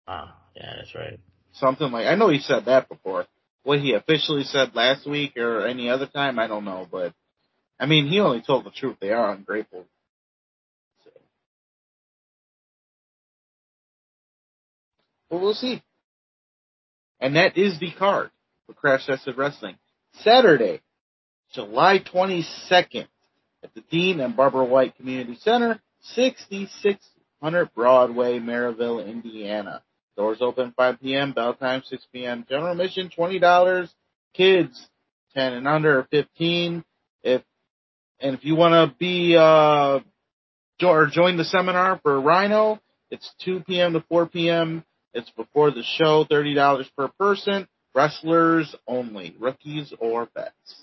[0.08, 1.18] Oh, yeah, that's right.
[1.54, 3.26] Something like I know he said that before.
[3.62, 7.12] What he officially said last week or any other time, I don't know, but
[7.78, 8.96] I mean he only told the truth.
[9.00, 9.84] They are ungrateful.
[11.04, 11.10] So.
[15.28, 15.82] But we'll see.
[17.20, 18.30] And that is the card
[18.66, 19.76] for Crash Tested Wrestling.
[20.22, 20.80] Saturday,
[21.52, 23.06] July 22nd
[23.62, 25.80] at the Dean and Barbara White Community Center,
[26.14, 29.82] 6600 Broadway, Merrillville, Indiana.
[30.20, 31.32] Doors open 5 p.m.
[31.32, 32.44] Bell time 6 p.m.
[32.46, 33.88] General admission $20.
[34.34, 34.88] Kids
[35.34, 36.84] 10 and under 15.
[37.22, 37.40] If
[38.20, 40.00] and if you want to be uh
[40.86, 42.80] or join the seminar for Rhyno,
[43.10, 43.94] it's 2 p.m.
[43.94, 44.84] to 4 p.m.
[45.14, 47.66] It's before the show, $30 per person.
[47.94, 50.74] Wrestlers only, rookies or vets.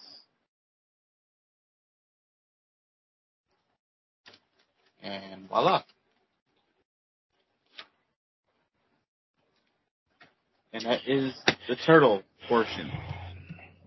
[5.03, 5.83] And voila.
[10.77, 11.33] And that is
[11.67, 12.91] the turtle portion.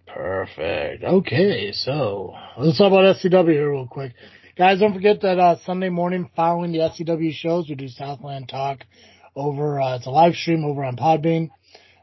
[0.09, 1.05] Perfect.
[1.05, 4.13] Okay, so let's talk about SCW here real quick.
[4.59, 8.81] Guys, don't forget that uh, Sunday morning following the SCW shows, we do Southland Talk
[9.37, 9.81] over.
[9.81, 11.51] Uh, it's a live stream over on Podbean.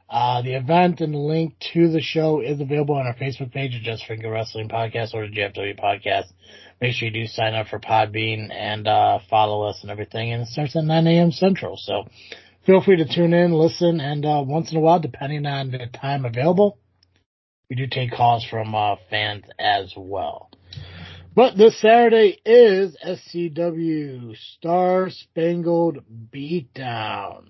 [0.10, 3.76] Uh, the event and the link to the show is available on our Facebook page
[3.76, 6.32] at Just Finger Wrestling Podcast or the JFW Podcast.
[6.80, 10.32] Make sure you do sign up for Podbean and uh, follow us and everything.
[10.32, 11.32] And it starts at 9 a.m.
[11.32, 11.76] Central.
[11.76, 12.06] So
[12.68, 15.88] feel free to tune in, listen, and uh, once in a while, depending on the
[16.00, 16.78] time available,
[17.70, 20.52] we do take calls from uh, fans as well.
[21.34, 26.00] But this Saturday is SCW Star Spangled
[26.34, 27.46] Beatdown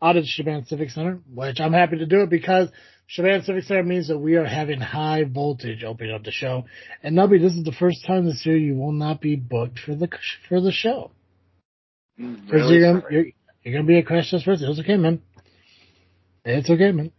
[0.00, 2.68] out of the Shaban Civic Center, which I'm happy to do it because
[3.08, 6.64] Shaban Civic Center means that we are having high voltage opening up the show.
[7.02, 9.96] And Nubby, this is the first time this year you will not be booked for
[9.96, 10.08] the
[10.48, 11.10] for the show.
[12.22, 13.24] Mm, Because really you're, gonna, you're,
[13.62, 14.70] you're gonna be a crash test person.
[14.70, 15.20] It's okay, man.
[16.44, 17.10] It's okay, man.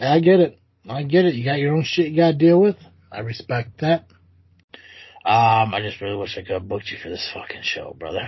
[0.00, 0.58] I get it.
[0.88, 1.34] I get it.
[1.34, 2.76] You got your own shit you gotta deal with.
[3.10, 4.06] I respect that.
[5.24, 8.18] Um, I just really wish I could have booked you for this fucking show, brother.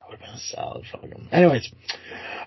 [0.00, 0.03] That would have been a
[0.36, 1.28] solid fucking.
[1.32, 1.70] Anyways,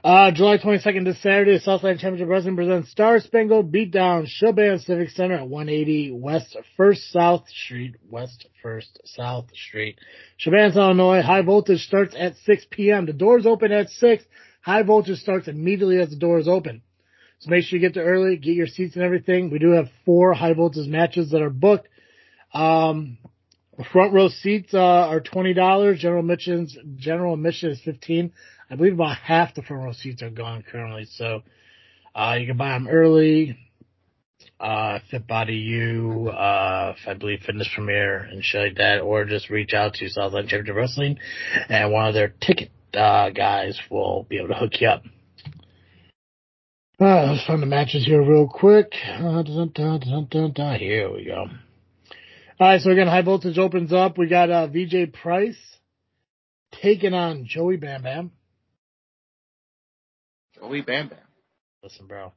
[0.04, 5.36] uh, July 22nd this Saturday, Southside Championship Wrestling presents Star Spangled Beatdown Shaban Civic Center
[5.36, 10.00] at 180 West First South Street, West First South Street,
[10.38, 11.22] Shaban, Illinois.
[11.22, 13.06] High voltage starts at 6 p.m.
[13.06, 14.24] The doors open at 6.
[14.62, 16.82] High voltage starts immediately as the doors open.
[17.40, 19.50] So make sure you get there early, get your seats and everything.
[19.50, 21.88] We do have four high voltage matches that are booked.
[22.54, 23.18] Um,
[23.86, 26.00] front row seats uh, are twenty dollars.
[26.00, 28.32] General admissions general admission is fifteen.
[28.70, 31.44] I believe about half the front row seats are gone currently, so
[32.16, 33.58] uh, you can buy them early.
[34.60, 39.52] Uh, Fit Body U, uh, I believe Fitness Premier and shit like that, or just
[39.52, 41.20] reach out to Southland Championship Wrestling,
[41.70, 45.04] and one of their ticket uh, guys will be able to hook you up.
[47.00, 48.92] Uh, let's find the matches here real quick.
[49.08, 50.80] Uh, dun, dun, dun.
[50.80, 51.46] Here we go.
[52.60, 54.18] All right, so again, high voltage opens up.
[54.18, 55.58] We got uh, VJ Price
[56.72, 58.32] taking on Joey Bam Bam.
[60.56, 61.20] Joey Bam Bam.
[61.84, 62.34] Listen, bro.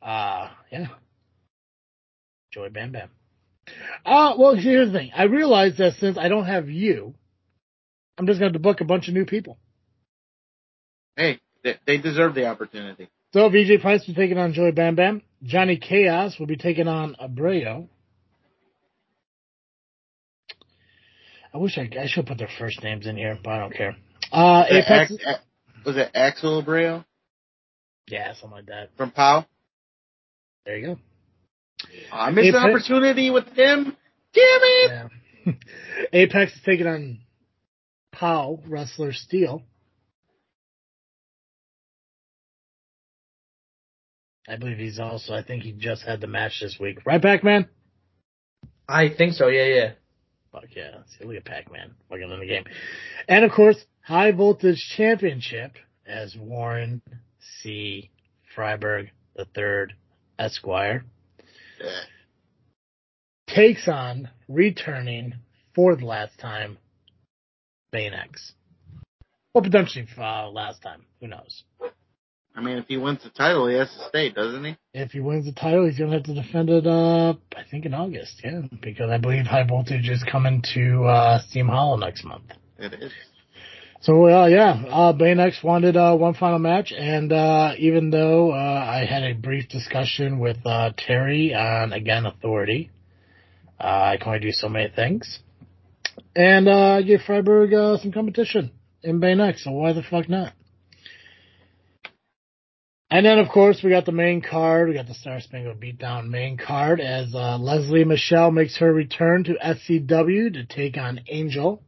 [0.00, 0.86] Uh, yeah.
[2.52, 3.10] Joey Bam Bam.
[4.06, 5.10] Uh, well, here's the thing.
[5.14, 7.14] I realized that since I don't have you,
[8.16, 9.58] I'm just going to to book a bunch of new people.
[11.16, 13.10] Hey, they, they deserve the opportunity.
[13.34, 15.20] So VJ Price will be taking on Joey Bam Bam.
[15.42, 17.88] Johnny Chaos will be taking on Abreu.
[21.54, 23.96] I wish I, I should put their first names in here, but I don't care.
[24.32, 25.12] Uh, Was Apex.
[25.12, 25.40] Ax- Ax-
[25.86, 27.04] was it Axel Abreu
[28.08, 28.90] Yeah, something like that.
[28.96, 29.46] from POW?
[30.66, 30.98] There you go.
[32.12, 33.96] Oh, I missed the Apex- opportunity with him.
[34.34, 34.90] Damn it!
[35.46, 35.52] Yeah.
[36.12, 37.20] Apex is taking on
[38.12, 39.62] Pow wrestler Steel.
[44.48, 45.34] I believe he's also.
[45.34, 46.98] I think he just had the match this week.
[47.04, 47.68] Right, back, Man.
[48.88, 49.48] I think so.
[49.48, 49.90] Yeah, yeah.
[50.60, 50.98] Fuck yeah!
[51.06, 52.64] See, look at Pac Man fucking in the game,
[53.28, 55.76] and of course, High Voltage Championship
[56.06, 57.02] as Warren
[57.62, 58.10] C.
[58.56, 59.94] Freiberg the Third
[60.38, 61.04] Esquire
[63.46, 65.34] takes on returning
[65.74, 66.78] for the last time
[67.92, 68.52] Bane X.
[69.54, 71.04] Or potentially uh, last time.
[71.20, 71.62] Who knows?
[72.58, 74.76] I mean, if he wins the title, he has to stay, doesn't he?
[74.92, 77.86] If he wins the title, he's going to have to defend it, uh, I think
[77.86, 78.62] in August, yeah.
[78.82, 82.50] Because I believe High Voltage is coming to uh, Steam Hollow next month.
[82.76, 83.12] It is.
[84.00, 88.50] So, uh, yeah, uh, Bane X wanted uh, one final match, and uh, even though
[88.50, 92.90] uh, I had a brief discussion with uh, Terry on, again, Authority,
[93.80, 95.38] uh, I can only do so many things.
[96.34, 98.72] And uh, I gave Freiberg uh, some competition
[99.04, 100.54] in Bane X, so why the fuck not?
[103.10, 104.88] And then, of course, we got the main card.
[104.88, 109.44] We got the Star Spangled Beatdown main card as uh, Leslie Michelle makes her return
[109.44, 111.82] to SCW to take on Angel.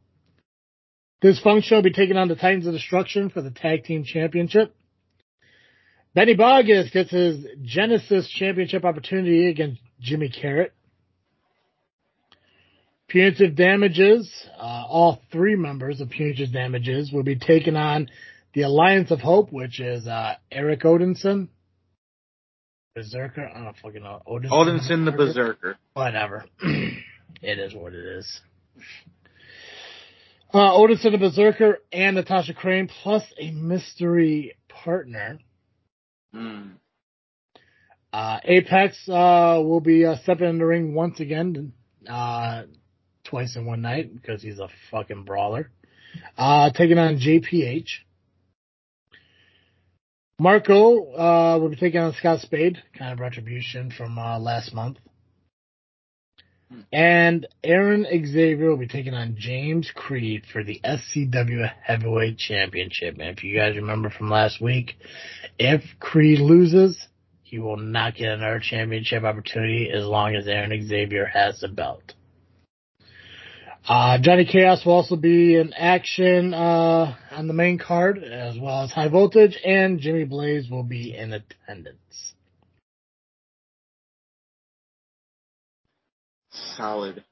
[1.23, 4.75] Dysfunction will be taking on the Titans of Destruction for the Tag Team Championship.
[6.15, 10.73] Benny Bogus gets his Genesis Championship opportunity against Jimmy Carrot.
[13.09, 18.09] Punitive Damages, uh, all three members of Punitive Damages will be taking on
[18.55, 21.49] the Alliance of Hope, which is uh, Eric Odinson,
[22.95, 23.49] Berserker.
[23.55, 24.21] I don't fucking know.
[24.27, 25.79] Odinson, Odinson the Berserker.
[25.95, 26.45] Whatever.
[26.63, 28.41] it is what it is.
[30.53, 35.39] Uh, Odinson the Berserker and Natasha Crane plus a mystery partner.
[36.35, 36.71] Hmm.
[38.13, 41.73] Uh, Apex uh, will be uh, stepping in the ring once again,
[42.09, 42.65] uh,
[43.23, 45.71] twice in one night because he's a fucking brawler.
[46.37, 47.87] Uh, taking on JPH.
[50.41, 54.97] Marco uh, will be taking on Scott Spade, kind of retribution from uh, last month.
[56.91, 63.19] And Aaron Xavier will be taking on James Creed for the SCW Heavyweight Championship.
[63.19, 64.97] And if you guys remember from last week,
[65.59, 67.07] if Creed loses,
[67.43, 72.15] he will not get another championship opportunity as long as Aaron Xavier has the belt.
[73.91, 78.85] Uh, Johnny Chaos will also be in action uh, on the main card, as well
[78.85, 82.35] as High Voltage, and Jimmy Blaze will be in attendance.
[86.53, 87.25] Solid.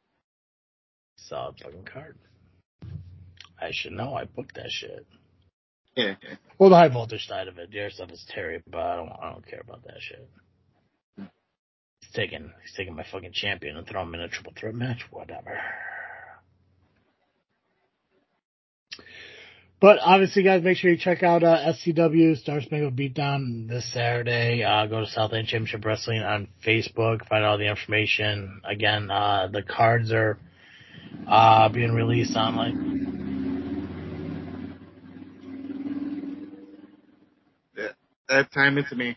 [1.15, 2.19] Solid fucking card.
[3.63, 4.17] I should know.
[4.17, 5.07] I booked that shit.
[5.95, 6.17] Yeah.
[6.59, 9.13] Well, the high voltage side of it, the other stuff is Terry, but I don't,
[9.23, 10.29] I don't care about that shit.
[11.17, 15.05] He's taking, he's taking my fucking champion and throwing him in a triple threat match,
[15.13, 15.61] whatever.
[19.81, 24.65] But obviously, guys, make sure you check out uh, SCW Star Spangled Beatdown this Saturday.
[24.65, 27.27] Uh, go to Southland Championship Wrestling on Facebook.
[27.29, 28.61] Find all the information.
[28.65, 30.37] Again, uh, the cards are
[31.29, 33.07] uh, being released online.
[38.29, 39.17] That time it's me.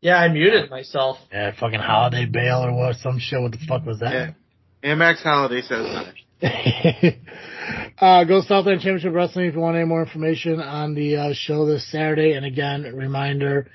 [0.00, 1.18] Yeah, I muted myself.
[1.30, 2.96] Yeah, fucking Holiday Bail or what?
[2.96, 3.40] Some shit.
[3.40, 4.34] What the fuck was that?
[4.82, 4.94] Yeah.
[4.94, 5.86] Max Holiday says
[6.40, 7.14] that.
[8.00, 11.66] uh, go Southland Championship Wrestling if you want any more information on the uh, show
[11.66, 12.32] this Saturday.
[12.32, 13.68] And again, reminder,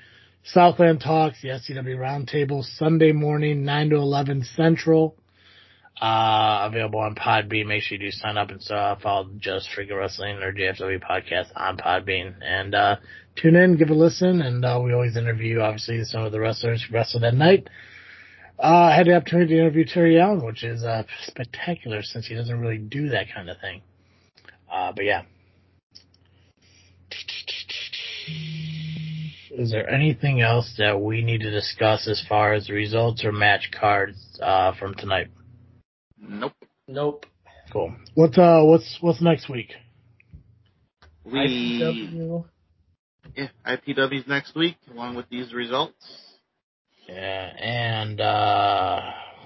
[0.44, 5.16] Southland Talks, the SCW Roundtable, Sunday morning, 9 to 11 Central.
[6.00, 7.66] Uh, available on Podbean.
[7.66, 11.48] Make sure you do sign up and uh, follow Just Freaking Wrestling or JFW Podcast
[11.54, 12.34] on Podbean.
[12.42, 12.96] And uh,
[13.36, 16.82] tune in, give a listen, and uh, we always interview, obviously, some of the wrestlers
[16.82, 17.68] who wrestled that night.
[18.58, 22.34] Uh, I had the opportunity to interview Terry Allen, which is uh, spectacular since he
[22.34, 23.82] doesn't really do that kind of thing.
[24.74, 25.22] Uh, but yeah.
[29.56, 33.70] Is there anything else that we need to discuss as far as results or match
[33.78, 35.28] cards uh, from tonight?
[36.18, 36.54] Nope.
[36.88, 37.26] Nope.
[37.72, 37.94] Cool.
[38.14, 39.72] What's uh what's what's next week?
[41.24, 42.44] We ICW.
[43.36, 45.94] yeah, IPW's next week along with these results.
[47.08, 49.00] Yeah, and uh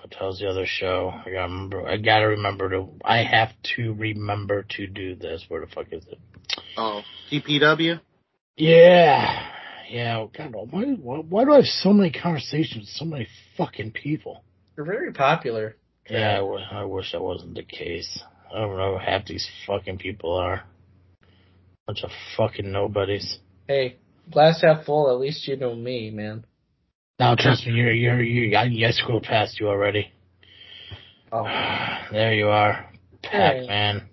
[0.09, 1.13] what tells the other show?
[1.15, 5.45] I gotta remember I gotta remember to I have to remember to do this.
[5.49, 6.19] Where the fuck is it?
[6.77, 8.01] Oh, TPW.
[8.57, 9.51] Yeah.
[9.91, 13.27] Yeah, oh God, why, why, why do I have so many conversations with so many
[13.57, 14.45] fucking people?
[14.77, 15.77] They're very popular.
[16.11, 18.23] Yeah, I, w- I wish that wasn't the case.
[18.55, 20.65] I don't know who half these fucking people are.
[21.87, 23.39] Bunch of fucking nobodies.
[23.67, 23.97] Hey,
[24.31, 25.11] glass half full.
[25.11, 26.45] At least you know me, man.
[27.19, 30.12] Now, trust me, you're, you're, you, I, I scrolled past you already.
[31.32, 31.45] Oh,
[32.12, 32.89] There you are.
[33.23, 34.09] Pac-Man.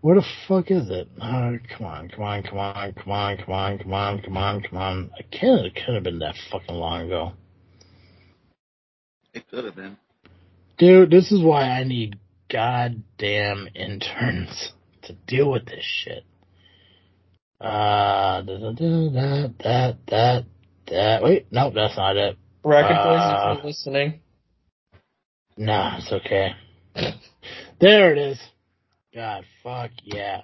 [0.00, 1.08] Where the fuck is it?
[1.20, 4.62] Oh, come on, come on, come on, come on, come on, come on, come on,
[4.62, 5.10] come on.
[5.18, 7.32] I can't, it couldn't have been that fucking long ago.
[9.34, 9.98] It could have been.
[10.78, 12.18] Dude, this is why I need
[12.50, 14.72] goddamn interns
[15.02, 16.24] to deal with this shit.
[17.60, 20.40] Uh, da, da, da, da, da,
[20.90, 21.22] da.
[21.22, 22.36] Wait, nope, that's not it.
[22.62, 24.20] Rocket Uh, Boys, if you're listening.
[25.56, 26.52] Nah, it's okay.
[27.80, 28.38] There it is.
[29.14, 30.42] God, fuck yeah.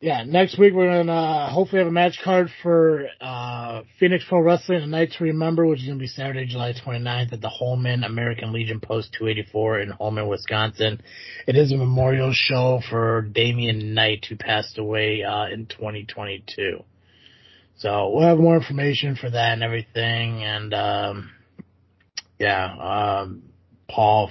[0.00, 4.40] Yeah, next week we're gonna uh, hopefully have a match card for uh, Phoenix Pro
[4.40, 8.04] Wrestling, A Night to Remember, which is gonna be Saturday, July 29th at the Holmen
[8.04, 11.00] American Legion Post 284 in Holmen, Wisconsin.
[11.48, 16.84] It is a memorial show for Damian Knight, who passed away uh, in 2022.
[17.76, 21.30] So we'll have more information for that and everything, and um,
[22.38, 23.42] yeah, um,
[23.90, 24.30] Paul,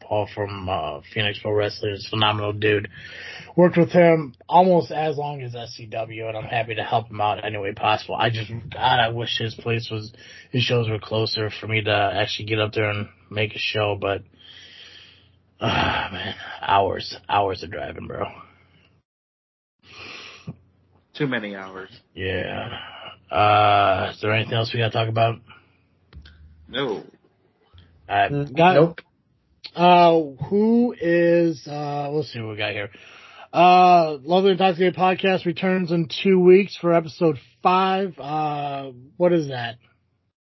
[0.00, 2.88] Paul from uh, Phoenix Pro Wrestling is a phenomenal dude.
[3.56, 7.44] Worked with him almost as long as SCW, and I'm happy to help him out
[7.44, 8.14] any way possible.
[8.14, 10.12] I just, God, I wish his place was,
[10.50, 13.96] his shows were closer for me to actually get up there and make a show,
[14.00, 14.22] but,
[15.60, 18.24] ah, man, hours, hours of driving, bro.
[21.14, 21.90] Too many hours.
[22.14, 22.70] Yeah.
[23.30, 25.36] Uh, is there anything else we gotta talk about?
[26.68, 27.04] No.
[28.08, 29.00] Uh, Mm, got, nope.
[29.74, 32.90] Uh, who is, uh, let's see what we got here.
[33.52, 38.18] Uh, Lovely Intoxicated Podcast returns in two weeks for episode five.
[38.18, 39.76] Uh, what is that?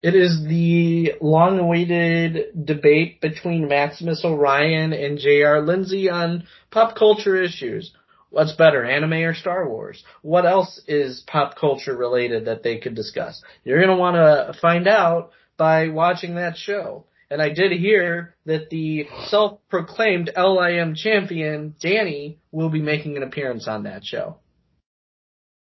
[0.02, 5.62] It is the long-awaited debate between Maximus Orion and J.R.
[5.66, 7.92] Lindsay on pop culture issues.
[8.36, 10.04] What's better, anime or Star Wars?
[10.22, 13.42] What else is pop culture related that they could discuss?
[13.64, 17.06] You're gonna want to find out by watching that show.
[17.32, 23.70] And I did hear that the self-proclaimed LIM champion, Danny, will be making an appearance
[23.70, 24.40] on that show.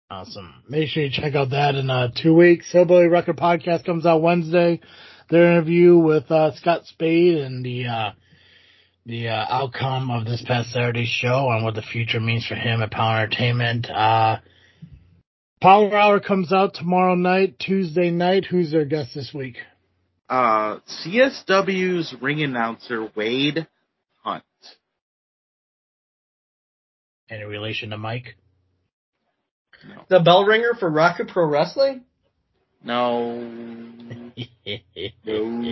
[0.09, 0.63] Awesome.
[0.69, 2.71] Make sure you check out that in, uh, two weeks.
[2.71, 4.79] Hillbilly Wrecker Podcast comes out Wednesday.
[5.31, 8.11] their interview with uh, Scott Spade and the uh,
[9.07, 12.83] the uh, outcome of this past Saturday's show and what the future means for him
[12.83, 13.91] at POWW Entertainment.
[13.91, 14.39] Uh,
[15.61, 18.45] Power Hour comes out tomorrow night, Tuesday night.
[18.45, 19.59] Who's their guest this week?
[20.29, 23.67] Uh, CSW's ring announcer Wade
[24.23, 24.45] Hunt.
[27.29, 28.37] Any relation to Mike?
[29.89, 30.05] No.
[30.09, 32.03] The bell ringer for Rocket Pro Wrestling?
[32.85, 33.49] No.
[35.25, 35.63] No.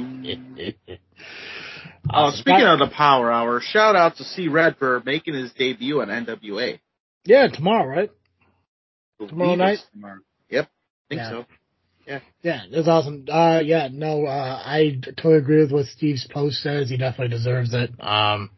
[2.13, 4.49] Uh, Oh, speaking of the Power Hour, shout out to C.
[4.49, 6.81] Red for making his debut on NWA.
[7.25, 8.11] yeah, tomorrow, right?
[9.29, 9.79] Tomorrow night?
[9.93, 10.21] Tomorrow.
[10.51, 10.69] Yep,
[11.09, 11.31] think Yeah.
[11.31, 11.47] so.
[12.07, 13.27] Yeah, yeah, that's awesome.
[13.31, 16.89] Uh, yeah, no, uh, I totally agree with what Steve's post says.
[16.91, 17.91] He definitely deserves it.
[18.01, 18.51] Um,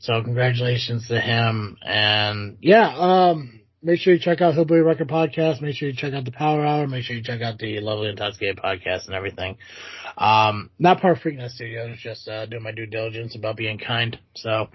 [0.00, 1.76] so congratulations to him.
[1.82, 3.57] And yeah, um,
[3.88, 5.62] make sure you check out Hillbilly Wrecker Podcast.
[5.62, 6.86] Make sure you check out the Power Hour.
[6.86, 9.56] Make sure you check out the Lovely Intoxicated Podcast and everything.
[10.18, 14.18] Um, not part of Freaknet Studios, just, uh, doing my due diligence about being kind.
[14.36, 14.68] So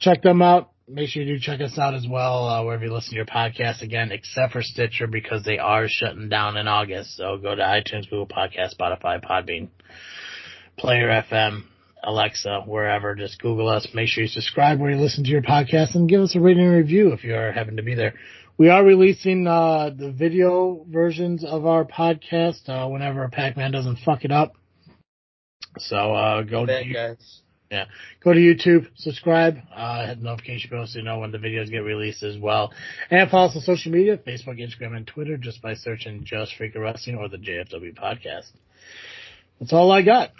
[0.00, 0.70] check them out.
[0.88, 3.26] Make sure you do check us out as well, uh, wherever you listen to your
[3.26, 7.14] podcast again, except for Stitcher because they are shutting down in August.
[7.14, 9.68] So go to iTunes, Google Podcast, Spotify, Podbean,
[10.78, 11.64] Player FM,
[12.06, 13.16] Alexa, wherever.
[13.16, 13.88] Just Google us.
[13.92, 16.64] Make sure you subscribe where you listen to your podcast and give us a rating
[16.64, 18.14] and review if you are happen to be there.
[18.58, 24.24] We are releasing, uh, the video versions of our podcast, uh, whenever Pac-Man doesn't fuck
[24.24, 24.54] it up.
[25.78, 27.42] So, uh, go to Bad you- guys.
[28.20, 31.68] go to YouTube, subscribe, uh, hit the notification bell so you know when the videos
[31.70, 32.72] get released as well.
[33.10, 36.80] And follow us on social media, Facebook, Instagram, and Twitter just by searching Just Freaking
[36.80, 38.50] Wrestling or the JFW podcast.
[39.60, 40.30] That's all I got.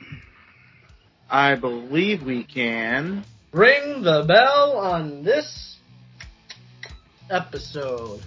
[1.29, 3.25] I believe we can.
[3.53, 5.76] Ring the bell on this
[7.31, 8.21] episode.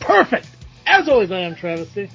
[0.00, 0.48] Perfect!
[0.86, 2.10] As always, I am Travis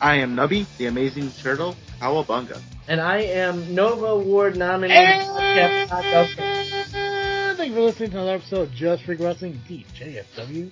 [0.00, 1.76] I am Nubby, the amazing turtle.
[2.00, 2.60] Cowabunga.
[2.88, 6.94] And I am Nova Award nominated podcast podcast.
[6.94, 10.70] And thank you for listening to another episode of Just Freaking Wrestling, the JFW